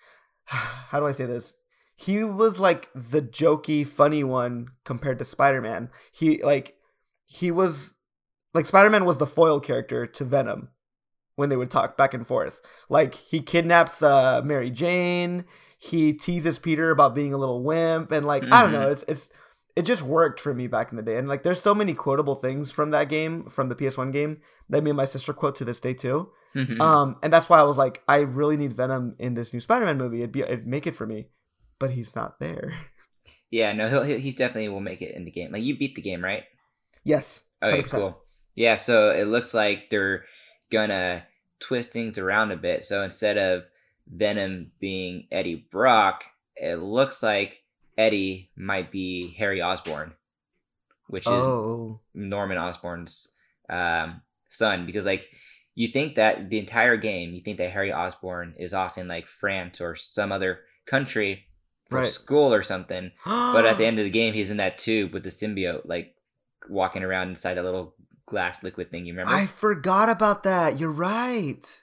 [0.46, 1.54] how do I say this?
[1.94, 5.90] He was like the jokey, funny one compared to Spider Man.
[6.10, 6.74] He like
[7.24, 7.94] he was
[8.52, 10.70] like Spider Man was the foil character to Venom
[11.36, 12.58] when they would talk back and forth.
[12.88, 15.44] Like he kidnaps uh, Mary Jane.
[15.78, 19.30] He teases Peter about being a little wimp, and like I don't know, it's it's
[19.78, 21.18] it just worked for me back in the day.
[21.18, 24.82] And like there's so many quotable things from that game, from the PS1 game, that
[24.82, 26.30] me and my sister quote to this day too.
[26.56, 26.80] Mhm.
[26.80, 29.96] Um, and that's why I was like, I really need Venom in this new Spider-Man
[29.96, 30.18] movie.
[30.18, 31.28] It'd be, it'd make it for me,
[31.78, 32.74] but he's not there.
[33.52, 35.52] yeah, no, he'll, he'll definitely will make it in the game.
[35.52, 36.42] Like you beat the game, right?
[37.04, 37.44] Yes.
[37.62, 37.90] Okay, 100%.
[37.90, 38.18] cool.
[38.56, 40.24] Yeah, so it looks like they're
[40.72, 41.24] gonna
[41.60, 42.82] twist things around a bit.
[42.82, 43.70] So instead of
[44.08, 46.24] Venom being Eddie Brock,
[46.56, 47.62] it looks like
[47.98, 50.14] Eddie might be Harry Osborn,
[51.08, 53.28] which is Oh, Norman Osborn's
[53.68, 54.86] um, son.
[54.86, 55.28] Because like
[55.74, 59.26] you think that the entire game, you think that Harry Osborn is off in like
[59.26, 61.44] France or some other country
[61.90, 62.06] for Right.
[62.06, 63.10] school or something.
[63.26, 66.14] But at the end of the game, he's in that tube with the symbiote, like
[66.68, 67.94] walking around inside that little
[68.26, 69.06] glass liquid thing.
[69.06, 69.32] You remember?
[69.32, 70.78] I forgot about that.
[70.78, 71.82] You're right.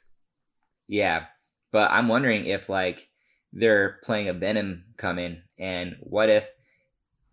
[0.88, 1.26] Yeah,
[1.72, 3.10] but I'm wondering if like
[3.56, 6.48] they're playing a Venom come in, and what if?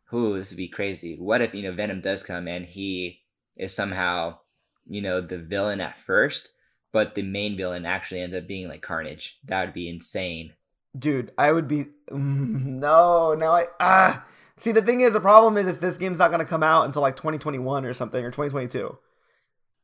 [0.06, 1.16] Who this would be crazy.
[1.18, 3.20] What if you know Venom does come and he
[3.56, 4.38] is somehow
[4.86, 6.50] you know the villain at first,
[6.92, 9.38] but the main villain actually ends up being like Carnage.
[9.44, 10.52] That would be insane.
[10.96, 13.34] Dude, I would be no.
[13.34, 14.24] Now I ah.
[14.58, 17.02] See, the thing is, the problem is, is this game's not gonna come out until
[17.02, 18.96] like 2021 or something or 2022.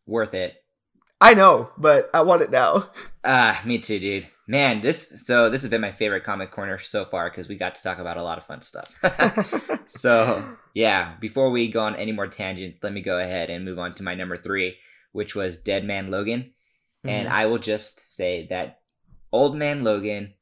[0.06, 0.62] Worth it.
[1.20, 2.90] I know, but I want it now.
[3.24, 4.28] Ah, me too, dude.
[4.48, 7.74] Man, this so this has been my favorite comic corner so far because we got
[7.76, 8.90] to talk about a lot of fun stuff.
[9.86, 13.78] so yeah, before we go on any more tangents, let me go ahead and move
[13.78, 14.78] on to my number three,
[15.12, 16.52] which was Dead Man Logan.
[17.06, 17.32] And Mhm.
[17.32, 18.80] I will just say that
[19.32, 20.34] Old Man Logan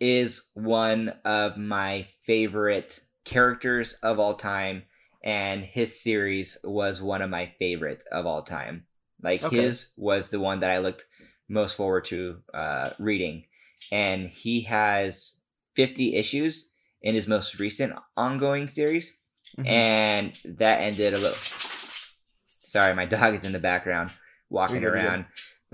[0.00, 4.84] is one of my favorite characters of all time,
[5.22, 8.86] and his series was one of my favorites of all time.
[9.22, 9.56] Like Okay.
[9.56, 11.04] his was the one that I looked
[11.52, 13.44] most forward to uh, reading,
[13.92, 15.36] and he has
[15.76, 16.70] 50 issues
[17.02, 19.16] in his most recent ongoing series,
[19.58, 19.66] Mhm.
[19.68, 21.36] and that ended a little.
[21.36, 24.10] Sorry, my dog is in the background
[24.48, 25.14] walking You're good, you're good.
[25.14, 25.24] around.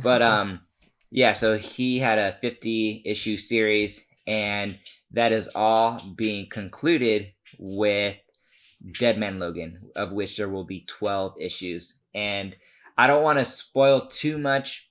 [0.03, 0.61] But um,
[1.11, 1.33] yeah.
[1.35, 4.79] So he had a 50 issue series, and
[5.12, 8.16] that is all being concluded with
[8.99, 11.95] Dead Man Logan, of which there will be 12 issues.
[12.14, 12.57] And
[12.97, 14.88] I don't want to spoil too much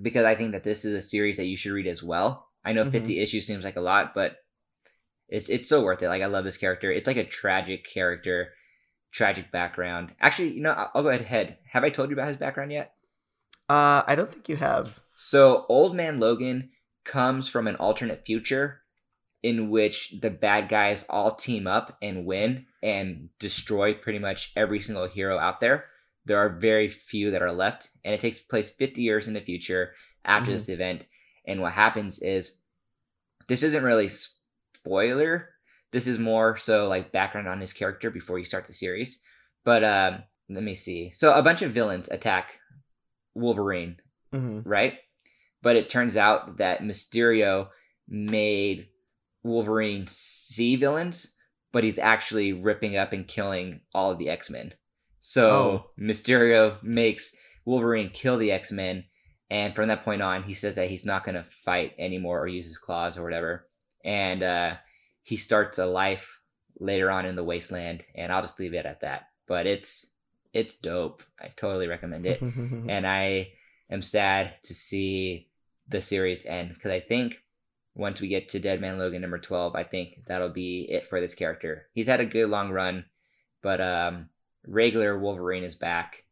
[0.00, 2.48] because I think that this is a series that you should read as well.
[2.64, 2.92] I know Mhm.
[2.92, 4.36] 50 issues seems like a lot, but
[5.28, 6.08] it's it's so worth it.
[6.08, 6.90] Like I love this character.
[6.90, 8.52] It's like a tragic character,
[9.12, 10.12] tragic background.
[10.20, 11.58] Actually, you know, I'll, I'll go ahead.
[11.70, 12.94] Have I told you about his background yet?
[13.68, 15.00] Uh, I don't think you have.
[15.14, 16.70] So, Old Man Logan
[17.04, 18.82] comes from an alternate future
[19.42, 24.82] in which the bad guys all team up and win and destroy pretty much every
[24.82, 25.86] single hero out there.
[26.26, 29.40] There are very few that are left, and it takes place 50 years in the
[29.40, 29.94] future
[30.24, 30.54] after Mhm.
[30.54, 31.06] this event.
[31.46, 32.58] And what happens is
[33.48, 35.48] this isn't really spoiler.
[35.90, 39.20] This is more so like background on his character before you start the series.
[39.64, 41.10] But um, let me see.
[41.12, 42.58] So, a bunch of villains attack
[43.34, 43.96] Wolverine
[44.32, 44.98] hmm right?
[45.62, 47.68] But it turns out that Mysterio
[48.08, 48.88] made
[49.42, 51.34] Wolverine see villains,
[51.72, 54.72] but he's actually ripping up and killing all of the X Men.
[55.20, 55.90] So Oh.
[55.98, 59.04] Mysterio makes Wolverine kill the X Men,
[59.50, 62.48] and from that point on, he says that he's not going to fight anymore or
[62.48, 63.66] use his claws or whatever.
[64.04, 64.76] And uh,
[65.22, 66.40] he starts a life
[66.78, 69.28] later on in the wasteland, and I'll just leave it at that.
[69.46, 70.06] But it's
[70.52, 71.22] it's dope.
[71.40, 72.40] I totally recommend it
[72.88, 73.50] and I
[73.90, 75.48] am sad to see
[75.88, 77.36] the series end because I think
[77.94, 81.20] once we get to Dead Man Logan number twelve, I think that'll be it for
[81.20, 81.86] this character.
[81.92, 83.04] He's had a good long run,
[83.62, 84.29] but um,
[84.66, 86.24] regular Wolverine is back,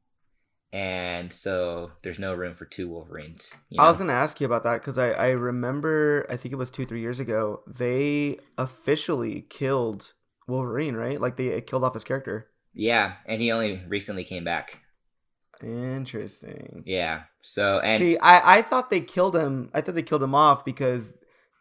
[0.73, 3.55] and so there's no room for two Wolverines.
[3.71, 6.57] you I was gonna ask you about that because I I remember I think it
[6.57, 10.13] was two three years ago they officially killed
[10.47, 12.49] Wolverine right like they killed off his character.
[12.75, 14.81] yeah, and he only recently came back.
[15.63, 16.83] Interesting.
[16.87, 19.71] Yeah, so and See, I I thought they killed him.
[19.75, 21.13] I thought they killed him off because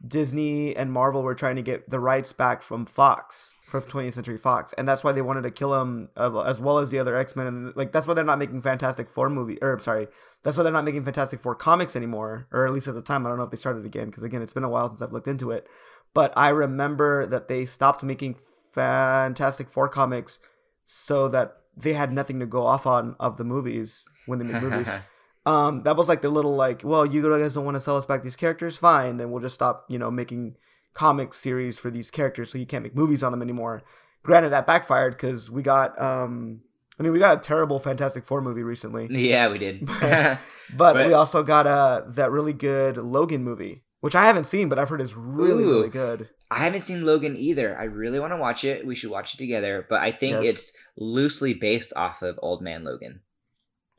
[0.08, 4.38] Disney and Marvel were trying to get the rights back from Fox, from 20th Century
[4.38, 7.18] Fox, and that's why they wanted to kill him uh, as well as the other
[7.18, 7.48] X Men.
[7.48, 9.58] And like that's why they're not making Fantastic Four movie.
[9.62, 10.08] Or sorry,
[10.44, 13.26] that's why they're not making Fantastic Four comics anymore, or at least at the time.
[13.26, 15.12] I don't know if they started again because again, it's been a while since I've
[15.12, 15.68] looked into it.
[16.14, 18.38] But I remember that they stopped making
[18.74, 20.40] Fantastic Four comics
[20.86, 24.64] so that they had nothing to go off on of the movies when they made
[24.64, 24.90] movies.
[25.48, 28.06] Um, that was like the little like, well, you guys don't want to sell us
[28.06, 30.58] back these characters, fine, then we'll just stop, you know, making
[30.94, 33.84] comic series for these characters, so you can't make movies on them anymore.
[34.24, 36.62] Granted, that backfired because we got, um,
[37.00, 39.86] I mean, we got a terrible Fantastic Four movie recently, yeah, we did.
[39.96, 40.40] but,
[40.76, 44.80] But- we also got uh that really good Logan movie, which I haven't seen, but
[44.80, 45.70] I've heard is really Ooh.
[45.80, 46.30] really good.
[46.50, 47.78] I haven't seen Logan either.
[47.78, 48.88] I really want to watch it.
[48.88, 49.86] We should watch it together.
[49.90, 50.56] But I think Yes.
[50.56, 53.20] it's loosely based off of Old Man Logan.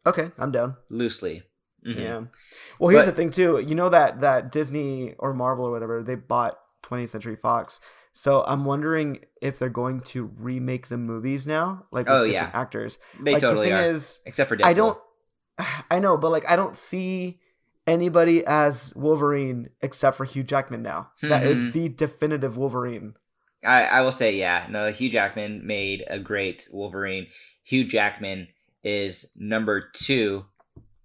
[0.07, 0.76] Okay, I'm down.
[0.89, 1.43] Loosely.
[1.86, 1.97] Mhm.
[2.01, 2.20] Yeah.
[2.78, 3.59] Well, here's But- the thing too.
[3.66, 7.80] You know that that Disney or Marvel or whatever they bought 20th Century Fox.
[8.12, 12.52] So I'm wondering if they're going to remake the movies now, like with Oh, different
[12.52, 12.60] yeah.
[12.60, 12.98] actors.
[13.20, 13.90] They like, totally the thing are.
[13.90, 14.64] is, Except for Deadpool.
[14.64, 14.98] I don't.
[15.90, 17.40] I know, but like I don't see
[17.86, 21.10] anybody as Wolverine except for Hugh Jackman now.
[21.22, 21.72] That is Mhm.
[21.72, 23.14] the definitive Wolverine.
[23.64, 24.66] I, I will say, yeah.
[24.68, 27.26] No, Hugh Jackman made a great Wolverine.
[27.64, 28.48] Hugh Jackman
[28.84, 30.44] is number two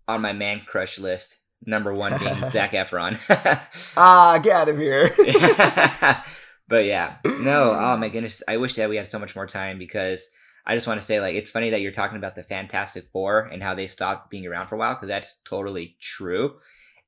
[0.08, 1.38] on my man crush list.
[1.66, 3.20] Number one being Zac Efron.
[3.98, 5.14] Ah, get out of here.
[6.68, 7.78] but yeah, no.
[7.80, 10.30] Oh my goodness, I wish that we had so much more time because
[10.66, 13.42] I just want to say, like, it's funny that you're talking about the Fantastic Four
[13.42, 16.56] and how they stopped being around for a while because that's totally true.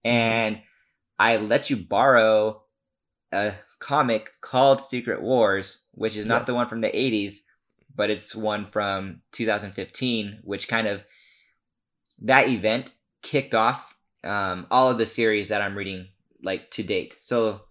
[0.03, 0.61] And
[1.17, 2.61] I let you borrow
[3.31, 7.37] a comic called Secret Wars, which is not the one from the '80s,
[7.95, 11.03] but it's one from 2015, which kind of
[12.21, 12.91] that event
[13.21, 13.94] kicked off
[14.25, 16.07] um, all of the series that I'm reading
[16.43, 17.15] like to date.
[17.19, 17.61] So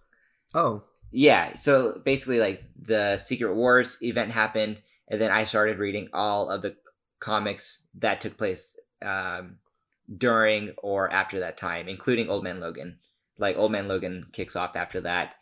[0.53, 6.09] oh, yeah, so basically like the Secret Wars event happened, and then I started reading
[6.13, 6.75] all of the
[7.19, 9.57] comics that took place um,
[10.17, 12.99] during or after that time, including Old Man Logan.
[13.37, 15.35] Like Old Man Logan kicks off after that.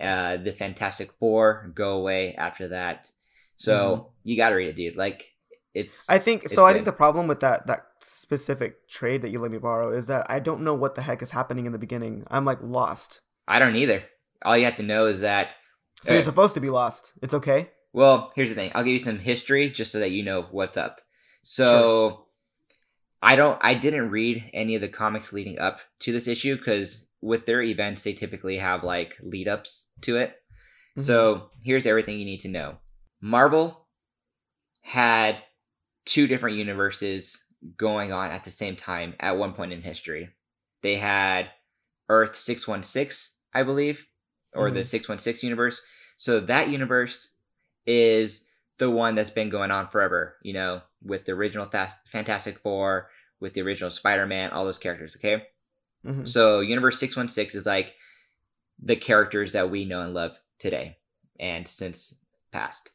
[0.00, 3.10] Uh, the Fantastic Four go away after that.
[3.56, 4.96] So you got to read it, dude.
[4.96, 5.34] Like
[5.74, 6.08] it's.
[6.10, 6.64] I think It's so.
[6.66, 10.06] I think the problem with that that specific trade that you let me borrow is
[10.06, 12.24] that I don't know what the heck is happening in the beginning.
[12.30, 13.20] I'm like lost.
[13.46, 14.02] I don't either.
[14.44, 15.54] All you have to know is that.
[16.02, 17.12] So you're supposed to be lost.
[17.22, 17.70] It's okay.
[17.92, 18.70] Well, here's the thing.
[18.74, 21.00] I'll give you some history just so that you know what's up.
[21.42, 22.26] So,
[23.22, 23.58] I don't.
[23.60, 27.62] I didn't read any of the comics leading up to this issue because with their
[27.62, 30.36] events, they typically have like lead ups to it.
[30.96, 31.04] Mhm.
[31.04, 32.78] So here's everything you need to know.
[33.20, 33.86] Marvel
[34.82, 35.36] had
[36.10, 37.38] two different universes
[37.76, 40.28] going on at the same time at one point in history.
[40.82, 41.50] They had
[42.08, 44.04] Earth 616, I believe,
[44.52, 45.80] or the 616 universe.
[46.16, 47.30] So that universe
[47.86, 48.44] is
[48.78, 53.08] the one that's been going on forever, you know, with the original Fa- Fantastic Four,
[53.38, 55.46] with the original Spider Man, all those characters, okay?
[56.04, 56.26] Mhm.
[56.26, 57.94] So Universe 616 is like
[58.82, 60.98] the characters that we know and love today
[61.38, 62.16] and since
[62.50, 62.90] past.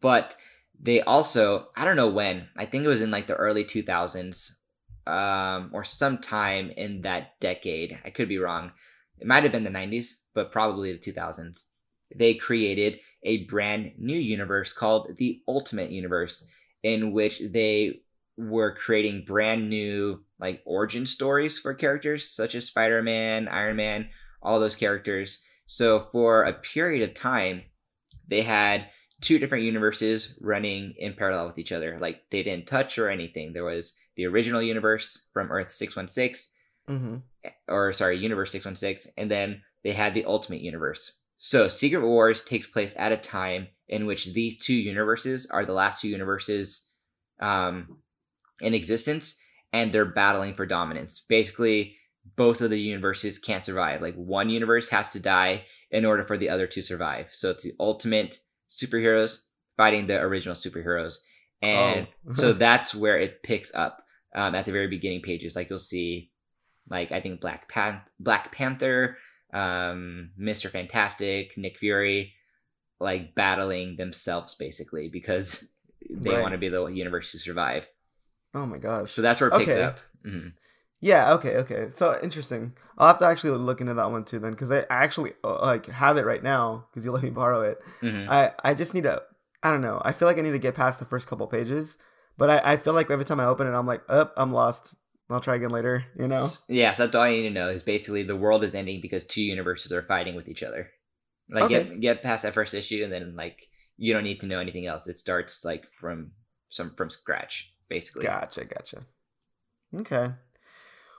[0.00, 0.36] But
[0.80, 4.52] they also, I don't know when, I think it was in like the early 2000s
[5.06, 7.98] um, or sometime in that decade.
[8.04, 8.72] I could be wrong.
[9.18, 11.64] It might have been the 90s, but probably the 2000s.
[12.14, 16.44] They created a brand new universe called the Ultimate Universe,
[16.82, 18.02] in which they
[18.36, 24.08] were creating brand new like origin stories for characters such as Spider-Man, Iron Man,
[24.42, 25.38] all those characters.
[25.66, 27.62] So for a period of time,
[28.28, 28.88] they had
[29.20, 31.98] two different universes running in parallel with each other.
[32.00, 33.52] Like they didn't touch or anything.
[33.52, 36.52] There was the original universe from Earth 616
[36.88, 37.22] Mhm.
[37.68, 41.18] or sorry, Universe 616, and then they had the Ultimate Universe.
[41.38, 45.72] So Secret Wars takes place at a time in which these two universes are the
[45.72, 46.88] last two universes
[47.40, 47.98] um,
[48.60, 49.36] in existence,
[49.72, 51.20] and they're battling for dominance.
[51.28, 51.96] Basically,
[52.36, 54.00] both of the universes can't survive.
[54.00, 57.26] Like one universe has to die in order for the other to survive.
[57.32, 58.38] So it's the ultimate
[58.76, 59.40] superheroes
[59.76, 61.18] fighting the original superheroes,
[61.62, 62.32] and Oh.
[62.32, 64.04] so that's where it picks up
[64.34, 65.56] um, at the very beginning pages.
[65.56, 66.30] Like you'll see,
[66.88, 69.18] like I think Black Pan- Black Panther,
[69.52, 72.34] um, Mister Fantastic, Nick Fury,
[73.00, 75.64] like battling themselves basically because
[76.10, 76.40] they Right.
[76.42, 77.86] want to be the universe to survive.
[78.54, 79.12] Oh my gosh.
[79.12, 79.82] So that's where it picks Okay.
[79.82, 80.00] up.
[80.24, 80.48] hmm
[81.06, 81.34] Yeah.
[81.34, 81.56] Okay.
[81.58, 81.88] Okay.
[81.94, 82.72] So interesting.
[82.98, 85.86] I'll have to actually look into that one too then, because I actually uh, like
[85.86, 87.78] have it right now because you let me borrow it.
[88.00, 89.22] hmm I I just need to.
[89.62, 90.02] I don't know.
[90.04, 91.96] I feel like I need to get past the first couple pages,
[92.36, 94.94] but I, I feel like every time I open it, I'm like, up, I'm lost.
[95.30, 96.04] I'll try again later.
[96.18, 96.50] You know.
[96.68, 99.24] Yeah, so that's all you need to know is basically the world is ending because
[99.24, 100.90] two universes are fighting with each other.
[101.48, 101.84] Like Okay.
[101.84, 104.86] get get past that first issue and then like you don't need to know anything
[104.86, 105.06] else.
[105.06, 106.32] It starts like from
[106.68, 108.26] some from scratch, basically.
[108.26, 108.64] Gotcha.
[108.64, 109.06] Gotcha.
[109.94, 110.32] Okay.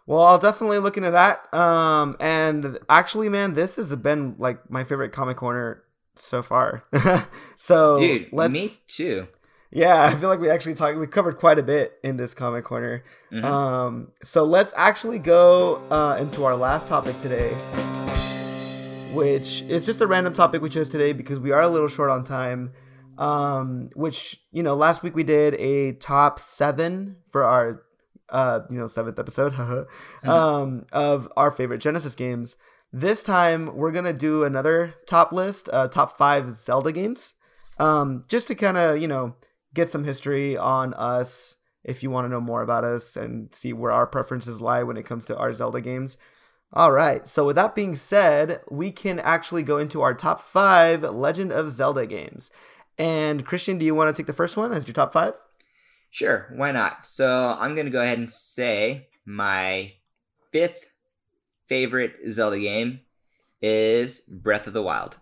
[0.08, 1.54] Well, I'll definitely look into that.
[1.54, 5.84] Um, and actually, man, this has been like my favorite comic corner
[6.16, 6.86] so far.
[7.58, 8.52] so Dude, let's.
[8.54, 9.28] me too.
[9.70, 10.98] Yeah, I feel like we actually talked.
[10.98, 13.04] We covered quite a bit in this comic corner.
[13.34, 13.44] Mhm.
[13.44, 17.50] Um, so let's actually go uh, into our last topic today,
[19.14, 22.10] which is just a random topic we chose today because we are a little short
[22.10, 22.72] on time.
[23.18, 27.84] Um, which you know, last week we did a top seven for our
[28.30, 29.54] uh, you know, seventh episode,
[30.24, 32.58] um, of our favorite Genesis games.
[32.94, 37.36] This time we're gonna do another top list, uh, top five Zelda games,
[37.80, 39.36] um, just to kind of you know
[39.74, 43.74] get some history on us if you want to know more about us and see
[43.74, 46.18] where our preferences lie when it comes to our Zelda games.
[46.74, 51.02] All right, so with that being said, we can actually go into our top five
[51.02, 52.52] Legend of Zelda games.
[52.98, 55.34] And Christian, do you want to take the first one as your top five?
[56.18, 57.06] Sure, why not?
[57.06, 59.94] So I'm gonna go ahead and say my
[60.52, 60.92] fifth
[61.68, 63.02] favorite Zelda game
[63.62, 65.18] is Breath of the Wild.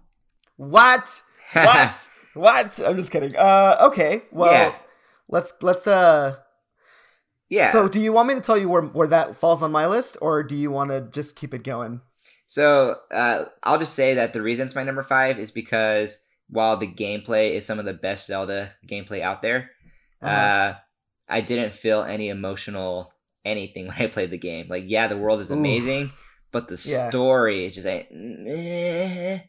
[0.55, 1.21] What?
[1.51, 2.09] What?
[2.33, 2.79] what?
[2.79, 3.35] I'm just kidding.
[3.35, 4.21] Uh, okay.
[4.31, 4.75] Well, Yeah.
[5.27, 6.37] let's let's uh.
[7.49, 7.73] yeah.
[7.73, 10.15] So, do you want me to tell you where where that falls on my list,
[10.21, 11.99] or do you want to just keep it going?
[12.47, 16.19] So uh, I'll just say that the reason it's my number five is because
[16.49, 19.71] while the gameplay is some of the best Zelda gameplay out there,
[20.21, 20.73] uh Uh-huh.
[21.28, 23.11] I didn't feel any emotional
[23.43, 24.67] anything when I played the game.
[24.69, 25.57] Like, yeah, the world is Oof.
[25.57, 26.11] amazing,
[26.51, 27.09] but the Yeah.
[27.09, 29.39] story is just like, meh.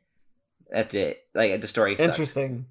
[0.71, 1.23] that's it.
[1.35, 1.97] Like the story.
[1.97, 2.09] Sucks.
[2.09, 2.67] Interesting.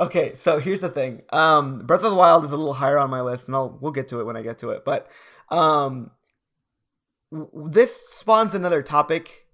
[0.00, 1.22] Okay, so here's the thing.
[1.30, 3.92] Um, Breath of the Wild is a little higher on my list, and I'll we'll
[3.92, 4.82] get to it when I get to it.
[4.84, 5.10] But
[5.50, 6.10] um,
[7.52, 9.46] this spawns another topic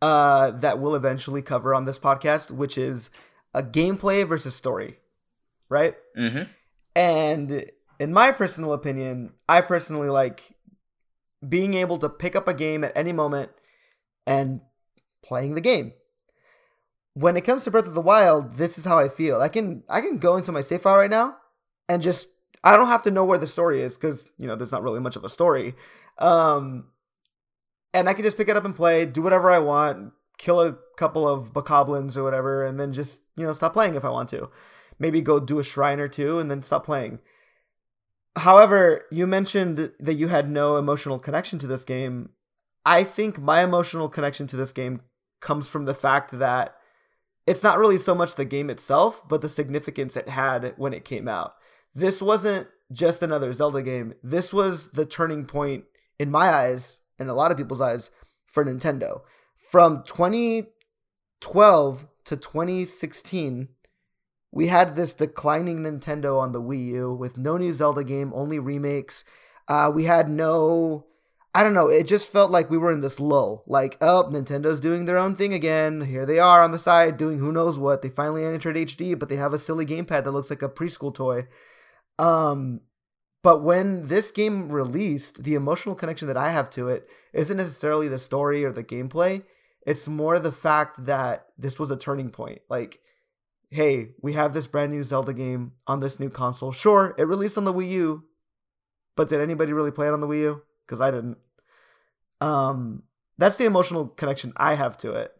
[0.00, 3.10] uh, that we'll eventually cover on this podcast, which is
[3.54, 4.98] a gameplay versus story,
[5.68, 5.94] right?
[6.18, 6.50] Mm-hmm.
[6.96, 7.70] And
[8.02, 10.56] in my personal opinion, I personally like
[11.48, 13.50] being able to pick up a game at any moment
[14.26, 14.60] and
[15.22, 15.92] playing the game.
[17.14, 19.40] When it comes to Breath of the Wild, this is how I feel.
[19.40, 21.36] I can I can go into my save file right now
[21.88, 22.26] and just
[22.64, 24.98] I don't have to know where the story is because you know there's not really
[24.98, 25.76] much of a story.
[26.18, 26.86] Um,
[27.94, 30.76] and I can just pick it up and play, do whatever I want, kill a
[30.96, 34.28] couple of bokoblins or whatever, and then just you know stop playing if I want
[34.30, 34.50] to.
[34.98, 37.20] Maybe go do a shrine or two and then stop playing.
[38.36, 42.30] However, you mentioned that you had no emotional connection to this game.
[42.84, 45.02] I think my emotional connection to this game
[45.40, 46.74] comes from the fact that
[47.46, 51.04] it's not really so much the game itself, but the significance it had when it
[51.04, 51.54] came out.
[51.94, 54.14] This wasn't just another Zelda game.
[54.22, 55.84] This was the turning point
[56.18, 58.10] in my eyes and a lot of people's eyes
[58.46, 59.22] for Nintendo.
[59.70, 63.68] From 2012 to 2016,
[64.52, 68.58] we had this declining Nintendo on the Wii U with no new Zelda game, only
[68.58, 69.24] remakes.
[69.66, 71.06] Uh, we had no,
[71.54, 73.64] I don't know, it just felt like we were in this lull.
[73.66, 76.02] Like, oh, Nintendo's doing their own thing again.
[76.02, 78.02] Here they are on the side doing who knows what.
[78.02, 81.14] They finally entered HD, but they have a silly gamepad that looks like a preschool
[81.14, 81.48] toy.
[82.18, 82.82] Um,
[83.42, 88.06] but when this game released, the emotional connection that I have to it isn't necessarily
[88.06, 89.44] the story or the gameplay.
[89.86, 92.60] It's more the fact that this was a turning point.
[92.68, 93.00] Like,
[93.72, 96.72] hey, we have this brand new Zelda game on this new console.
[96.72, 98.24] Sure, it released on the Wii U,
[99.16, 100.62] but did anybody really play it on the Wii U?
[100.86, 101.38] Because I didn't.
[102.40, 103.04] Um,
[103.38, 105.32] that's the emotional connection I have to it.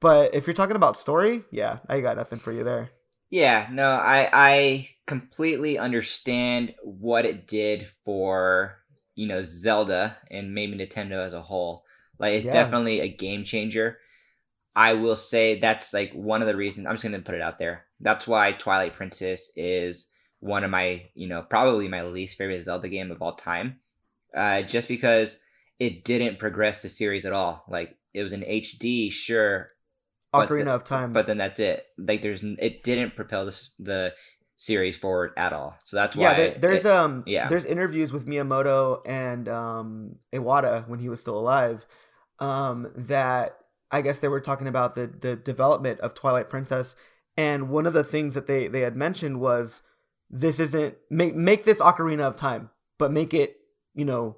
[0.00, 2.90] But if you're talking about story, yeah, I got nothing for you there.
[3.30, 8.78] Yeah, no, I I completely understand what it did for
[9.14, 11.84] you know Zelda and maybe Nintendo as a whole.
[12.18, 12.52] Like it's Yeah.
[12.52, 13.98] definitely a game changer.
[14.76, 16.86] I will say that's like one of the reasons.
[16.86, 17.86] I'm just gonna put it out there.
[18.00, 20.08] That's why Twilight Princess is
[20.40, 23.80] one of my you know probably my least favorite Zelda game of all time.
[24.36, 25.38] Uh, just because
[25.78, 27.64] it didn't progress the series at all.
[27.68, 29.70] Like it was an HD, sure,
[30.34, 31.12] Ocarina the- of Time.
[31.14, 31.86] but then that's it.
[31.96, 34.12] Like there's it didn't propel this the
[34.56, 35.74] series forward at all.
[35.84, 37.48] So that's why yeah, there, there's it- um yeah.
[37.48, 41.86] there's interviews with Miyamoto and um Iwata when he was still alive
[42.40, 43.56] um that
[43.90, 46.94] I guess they were talking about the the development of Twilight Princess
[47.36, 49.82] and one of the things that they they had mentioned was
[50.30, 53.58] this isn't make make this Ocarina of Time but make it
[53.94, 54.36] you know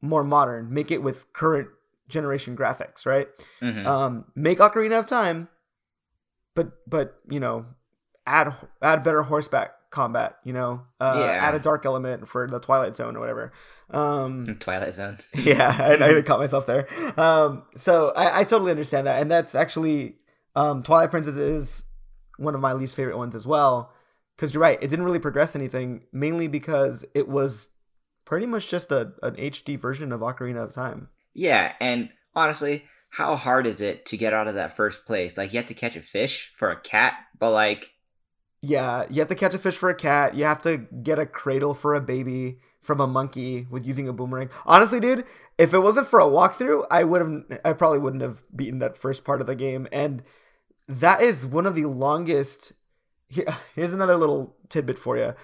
[0.00, 1.68] more modern make it with current
[2.08, 3.28] generation graphics right
[3.60, 3.84] Mhm.
[3.86, 5.48] um, make Ocarina of Time,
[6.54, 7.66] but but you know,
[8.26, 10.36] add add better horseback combat.
[10.44, 11.46] You know, uh, Yeah.
[11.48, 13.52] add a dark element for the Twilight Zone or whatever.
[13.90, 15.18] Um, Twilight Zone.
[15.34, 16.86] yeah, I, I caught myself there.
[17.18, 20.16] Um, so I, I totally understand that, and that's actually
[20.54, 21.84] um, Twilight Princess is
[22.38, 23.92] one of my least favorite ones as well.
[24.36, 27.68] Because you're right, it didn't really progress anything, mainly because it was
[28.26, 31.08] pretty much just a an HD version of Ocarina of Time.
[31.32, 35.38] Yeah, and honestly, how hard is it to get out of that first place?
[35.38, 37.92] Like you have to catch a fish for a cat, but like
[38.68, 40.34] Yeah, you have to catch a fish for a cat.
[40.34, 44.12] You have to get a cradle for a baby from a monkey with using a
[44.12, 44.50] boomerang.
[44.64, 45.24] Honestly, dude,
[45.56, 48.98] if it wasn't for a walkthrough, I would have I probably wouldn't have beaten that
[48.98, 49.86] first part of the game.
[49.92, 50.24] And
[50.88, 52.72] that is one of the longest
[53.28, 53.46] here,
[53.76, 55.34] here's another little tidbit for you.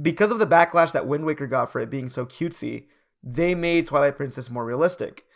[0.00, 2.86] Because of the backlash that Wind Waker got for it being so cutesy,
[3.22, 5.26] they made Twilight Princess more realistic.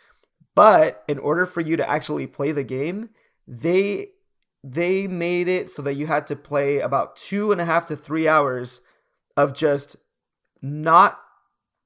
[0.55, 3.09] But in order for you to actually play the game,
[3.47, 4.09] they
[4.67, 7.95] they made it so that you had to play about two and a half to
[7.95, 8.81] three hours
[9.37, 9.95] of just
[10.61, 11.19] not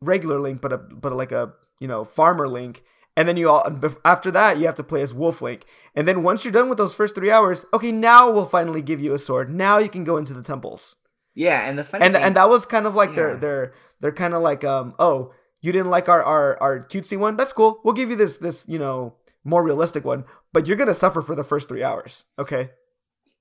[0.01, 2.83] regular Link, but a but like a you know farmer Link,
[3.17, 3.67] and then you all
[4.05, 6.77] after that you have to play as Wolf Link, and then once you're done with
[6.77, 9.53] those first three hours, okay, now we'll finally give you a sword.
[9.53, 10.95] Now you can go into the temples,
[11.35, 13.39] yeah, and the funny and thing, and that was kind of like their Yeah.
[13.39, 17.35] their they're kind of like um oh you didn't like our our our cutesy one?
[17.35, 17.81] That's cool.
[17.83, 21.35] We'll give you this this you know more realistic one but you're gonna suffer for
[21.35, 22.69] the first three hours okay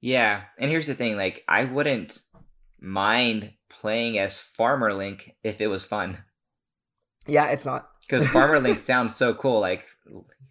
[0.00, 2.20] yeah, and here's the thing, like I wouldn't
[2.80, 6.24] mind playing as Farmer Link if it was fun.
[7.26, 9.60] yeah it's not because Farmer Link sounds so cool.
[9.60, 9.84] Like,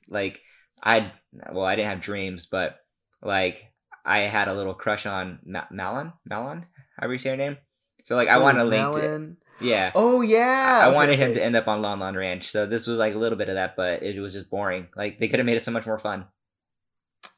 [0.09, 0.41] like
[0.83, 1.11] I
[1.51, 2.77] well, I didn't have dreams, but
[3.21, 3.71] like
[4.05, 6.13] I had a little crush on Ma- Malon.
[6.25, 6.65] Malon,
[6.97, 7.57] however you say her name.
[8.05, 9.37] So like, I Oh, wanted Link to, Malin.
[9.59, 9.93] Yeah.
[9.93, 10.81] Oh yeah.
[10.81, 12.49] I Okay, wanted him to end up on Lon Lon Ranch.
[12.49, 14.87] So this was like a little bit of that, but it was just boring.
[14.95, 16.25] Like they could have made it so much more fun.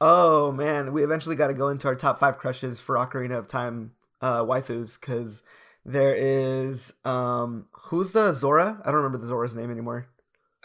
[0.01, 3.47] Oh man, we eventually got to go into our top five crushes for Ocarina of
[3.47, 5.43] Time uh, waifus because
[5.85, 8.81] there is um who's the Zora?
[8.83, 10.07] I don't remember the Zora's name anymore.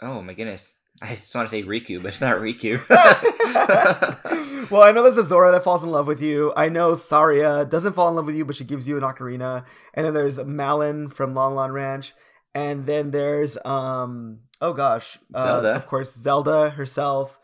[0.01, 0.79] Oh my goodness.
[1.01, 2.81] I just want to say Riku, but it's not Riku.
[4.71, 6.53] well, I know there's a Zora that falls in love with you.
[6.55, 9.65] I know Saria doesn't fall in love with you, but she gives you an ocarina.
[9.93, 12.13] And then there's Malin from Lon Lon Ranch.
[12.53, 15.75] And then there's um oh gosh, uh, Zelda.
[15.75, 17.39] of course Zelda herself.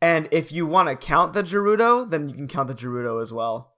[0.00, 3.32] And if you want to count the Gerudo, then you can count the Gerudo as
[3.32, 3.72] well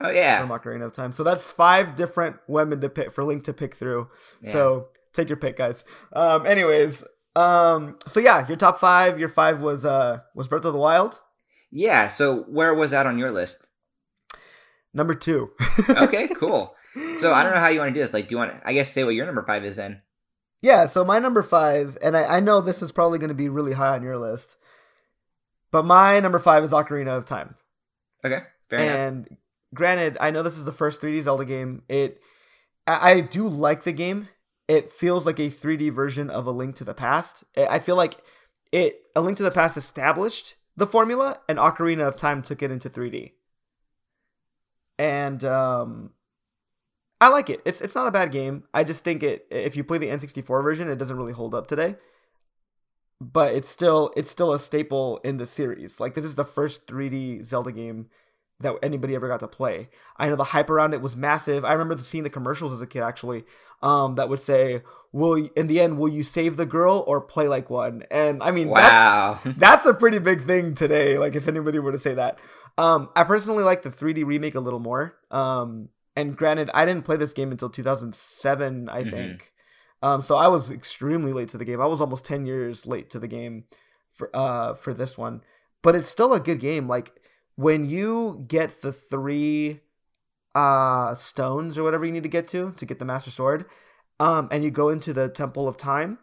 [0.00, 1.12] oh yeah, from Ocarina of Time.
[1.12, 4.08] So that's five different women to pick for Link to pick through.
[4.42, 4.52] Yeah.
[4.52, 5.84] So take your pick, guys.
[6.12, 7.04] Um, anyways,
[7.36, 9.18] um, so yeah, your top five.
[9.18, 11.18] Your five was uh was Breath of the Wild.
[11.70, 12.08] yeah.
[12.08, 13.66] So where was that on your list?
[14.92, 15.50] Number two.
[15.90, 16.74] Okay, cool.
[17.20, 18.12] So I don't know how you want to do this.
[18.12, 18.54] Like, do you want?
[18.64, 20.02] I guess say what your number five is then.
[20.62, 23.48] Yeah, so my number five, and I, I know this is probably going to be
[23.48, 24.56] really high on your list,
[25.70, 27.54] but my number five is Ocarina of Time.
[28.24, 28.96] Okay, fair enough.
[28.96, 29.36] and
[29.72, 31.82] granted, I know this is the first 3D Zelda game.
[31.88, 32.20] It,
[32.86, 34.28] I, I do like the game.
[34.70, 37.42] It feels like a 3D version of A Link to the Past.
[37.56, 38.18] I feel like
[38.70, 42.70] it, A Link to the Past established the formula, and Ocarina of Time took it
[42.70, 43.32] into 3D.
[44.96, 46.10] And um,
[47.20, 47.60] I like it.
[47.64, 48.62] It's it's not a bad game.
[48.72, 51.66] I just think it if you play the N64 version, it doesn't really hold up
[51.66, 51.96] today.
[53.20, 55.98] But it's still it's still a staple in the series.
[55.98, 58.06] Like this is the first 3D Zelda game
[58.60, 59.88] that anybody ever got to play.
[60.16, 61.64] I know the hype around it was massive.
[61.64, 63.44] I remember seeing the commercials as a kid actually
[63.82, 64.82] um, that would say,
[65.12, 68.50] "Will in the end will you save the girl or play like one?" And I
[68.50, 69.40] mean, Wow.
[69.56, 71.16] that's a pretty big thing today.
[71.18, 72.38] Like if anybody were to say that,
[72.78, 75.16] um, I personally like the 3D remake a little more.
[75.30, 79.10] Um, and granted, I didn't play this game until 2007, I Mhm.
[79.10, 79.52] think.
[80.02, 81.80] Um, so I was extremely late to the game.
[81.80, 83.64] I was almost 10 years late to the game
[84.12, 85.42] for uh for this one.
[85.82, 86.88] But it's still a good game.
[86.88, 87.12] Like
[87.56, 89.80] when you get the three
[90.54, 93.66] uh stones or whatever you need to get to to get the master sword,
[94.18, 96.18] um, and you go into the temple of time,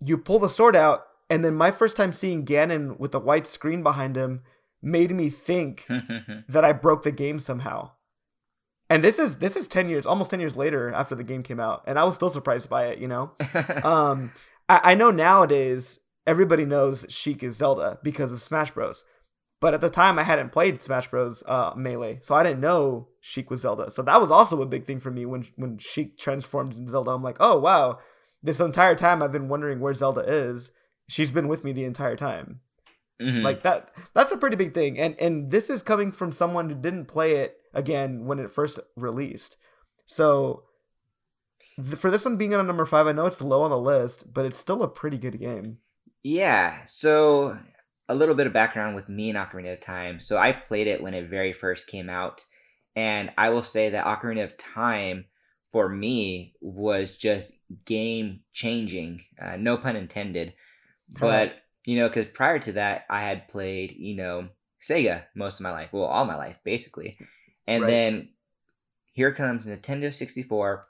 [0.00, 3.46] you pull the sword out, and then my first time seeing Ganon with the white
[3.46, 4.42] screen behind him
[4.82, 5.86] made me think
[6.48, 7.92] that I broke the game somehow.
[8.88, 11.60] And this is this is 10 years, almost 10 years later after the game came
[11.60, 13.32] out, and I was still surprised by it, you know.
[13.84, 14.32] Um
[14.68, 19.04] I, I know nowadays everybody knows Sheik is Zelda because of Smash Bros.
[19.60, 21.42] But at the time I hadn't played Smash Bros.
[21.46, 23.90] Uh, Melee, so I didn't know Sheik was Zelda.
[23.90, 27.10] So that was also a big thing for me when when Sheik transformed into Zelda.
[27.10, 27.98] I'm like, oh wow,
[28.42, 30.70] this entire time I've been wondering where Zelda is.
[31.08, 32.60] She's been with me the entire time
[33.20, 33.42] Mhm.
[33.42, 36.74] like that that's a pretty big thing and and this is coming from someone who
[36.74, 39.58] didn't play it again when it first released
[40.06, 40.62] so
[41.76, 44.32] th- for this one being on number five i know it's low on the list
[44.32, 45.76] but it's still a pretty good game
[46.22, 47.58] Yeah, so
[48.10, 50.18] a little bit of background with me and Ocarina of Time.
[50.20, 52.44] So I played it when it very first came out,
[52.96, 55.26] and I will say that Ocarina of Time
[55.70, 57.52] for me was just
[57.84, 59.22] game changing.
[59.40, 60.54] Uh, no pun intended.
[61.08, 61.54] But,
[61.84, 64.48] you know, because prior to that, I had played, you know,
[64.80, 65.90] Sega most of my life.
[65.92, 67.16] Well, all my life, basically.
[67.66, 67.88] And Right.
[67.88, 68.28] then
[69.12, 70.86] here comes Nintendo 64.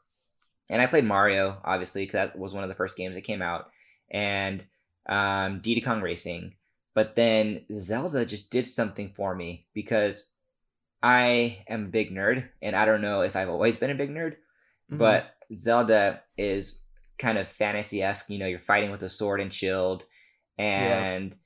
[0.71, 3.43] And I played Mario, obviously, because that was one of the first games that came
[3.43, 3.71] out.
[4.11, 4.65] And
[5.07, 6.55] um, Diddy Kong Racing.
[6.95, 10.27] But then Zelda just did something for me because
[11.03, 12.49] I am a big nerd.
[12.61, 14.37] And I don't know if I've always been a big nerd,
[14.91, 14.99] Mhm.
[14.99, 16.81] but Zelda is
[17.19, 18.29] kind of fantasy esque.
[18.31, 20.05] You know, you're fighting with a sword and shield,
[20.59, 21.37] and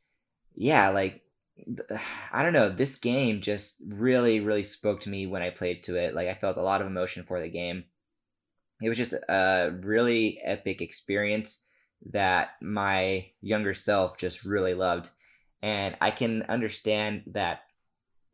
[0.55, 1.23] yeah, like
[2.33, 5.97] I don't know, this game just really, really spoke to me when I played to
[5.97, 6.15] it.
[6.15, 7.85] Like I felt a lot of emotion for the game.
[8.83, 11.63] It was just a really epic experience
[12.11, 15.11] that my younger self just really loved,
[15.65, 17.61] and I can understand that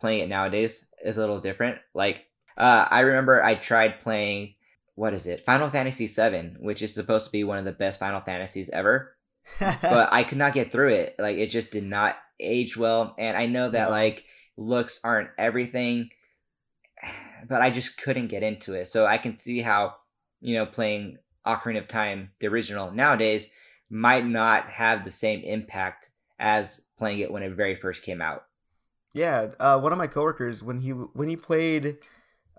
[0.00, 1.78] playing it nowadays is a little different.
[1.94, 2.24] Like
[2.58, 4.54] uh, I remember I tried playing
[4.96, 5.44] what is it?
[5.46, 9.16] Final Fantasy VII, which is supposed to be one of the best Final Fantasies ever,
[9.60, 11.14] but I could not get through it.
[11.20, 13.90] Like it just did not age well, and I know that No.
[13.90, 14.24] like
[14.56, 16.10] looks aren't everything,
[17.48, 18.88] but I just couldn't get into it.
[18.88, 19.94] So I can see how
[20.40, 23.48] you know playing Ocarina of Time, the original, nowadays
[23.88, 28.44] might not have the same impact as playing it when it very first came out.
[29.14, 31.96] yeah uh, one of my coworkers when he when he played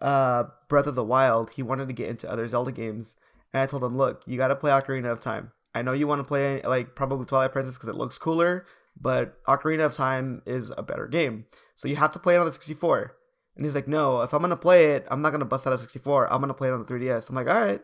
[0.02, 3.16] uh, breath of the wild he wanted to get into other zelda games
[3.54, 5.52] and i told him look you got to play ocarina of time.
[5.74, 8.66] I know you want to play like probably twilight princess because it looks cooler
[9.00, 11.46] but ocarina of time is a better game.
[11.78, 13.16] So you have to play it on the 64
[13.56, 15.78] and he's like no if i'm gonna play it i'm not gonna bust out a
[15.78, 17.82] 64 i'm gonna play it on the 3ds i'm like all right.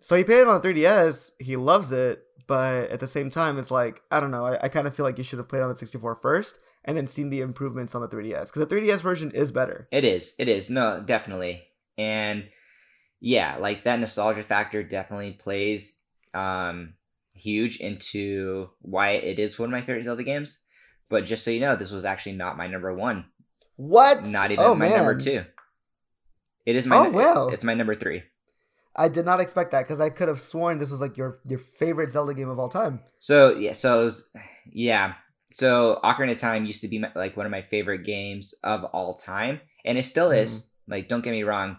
[0.00, 3.58] So he played it on the 3ds he loves it but at the same time
[3.58, 5.62] it's like i don't know i, I kind of feel like you should have played
[5.62, 9.00] on the 64 first and then seen the improvements on the 3ds because the 3ds
[9.00, 10.34] version is better It is.
[10.38, 10.68] It is.
[10.70, 11.64] No, definitely.
[11.96, 12.48] And
[13.20, 15.98] yeah, like that nostalgia factor definitely plays.
[16.34, 16.94] Um
[17.34, 20.60] huge into why it is one of my favorite Zelda games.
[21.08, 23.26] But just so you know, this was actually not my number one.
[23.76, 24.24] What?
[24.26, 24.98] Not even oh, my man.
[24.98, 25.44] number two.
[26.64, 26.96] It is my.
[26.96, 27.48] Oh, wow.
[27.48, 28.22] It's my number three.
[28.96, 31.58] I did not expect that because I could have sworn this was like your your
[31.58, 33.00] favorite Zelda game of all time.
[33.20, 34.28] So yeah, so it was,
[34.72, 35.14] yeah,
[35.50, 38.84] so Ocarina of Time used to be my, like one of my favorite games of
[38.84, 40.52] all time, and it still is.
[40.52, 40.92] Mm-hmm.
[40.92, 41.78] Like, don't get me wrong,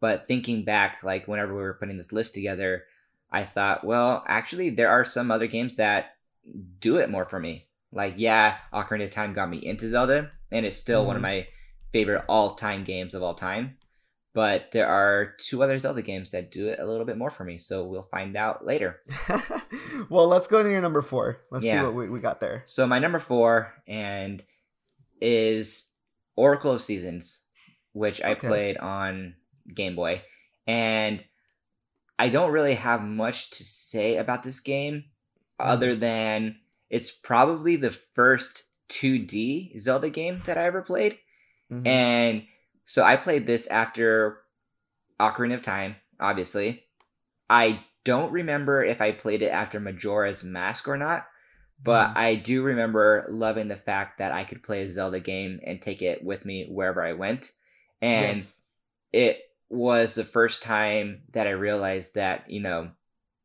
[0.00, 2.84] but thinking back, like whenever we were putting this list together,
[3.30, 6.16] I thought, well, actually, there are some other games that
[6.80, 7.68] do it more for me.
[7.92, 11.24] Like, yeah, Ocarina of Time got me into Zelda, and it's still one of Mhm.
[11.24, 11.46] my
[11.92, 13.76] favorite all-time games of all time.
[14.32, 17.42] But there are two other Zelda games that do it a little bit more for
[17.42, 19.00] me, so we'll find out later.
[20.08, 21.40] well, let's go to your number four.
[21.50, 21.80] Let's Yeah.
[21.80, 22.62] see what we, we got there.
[22.66, 24.42] So my number four and
[25.20, 25.90] is
[26.36, 27.42] Oracle of Seasons,
[27.92, 28.46] which I Okay.
[28.46, 29.34] played on
[29.74, 30.22] Game Boy,
[30.66, 31.24] and
[32.18, 35.04] I don't really have much to say about this game,
[35.58, 36.56] other than
[36.88, 41.18] it's probably the first 2D Zelda game that I ever played,
[41.70, 41.86] Mhm.
[41.86, 42.46] and
[42.90, 44.40] so I played this after
[45.20, 46.86] Ocarina of Time, obviously.
[47.48, 51.28] I don't remember if I played it after Majora's Mask or not,
[51.80, 52.16] but Mhm.
[52.16, 56.02] I do remember loving the fact that I could play a Zelda game and take
[56.02, 57.52] it with me wherever I went.
[58.02, 58.60] And Yes.
[59.12, 62.90] it was the first time that I realized that, you know,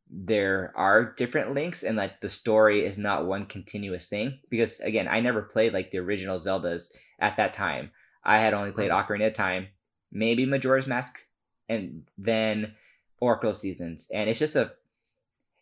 [0.09, 4.39] there are different links and like the story is not one continuous thing.
[4.49, 7.91] Because again, I never played like the original Zeldas at that time.
[8.25, 9.67] I had only played Ocarina of Time,
[10.11, 11.19] maybe Majora's Mask,
[11.69, 12.73] and then
[13.19, 14.07] Oracle Seasons.
[14.13, 14.73] And it's just a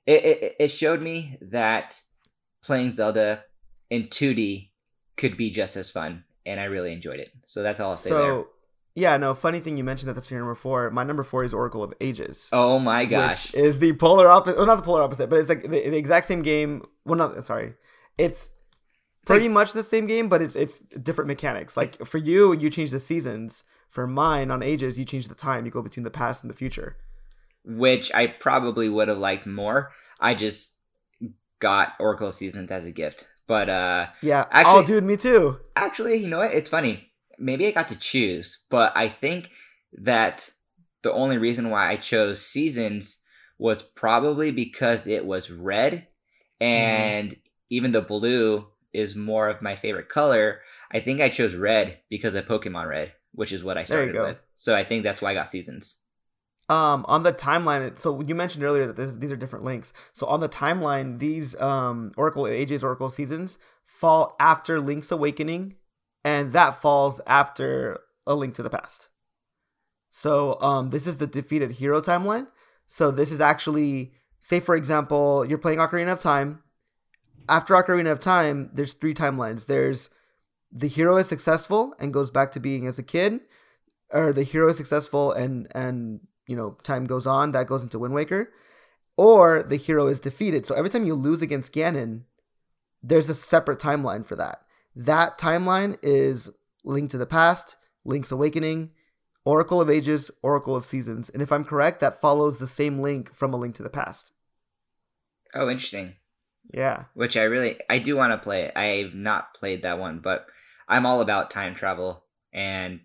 [0.05, 1.99] it, it, it showed me that
[2.63, 3.43] playing Zelda
[3.89, 4.69] in 2D
[5.17, 6.23] could be just as fun.
[6.45, 7.31] And I really enjoyed it.
[7.45, 8.43] So that's all I'll say there.
[8.95, 10.91] Yeah, no, funny thing you mentioned that that's your number four.
[10.91, 12.49] My number four is Oracle of Ages.
[12.51, 13.53] Oh my gosh.
[13.53, 14.57] Which is the polar opposite.
[14.57, 16.83] Well, not the polar opposite, but it's like the, the exact same game.
[17.05, 17.73] Well, not sorry.
[18.17, 18.51] It's
[19.25, 21.75] pretty much the same game, but it's it's different mechanics.
[21.77, 23.63] Like for you, you change the seasons.
[23.89, 25.65] For mine, on Ages, you change the time.
[25.65, 26.97] You go between the past and the future.
[27.65, 29.91] which I probably would have liked more.
[30.19, 30.77] I just
[31.59, 33.29] got Oracle Seasons as a gift.
[33.47, 34.43] But uh Yeah.
[34.45, 35.59] oh, Actually- dude, me too.
[35.75, 36.53] actually, you know what?
[36.53, 37.09] It's funny.
[37.39, 39.49] Maybe I got to choose, but I think
[40.01, 40.49] that
[41.03, 43.19] the only reason why I chose Seasons
[43.59, 46.07] was probably because it was red
[46.59, 47.35] and
[47.69, 50.61] even the blue is more of my favorite color,
[50.91, 54.41] I think I chose red because of Pokemon Red, which is what I started with.
[54.55, 55.97] So I think that's why I got Seasons.
[56.69, 59.91] Um, on the timeline, so you mentioned earlier that this, these are different links.
[60.13, 65.75] So on the timeline, these um Oracle Ages, Oracle Seasons fall after Link's Awakening,
[66.23, 69.09] and that falls after A Link to the Past.
[70.09, 72.47] So um, this is the defeated hero timeline.
[72.85, 76.62] So this is actually, say for example, you're playing Ocarina of Time.
[77.49, 79.65] After Ocarina of Time, there's three timelines.
[79.65, 80.09] There's
[80.71, 83.41] the hero is successful and goes back to being as a kid,
[84.09, 87.99] or the hero is successful and and you know time goes on that goes into
[87.99, 88.51] Wind Waker,
[89.17, 90.65] or the hero is defeated.
[90.65, 92.23] So every time you lose against Ganon,
[93.01, 94.61] there's a separate timeline for that.
[94.95, 96.49] That timeline is
[96.83, 97.75] Link to the Past,
[98.05, 98.91] Link's Awakening,
[99.45, 103.33] Oracle of Ages, Oracle of Seasons, and if I'm correct, that follows the same link
[103.33, 104.31] from A Link to the Past.
[105.53, 106.15] Oh, interesting.
[106.71, 107.05] Yeah.
[107.13, 108.71] which I really I do want to play.
[108.73, 110.47] I've not played that one, but
[110.87, 112.23] I'm all about time travel
[112.53, 113.01] and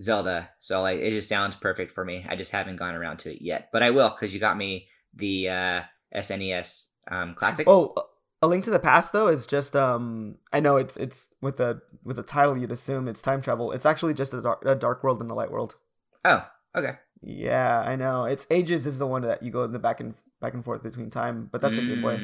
[0.00, 0.50] Zelda.
[0.60, 2.26] So like it just sounds perfect for me.
[2.28, 4.88] I just haven't gone around to it yet, but I will because you got me
[5.14, 5.82] the uh,
[6.14, 7.68] SNES um, classic.
[7.68, 7.94] Oh,
[8.42, 11.80] A Link to the Past though is just um I know it's it's with the
[12.02, 13.72] with the title you'd assume it's time travel.
[13.72, 15.76] It's actually just a dark, a dark world and a light world.
[16.24, 16.44] Oh,
[16.76, 16.96] okay.
[17.22, 18.24] Yeah, I know.
[18.24, 20.82] It's Ages is the one that you go in the back and back and forth
[20.82, 22.20] between time, but that's a Game Boy.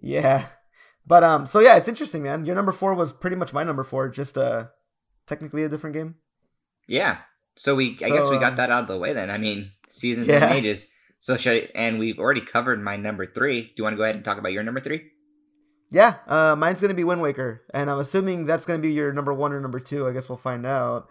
[0.00, 0.46] Yeah.
[1.06, 2.44] But um so yeah, it's interesting, man.
[2.44, 4.66] Your number 4 was pretty much my number 4, just uh
[5.26, 6.16] technically a different game.
[6.86, 7.18] Yeah.
[7.56, 9.30] So we I guess we got um, that out of the way then.
[9.30, 10.44] I mean, seasons Yeah.
[10.46, 10.86] and ages.
[11.18, 13.62] So should I, and we've already covered my number three.
[13.62, 15.02] Do you want to go ahead and talk about your number three?
[15.90, 18.94] Yeah, uh mine's going to be Wind Waker, and I'm assuming that's going to be
[18.94, 20.06] your number 1 or number 2.
[20.06, 21.08] I guess we'll find out.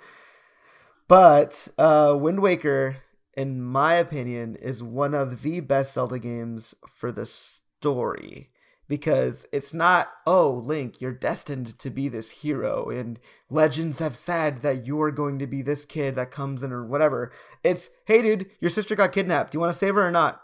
[1.08, 2.98] But uh Wind Waker
[3.36, 8.50] in my opinion is one of the best Zelda games for the story
[8.90, 14.62] because it's not oh link you're destined to be this hero and legends have said
[14.62, 17.32] that you're going to be this kid that comes in or whatever.
[17.64, 19.52] It's hey dude your sister got kidnapped.
[19.52, 20.42] Do you want to save her or not?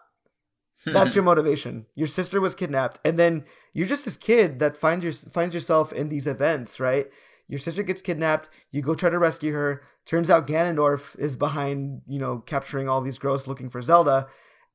[0.85, 1.87] That's your motivation.
[1.95, 3.43] Your sister was kidnapped and then
[3.73, 7.07] you're just this kid that finds your, finds yourself in these events right?
[7.47, 8.49] Your sister gets kidnapped.
[8.71, 9.83] You go try to rescue her.
[10.05, 14.27] Turns out ganondorf is behind you know capturing all these girls looking for zelda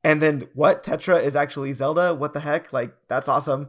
[0.02, 0.82] And then what?
[0.82, 2.14] Tetra is actually Zelda?
[2.14, 2.72] What the heck?
[2.72, 3.68] Like that's awesome.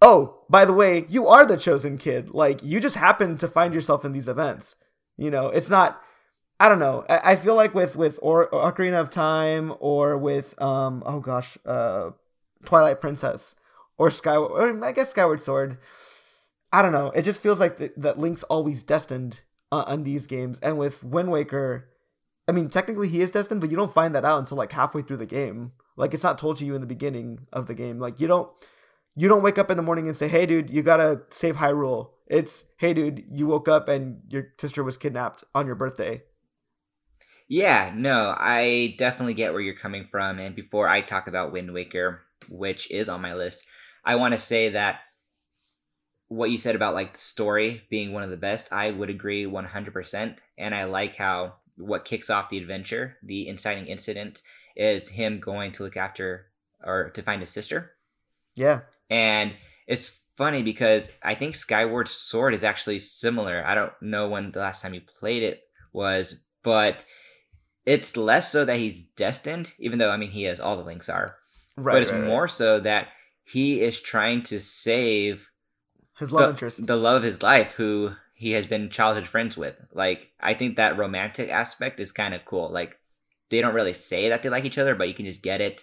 [0.00, 2.30] Oh, by the way, you are the chosen kid.
[2.30, 4.76] Like you just happen to find yourself in these events.
[5.16, 6.02] You know, it's not
[6.58, 7.04] I don't know.
[7.08, 11.58] I, I feel like with with or, Ocarina of Time or with um oh gosh,
[11.66, 12.10] uh
[12.64, 13.54] Twilight Princess
[13.98, 15.78] or Skyward or I guess Skyward Sword.
[16.72, 17.10] I don't know.
[17.10, 19.40] It just feels like the, that Link's always destined
[19.70, 21.88] uh, on these games and with Wind Waker
[22.48, 25.02] I mean, technically he is destined, but you don't find that out until like halfway
[25.02, 25.72] through the game.
[25.96, 27.98] Like it's not told to you in the beginning of the game.
[27.98, 28.50] Like you don't
[29.16, 32.10] you don't wake up in the morning and say, "Hey, dude, you gotta save Hyrule."
[32.26, 36.22] It's, "Hey, dude, you woke up and your sister was kidnapped on your birthday."
[37.48, 40.38] Yeah, no, I definitely get where you're coming from.
[40.38, 43.64] And before I talk about Wind Waker, which is on my list,
[44.04, 45.00] I want to say that
[46.28, 49.46] what you said about like the story being one of the best, I would agree
[49.46, 50.36] 100%.
[50.58, 54.42] And I like how what kicks off the adventure, the inciting incident,
[54.76, 56.46] is him going to look after
[56.84, 57.92] or to find his sister.
[58.54, 58.80] Yeah.
[59.10, 59.52] And
[59.86, 63.64] it's funny because I think Skyward Sword is actually similar.
[63.66, 65.62] I don't know when the last time you played it
[65.92, 67.04] was, but
[67.84, 71.08] it's less so that he's destined, even though I mean he is, all the links
[71.08, 71.36] are.
[71.76, 71.92] Right.
[71.92, 72.50] But it's right, more right.
[72.50, 73.08] so that
[73.44, 75.48] he is trying to save
[76.18, 76.86] his love the, interest.
[76.86, 79.74] The love of his life, who he has been childhood friends with.
[79.92, 82.70] Like I think that romantic aspect is kind of cool.
[82.70, 82.98] Like
[83.48, 85.82] they don't really say that they like each other, but you can just get it.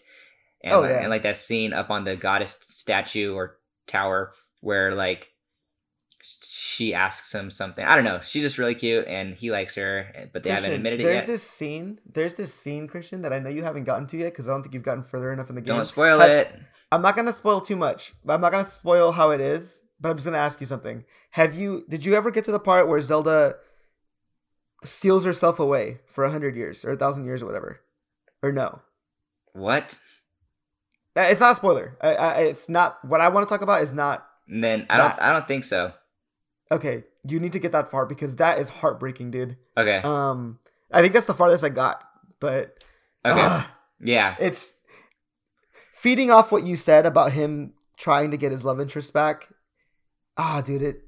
[0.62, 1.02] And, oh, yeah.
[1.02, 3.58] and like that scene up on the goddess statue or
[3.88, 5.30] tower where like
[6.24, 7.84] she asks him something.
[7.84, 8.20] I don't know.
[8.22, 11.16] She's just really cute and he likes her, but they Christian, haven't admitted it there's
[11.16, 11.28] yet.
[11.28, 12.00] There's this scene.
[12.14, 14.62] There's this scene, Christian, that I know you haven't gotten to yet because I don't
[14.62, 15.76] think you've gotten further enough in the game.
[15.76, 16.54] Don't spoil it.
[16.92, 18.14] I'm not gonna spoil too much.
[18.24, 21.06] But I'm not gonna spoil how it is but I'm just gonna ask you something.
[21.32, 23.56] Have you did you ever get to the part where Zelda
[24.84, 27.80] seals herself away for a hundred years or a thousand years or whatever,
[28.41, 28.82] or no?
[29.53, 29.98] What?
[31.15, 31.95] Uh, it's not a spoiler.
[32.02, 33.82] I, I, it's not what I want to talk about.
[33.82, 34.26] Is not.
[34.48, 35.22] then I don't.
[35.22, 35.94] I don't think so.
[36.72, 39.57] Okay, you need to get that far because that is heartbreaking, dude.
[39.78, 39.98] Okay.
[40.03, 40.60] Um,
[40.91, 42.03] I think that's the farthest I got,
[42.40, 42.78] but
[43.26, 43.64] okay, uh,
[44.02, 44.76] yeah, it's
[45.94, 49.49] feeding off what you said about him trying to get his love interest back
[50.38, 51.02] ah, dude, it.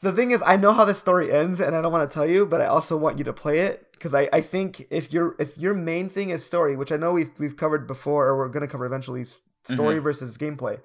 [0.00, 2.26] The thing is, I know how the story ends, and I don't want to tell
[2.26, 5.34] you, but I also want you to play it because I, I think if your
[5.40, 8.48] if your main thing is story, which I know we've we've covered before, or we're
[8.48, 10.04] gonna cover eventually, story mm-hmm.
[10.04, 10.80] versus gameplay.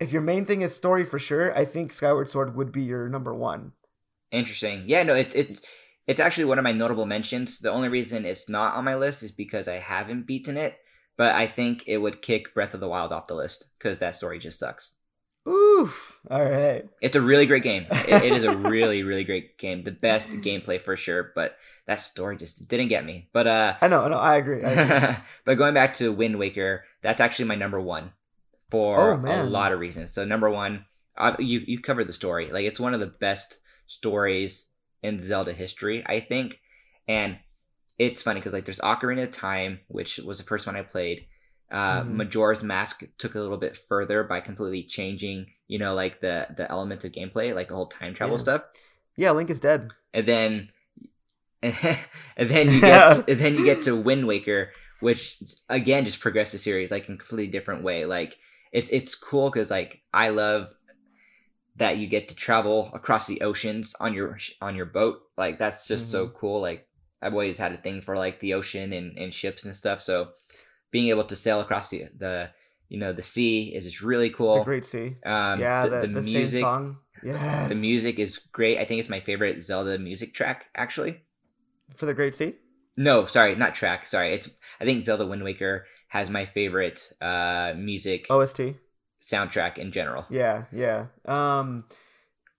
[0.00, 3.08] If your main thing is story for sure, I think Skyward Sword would be your
[3.08, 3.72] number one.
[4.30, 4.84] Interesting.
[4.86, 5.60] Yeah, no, it's it's
[6.06, 7.58] it's actually one of my notable mentions.
[7.58, 10.78] The only reason it's not on my list is because I haven't beaten it,
[11.16, 14.14] but I think it would kick Breath of the Wild off the list because that
[14.14, 14.96] story just sucks.
[15.46, 16.18] Oof.
[16.30, 16.88] All right.
[17.02, 17.86] It's a really great game.
[17.90, 19.82] it, it is a really, really great game.
[19.82, 21.56] The best gameplay for sure, but
[21.86, 23.28] that story just didn't get me.
[23.32, 24.64] But uh I know, I know, I agree.
[24.64, 25.16] I agree.
[25.44, 28.12] but going back to Wind Waker, that's actually my number one
[28.70, 30.12] for oh, a lot of reasons.
[30.12, 32.50] So number one, uh, you you covered the story.
[32.50, 34.70] Like it's one of the best stories
[35.02, 36.58] in Zelda history, I think.
[37.06, 37.38] And
[37.98, 41.26] it's funny because like there's Ocarina of Time, which was the first one I played.
[41.70, 42.14] Uh, mm.
[42.14, 46.70] Majora's Mask took a little bit further by completely changing, you know, like the the
[46.70, 48.42] elements of gameplay, like the whole time travel yeah.
[48.42, 48.62] stuff.
[49.16, 49.90] Yeah, Link is dead.
[50.12, 50.68] And then,
[51.62, 51.98] and
[52.36, 56.58] then you get and then you get to Wind Waker, which again just progressed the
[56.58, 58.04] series like in a completely different way.
[58.04, 58.36] Like
[58.72, 60.72] it's it's cool because like I love
[61.76, 65.22] that you get to travel across the oceans on your on your boat.
[65.36, 66.12] Like that's just mm-hmm.
[66.12, 66.60] so cool.
[66.60, 66.86] Like
[67.22, 70.02] I've always had a thing for like the ocean and, and ships and stuff.
[70.02, 70.28] So
[70.94, 72.48] being able to sail across the, the
[72.88, 74.58] you know the sea is just really cool.
[74.58, 75.16] The Great Sea.
[75.26, 76.60] Um, yeah, the, the, the music.
[76.60, 76.98] song.
[77.24, 77.68] Yes.
[77.68, 78.78] The music is great.
[78.78, 81.20] I think it's my favorite Zelda music track actually.
[81.96, 82.54] For the Great Sea.
[82.96, 84.06] No, sorry, not track.
[84.06, 84.48] Sorry, it's
[84.80, 88.60] I think Zelda Wind Waker has my favorite uh music OST
[89.20, 90.24] soundtrack in general.
[90.30, 91.06] Yeah, yeah.
[91.24, 91.86] Um,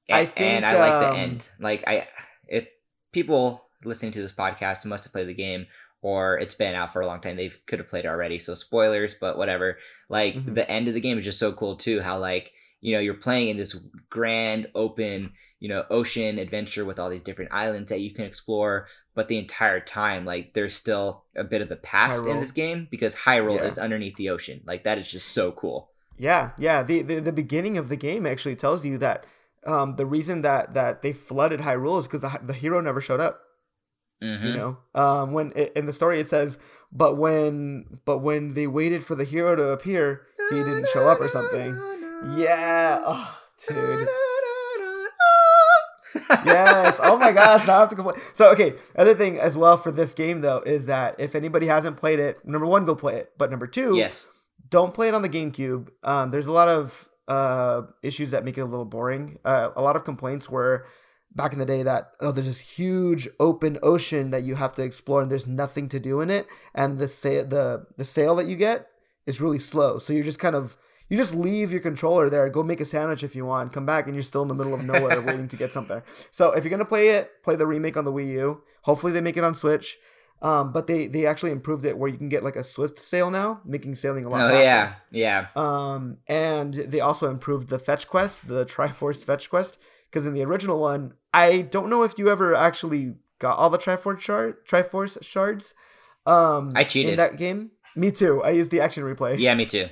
[0.10, 1.50] and, I think, and I like the um, end.
[1.58, 2.10] Like I,
[2.50, 2.68] if
[3.14, 5.68] people listening to this podcast must have played the game
[6.06, 7.36] or it's been out for a long time.
[7.36, 8.38] They could have played it already.
[8.38, 9.80] So spoilers, but whatever.
[10.08, 10.54] Like mm-hmm.
[10.54, 12.00] the end of the game is just so cool too.
[12.00, 13.76] How like you know you're playing in this
[14.08, 18.88] grand open you know ocean adventure with all these different islands that you can explore.
[19.16, 22.34] But the entire time, like there's still a bit of the past Hyrule.
[22.34, 23.64] in this game because Hyrule yeah.
[23.64, 24.62] is underneath the ocean.
[24.64, 25.90] Like that is just so cool.
[26.20, 26.84] Yeah, yeah.
[26.84, 29.26] The, the the beginning of the game actually tells you that
[29.66, 33.20] um, the reason that that they flooded Hyrule is because the the hero never showed
[33.20, 33.42] up.
[34.26, 34.48] Mm-hmm.
[34.48, 36.58] You know, um, when it, in the story it says,
[36.92, 41.22] but when but when they waited for the hero to appear, he didn't show up
[41.22, 41.76] or something.
[42.36, 43.38] Yeah, oh,
[43.68, 44.08] dude.
[46.46, 47.00] yes.
[47.02, 47.68] Oh my gosh.
[47.68, 48.20] Now I have to complain.
[48.34, 48.74] So okay.
[48.96, 52.46] Other thing as well for this game though is that if anybody hasn't played it,
[52.46, 53.34] number one, go play it.
[53.38, 54.32] But number two, yes.
[54.70, 55.90] don't play it on the GameCube.
[56.04, 59.40] Um, there's a lot of uh, issues that make it a little boring.
[59.44, 60.86] Uh, a lot of complaints were
[61.36, 64.84] back in the day that oh, there's this huge open ocean that you have to
[64.84, 68.48] explore and there's nothing to do in it, and the sa- the the sail that
[68.48, 68.88] you get
[69.26, 70.00] is really slow.
[70.00, 70.78] So you're just kind of
[71.10, 74.06] you just leave your controller there, go make a sandwich if you want, come back,
[74.06, 76.02] and you're still in the middle of nowhere waiting to get something.
[76.32, 78.62] So if you're gonna play it, play the remake on the Wii U.
[78.82, 79.98] Hopefully they make it on Switch.
[80.42, 83.32] Um, but they they actually improved it where you can get like a Swift sail
[83.32, 84.42] now, making sailing a lot.
[84.42, 84.64] Oh faster.
[84.64, 85.48] yeah, yeah.
[85.56, 89.78] Um, and they also improved the fetch quest, the Triforce fetch quest,
[90.10, 93.78] because in the original one, I don't know if you ever actually got all the
[93.78, 95.74] Triforce shard, Triforce shards.
[96.26, 97.12] Um, I cheated.
[97.12, 97.72] in that game.
[97.96, 98.42] Me too.
[98.42, 99.38] I used the action replay.
[99.38, 99.90] Yeah, me too.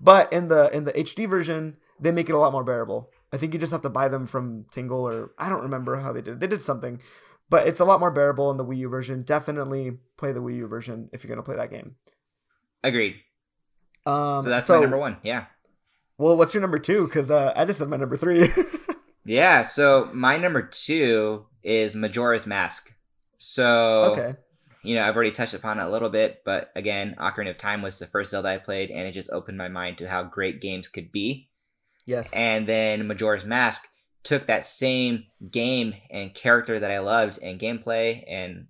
[0.00, 3.10] But in the in the HD version, they make it a lot more bearable.
[3.32, 6.12] I think you just have to buy them from Tingle or I don't remember how
[6.12, 6.34] they did.
[6.34, 6.40] It.
[6.40, 7.00] They did something,
[7.50, 9.22] but it's a lot more bearable in the Wii U version.
[9.22, 11.96] Definitely play the Wii U version if you're gonna play that game.
[12.82, 13.16] Agreed.
[14.06, 15.18] Um, So that's my number one.
[15.22, 15.46] Yeah.
[16.18, 17.04] Well, what's your number two?
[17.06, 18.48] Because uh, I just said my number three.
[19.26, 19.66] Yeah.
[19.66, 22.94] So my number two is Majora's Mask.
[23.38, 24.34] So okay.
[24.82, 27.82] you know, I've already touched upon it a little bit, but again, Ocarina of Time
[27.82, 30.60] was the first Zelda I played, and it just opened my mind to how great
[30.60, 31.48] games could be.
[32.06, 32.32] Yes.
[32.32, 33.86] And then Majora's Mask
[34.22, 38.66] took that same game and character that I loved and gameplay and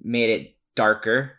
[0.00, 1.32] made it darker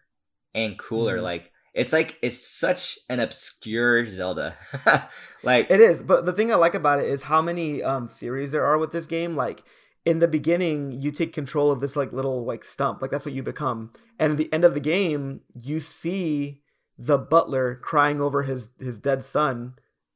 [0.53, 1.18] and cooler.
[1.18, 1.23] Mhm.
[1.23, 4.57] Like it's like it's such an obscure Zelda.
[5.43, 8.51] like It is, but the thing I like about it is how many um, theories
[8.51, 9.35] there are with this game.
[9.35, 9.63] Like
[10.03, 13.35] in the beginning, you take control of this like little like stump, like that's what
[13.35, 16.63] you become, and at the end of the game, you see
[16.97, 19.75] the butler crying over his his dead son,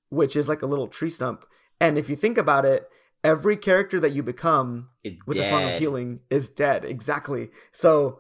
[0.10, 1.46] which is like a little tree stump.
[1.80, 2.90] And if you think about it,
[3.24, 6.86] every character that you become it's with the song of healing is dead.
[6.86, 7.52] Exactly.
[7.72, 8.20] So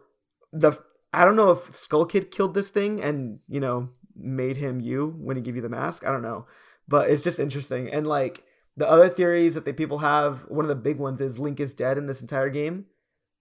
[0.53, 0.73] the
[1.14, 5.16] I don't know if Skull Kid killed this thing and you know made him you
[5.20, 6.06] when he gave you the mask.
[6.06, 6.46] I don't know,
[6.88, 7.90] but it's just interesting.
[7.92, 8.44] And like
[8.78, 11.74] the other theories that the people have, one of the big ones is Link is
[11.74, 12.86] dead in this entire game.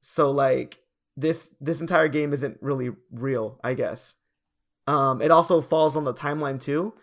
[0.01, 0.79] So like
[1.17, 4.17] this this entire game isn't really real, I guess.
[4.87, 6.95] Um, it also falls on the timeline too.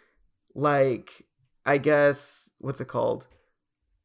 [0.56, 1.26] Like
[1.65, 3.27] I guess what's it called?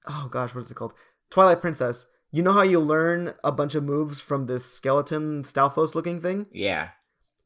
[0.06, 0.94] Oh gosh, what is it called?
[1.30, 2.06] Twilight Princess.
[2.32, 6.46] You know how you learn a bunch of moves from this skeleton Stalfos looking thing?
[6.50, 6.88] Yeah.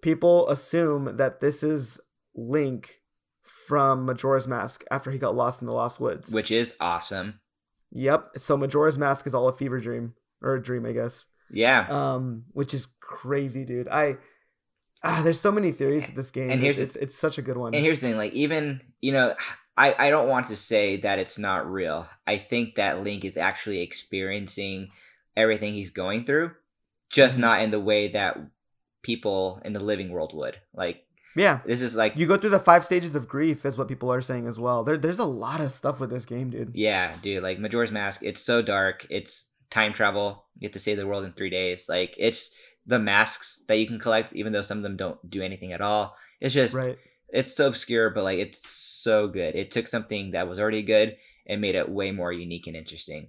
[0.01, 1.99] People assume that this is
[2.37, 3.01] Link
[3.67, 6.31] from Majora's Mask after he got lost in the Lost Woods.
[6.31, 7.41] Which is awesome.
[7.91, 8.39] Yep.
[8.39, 11.27] So Majora's Mask is all a fever dream or a dream, I guess.
[11.51, 11.87] Yeah.
[11.89, 13.89] Um, which is crazy, dude.
[13.89, 14.19] I
[15.03, 16.51] ah, there's so many theories with this game.
[16.51, 17.75] And here's it's it's such a good one.
[17.75, 19.35] And here's the thing, like even you know,
[19.77, 22.07] I I don't want to say that it's not real.
[22.27, 24.90] I think that Link is actually experiencing
[25.36, 26.53] everything he's going through,
[27.11, 27.40] just Mhm.
[27.40, 28.39] not in the way that
[29.03, 30.57] people in the living world would.
[30.74, 31.05] Like
[31.36, 31.61] yeah.
[31.66, 34.20] this is like You go through the five stages of grief, is what people are
[34.20, 34.82] saying as well.
[34.85, 36.73] There, there's a lot of stuff with this game, dude.
[36.74, 38.23] yeah, dude, like Majora's Mask.
[38.23, 39.07] It's so dark.
[39.11, 40.44] It's time travel.
[40.55, 41.89] You get to save the world in three days.
[41.89, 42.55] Like it's
[42.86, 45.81] the masks that you can collect, even though some of them don't do anything at
[45.81, 46.16] all.
[46.40, 46.98] It's just Right.
[47.28, 49.55] It's so obscure, but like it's so good.
[49.55, 51.16] It took something that was already good
[51.47, 53.28] and made it way more unique and interesting.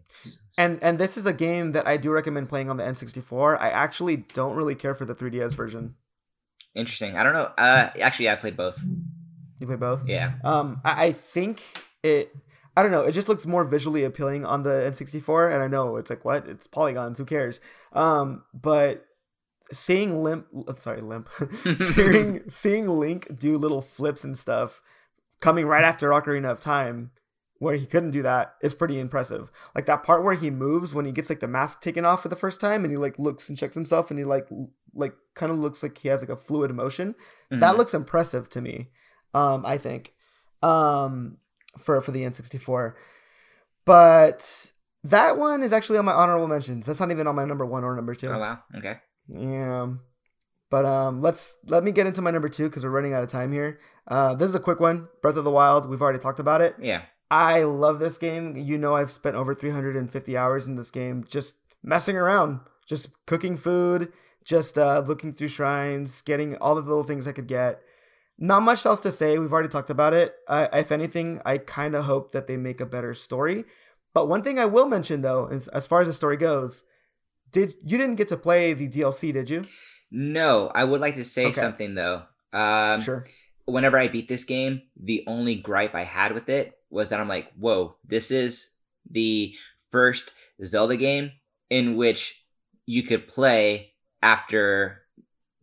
[0.58, 3.60] And and this is a game that I do recommend playing on the N64.
[3.60, 5.96] I actually don't really care for the 3DS version.
[6.74, 7.18] Interesting.
[7.18, 7.52] I don't know.
[7.58, 8.84] Uh, actually, I played both.
[9.60, 10.08] You play both?
[10.08, 10.34] Yeah.
[10.44, 11.64] Um, I, I think
[12.04, 12.36] it.
[12.76, 13.02] I don't know.
[13.02, 16.48] It just looks more visually appealing on the N64, and I know it's like what?
[16.48, 17.18] It's polygons.
[17.18, 17.60] Who cares?
[17.94, 19.07] Um, but
[19.72, 21.30] seeing Limp, sorry, Limp,
[21.80, 24.82] seeing seeing Link do little flips and stuff,
[25.42, 27.12] coming right after Ocarina of Time,
[27.60, 29.52] where he couldn't do that, is pretty impressive.
[29.76, 32.30] Like that part where he moves when he gets like the mask taken off for
[32.30, 34.48] the first time, and he like looks and checks himself, and he like
[34.94, 37.14] like kind of looks like he has like a fluid motion
[37.52, 37.78] that Mhm.
[37.78, 38.90] looks impressive to me
[39.36, 40.14] um i think
[40.64, 41.38] um
[41.78, 42.94] for for the n64
[43.86, 44.72] but
[45.04, 47.84] that one is actually on my honorable mentions that's not even on my number one
[47.84, 48.60] or number two Oh wow.
[48.76, 48.98] Okay.
[49.30, 49.88] Yeah
[50.70, 53.30] but um let's let me get into my number two because we're running out of
[53.30, 56.40] time here uh this is a quick one breath of the wild we've already talked
[56.40, 57.02] about it Yeah.
[57.30, 58.56] I love this game.
[58.56, 63.58] You know, I've spent over 350 hours in this game just messing around, just cooking
[63.58, 64.14] food,
[64.46, 67.82] just uh, looking through shrines, getting all the little things I could get.
[68.40, 69.38] Not much else to say.
[69.40, 70.36] We've already talked about it.
[70.48, 73.66] I, if anything, I kind of hope that they make a better story.
[74.14, 76.84] But one thing I will mention, though, as far as the story goes,
[77.52, 79.68] did you didn't get to play the DLC, did you?
[80.12, 81.54] No, I would like to say Okay.
[81.54, 82.24] something though.
[82.54, 83.26] Um, sure.
[83.66, 87.28] whenever I beat this game, the only gripe I had with it was that I'm
[87.28, 88.72] like, whoa, this is
[89.10, 89.54] the
[89.92, 90.34] first
[90.64, 91.32] Zelda game
[91.70, 92.44] in which
[92.86, 95.04] you could play after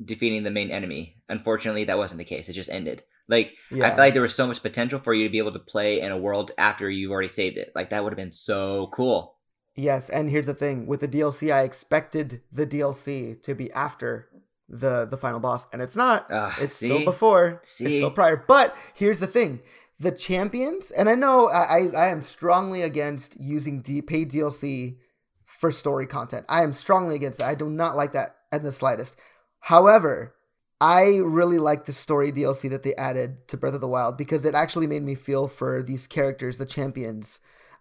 [0.04, 1.18] defeating the main enemy.
[1.28, 2.48] Unfortunately, that wasn't the case.
[2.48, 3.02] It just ended.
[3.28, 3.90] Like I Yeah.
[3.90, 6.12] feel like there was so much potential for you to be able to play in
[6.12, 7.72] a world after you've already saved it.
[7.74, 9.33] Like that would have been so cool.
[9.76, 14.28] Yes, and here's the thing: with the DLC, I expected the DLC to be after
[14.68, 16.30] the the final boss, and it's not.
[16.30, 16.88] Ugh, it's see?
[16.88, 17.60] still before.
[17.62, 18.36] It's still prior.
[18.36, 19.60] But here's the thing:
[19.98, 24.96] the champions, and I know I I, I am strongly against using D, paid DLC
[25.44, 26.46] for story content.
[26.48, 27.48] I am strongly against that.
[27.48, 29.16] I do not like that in the slightest.
[29.60, 30.34] However,
[30.80, 34.44] I really like the story DLC that they added to Breath of the Wild because
[34.44, 37.38] it actually made me feel for these characters, the champions.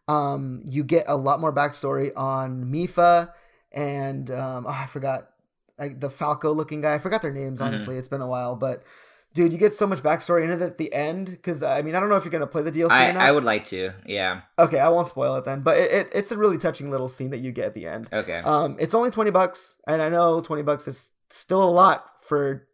[0.07, 3.31] Um, you get a lot more backstory on Mipha
[3.71, 5.30] and um, oh, I forgot
[5.80, 6.93] like the Falco looking guy.
[6.93, 7.59] I forgot their names.
[7.59, 7.65] Mhm.
[7.65, 8.84] Honestly, it's been a while, but
[9.34, 11.27] dude, you get so much backstory in it at the end.
[11.27, 13.30] Because I mean, I don't know if you're gonna play the DLC I.
[13.30, 13.91] I would like to.
[14.05, 14.41] Yeah.
[14.59, 17.31] Okay, I won't spoil it then, but it, it, it's a really touching little scene
[17.31, 18.09] that you get at the end.
[18.13, 18.39] Okay.
[18.39, 22.67] Um, it's only twenty bucks, and I know twenty bucks is still a lot for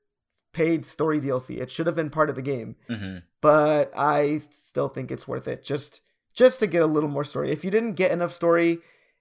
[0.51, 1.59] paid story DLC.
[1.59, 5.47] It should have been part of the game, hmm but I still think it's worth
[5.47, 6.01] it just
[6.39, 7.51] just to get a little more story.
[7.51, 8.79] If you didn't get enough story,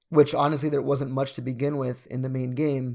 [0.09, 2.87] which honestly there wasn't much to begin with in the main game,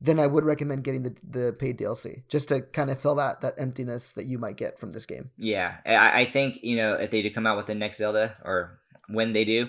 [0.00, 3.40] then I would recommend getting the the paid DLC just to kind of fill that
[3.42, 5.30] that emptiness that you might get from this game.
[5.36, 5.70] Yeah.
[5.86, 8.78] I, I think you know if they do come out with the next Zelda or
[9.08, 9.60] when they do,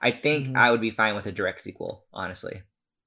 [0.00, 0.56] I think Mhm.
[0.56, 2.04] I would be fine with a direct sequel.
[2.12, 2.62] Honestly.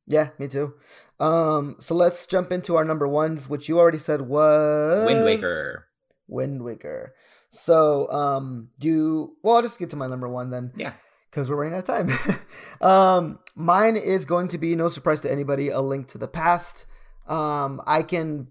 [0.10, 0.74] Yeah, me too.
[1.20, 5.88] Um, so let's jump into our number ones, which you already said was Wind Waker.
[6.28, 7.14] Wind Waker.
[7.50, 10.72] So, um, you, well, I'll just get to my number one then.
[10.76, 10.94] Yeah.
[11.30, 12.40] Because we're running out of time.
[12.82, 15.70] um, mine is going to be no surprise to anybody.
[15.70, 16.86] A Link to the Past.
[17.28, 18.48] Um, I can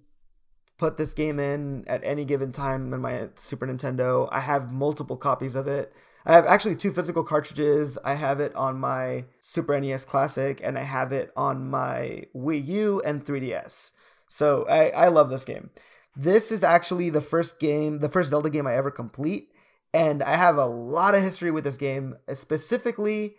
[0.78, 4.28] put this game in at any given time in my Super Nintendo.
[4.30, 5.92] I have multiple copies of it.
[6.26, 7.98] I have actually two physical cartridges.
[8.04, 12.66] I have it on my Super NES Classic, and I have it on my Wii
[12.66, 13.92] U and 3DS.
[14.26, 15.70] So I, I love this game.
[16.16, 19.50] This is actually the first game, the first Zelda game I ever complete,
[19.92, 22.16] and I have a lot of history with this game.
[22.32, 23.34] Specifically,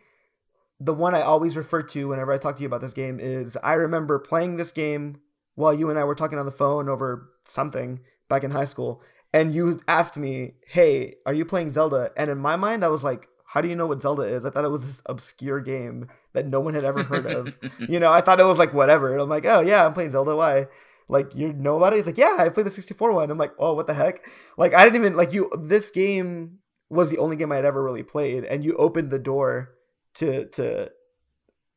[0.80, 3.58] the one I always refer to whenever I talk to you about this game is
[3.64, 5.18] I remember playing this game
[5.56, 9.02] while you and I were talking on the phone over something back in high school,
[9.34, 13.04] and you asked me, "Hey, are you playing Zelda?" And in my mind, I was
[13.04, 16.10] like, "How do you know what Zelda is?" I thought it was this obscure game
[16.34, 17.58] that no one had ever heard of.
[17.90, 19.14] you know, I thought it was like whatever.
[19.14, 20.36] And I'm like, "Oh yeah, I'm playing Zelda.
[20.36, 20.68] Why?"
[21.10, 21.98] Like you know about it?
[21.98, 24.28] He's like, "Yeah, I played the 64 one." I'm like, "Oh, what the heck?"
[24.58, 25.50] Like I didn't even like you.
[25.58, 26.60] This game
[26.90, 29.72] was the only game I had ever really played, and you opened the door
[30.16, 30.92] to to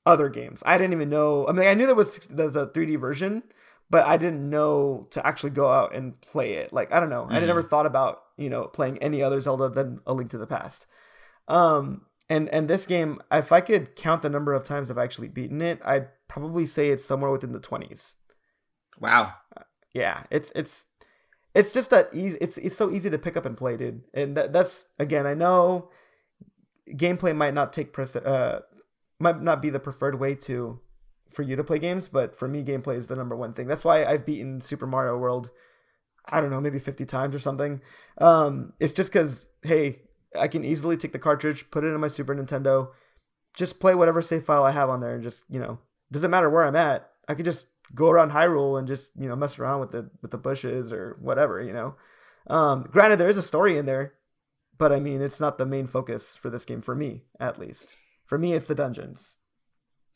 [0.06, 0.62] other games.
[0.66, 1.46] I didn't even know.
[1.46, 3.42] I mean, I knew there was there's a 3D version,
[3.88, 6.72] but I didn't know to actually go out and play it.
[6.72, 7.26] Like I don't know.
[7.28, 7.46] I Mhm.
[7.46, 10.86] never thought about you know playing any other Zelda than A Link to the Past.
[11.48, 15.28] Um, and and this game, if I could count the number of times I've actually
[15.28, 18.14] beaten it, I'd probably say it's somewhere within the 20s.
[19.00, 19.34] Wow.
[19.92, 20.86] Yeah, it's it's
[21.54, 22.38] it's just that easy.
[22.40, 24.02] It's it's so easy to pick up and play, dude.
[24.14, 25.90] And that, that's again, I know
[26.88, 28.60] gameplay might not take pres- uh
[29.18, 30.80] might not be the preferred way to
[31.32, 33.66] for you to play games, but for me, gameplay is the number one thing.
[33.66, 35.50] That's why I've beaten Super Mario World.
[36.26, 37.80] I don't know, maybe fifty times or something.
[38.18, 40.02] Um, it's just because hey,
[40.38, 42.90] I can easily take the cartridge, put it in my Super Nintendo,
[43.56, 45.78] just play whatever save file I have on there, and just you know,
[46.12, 47.10] doesn't matter where I'm at.
[47.28, 50.30] I could just go around Hyrule and just you know mess around with the with
[50.30, 51.62] the bushes or whatever.
[51.62, 51.94] You know,
[52.48, 54.14] um, granted there is a story in there,
[54.78, 57.94] but I mean it's not the main focus for this game for me at least.
[58.24, 59.38] For me, it's the dungeons.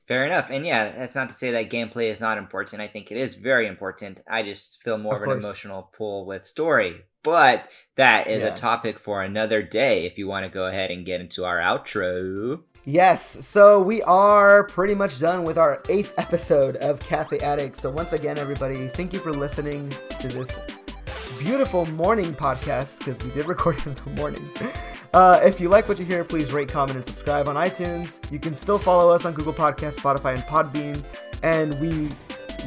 [0.06, 0.50] Fair enough.
[0.50, 2.82] And yeah, that's not to say that gameplay is not important.
[2.82, 4.20] I think it is very important.
[4.28, 7.00] I just feel more Of of, an emotional pull with story.
[7.22, 8.52] But that is Yeah.
[8.52, 11.58] a topic for another day if you want to go ahead and get into our
[11.58, 12.60] outro.
[12.86, 17.78] Yes, so we are pretty much done with our eighth episode of Cafe Addict.
[17.78, 19.90] So once again, everybody, thank you for listening
[20.20, 20.58] to this
[21.38, 24.46] beautiful morning podcast because we did record it in the morning.
[25.14, 28.20] Uh, if you like what you hear, please rate, comment, and subscribe on iTunes.
[28.30, 31.02] You can still follow us on Google Podcasts, Spotify, and Podbean.
[31.42, 32.10] And we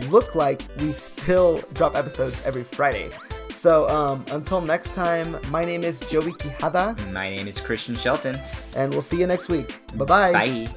[0.08, 3.12] look like we still drop episodes every Friday.
[3.58, 8.40] So um, until next time, my name is Joey Quijada, My name is Christian Shelton.
[8.76, 9.82] and we'll see you next week.
[9.96, 10.32] Bye-bye.
[10.32, 10.68] Bye.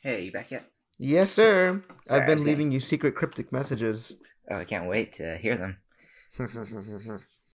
[0.00, 0.64] Hey, you back yet?
[0.98, 1.80] Yes, sir.
[2.08, 4.16] Sorry, I've been leaving you secret cryptic messages.
[4.50, 5.76] Oh, I can't wait to hear them.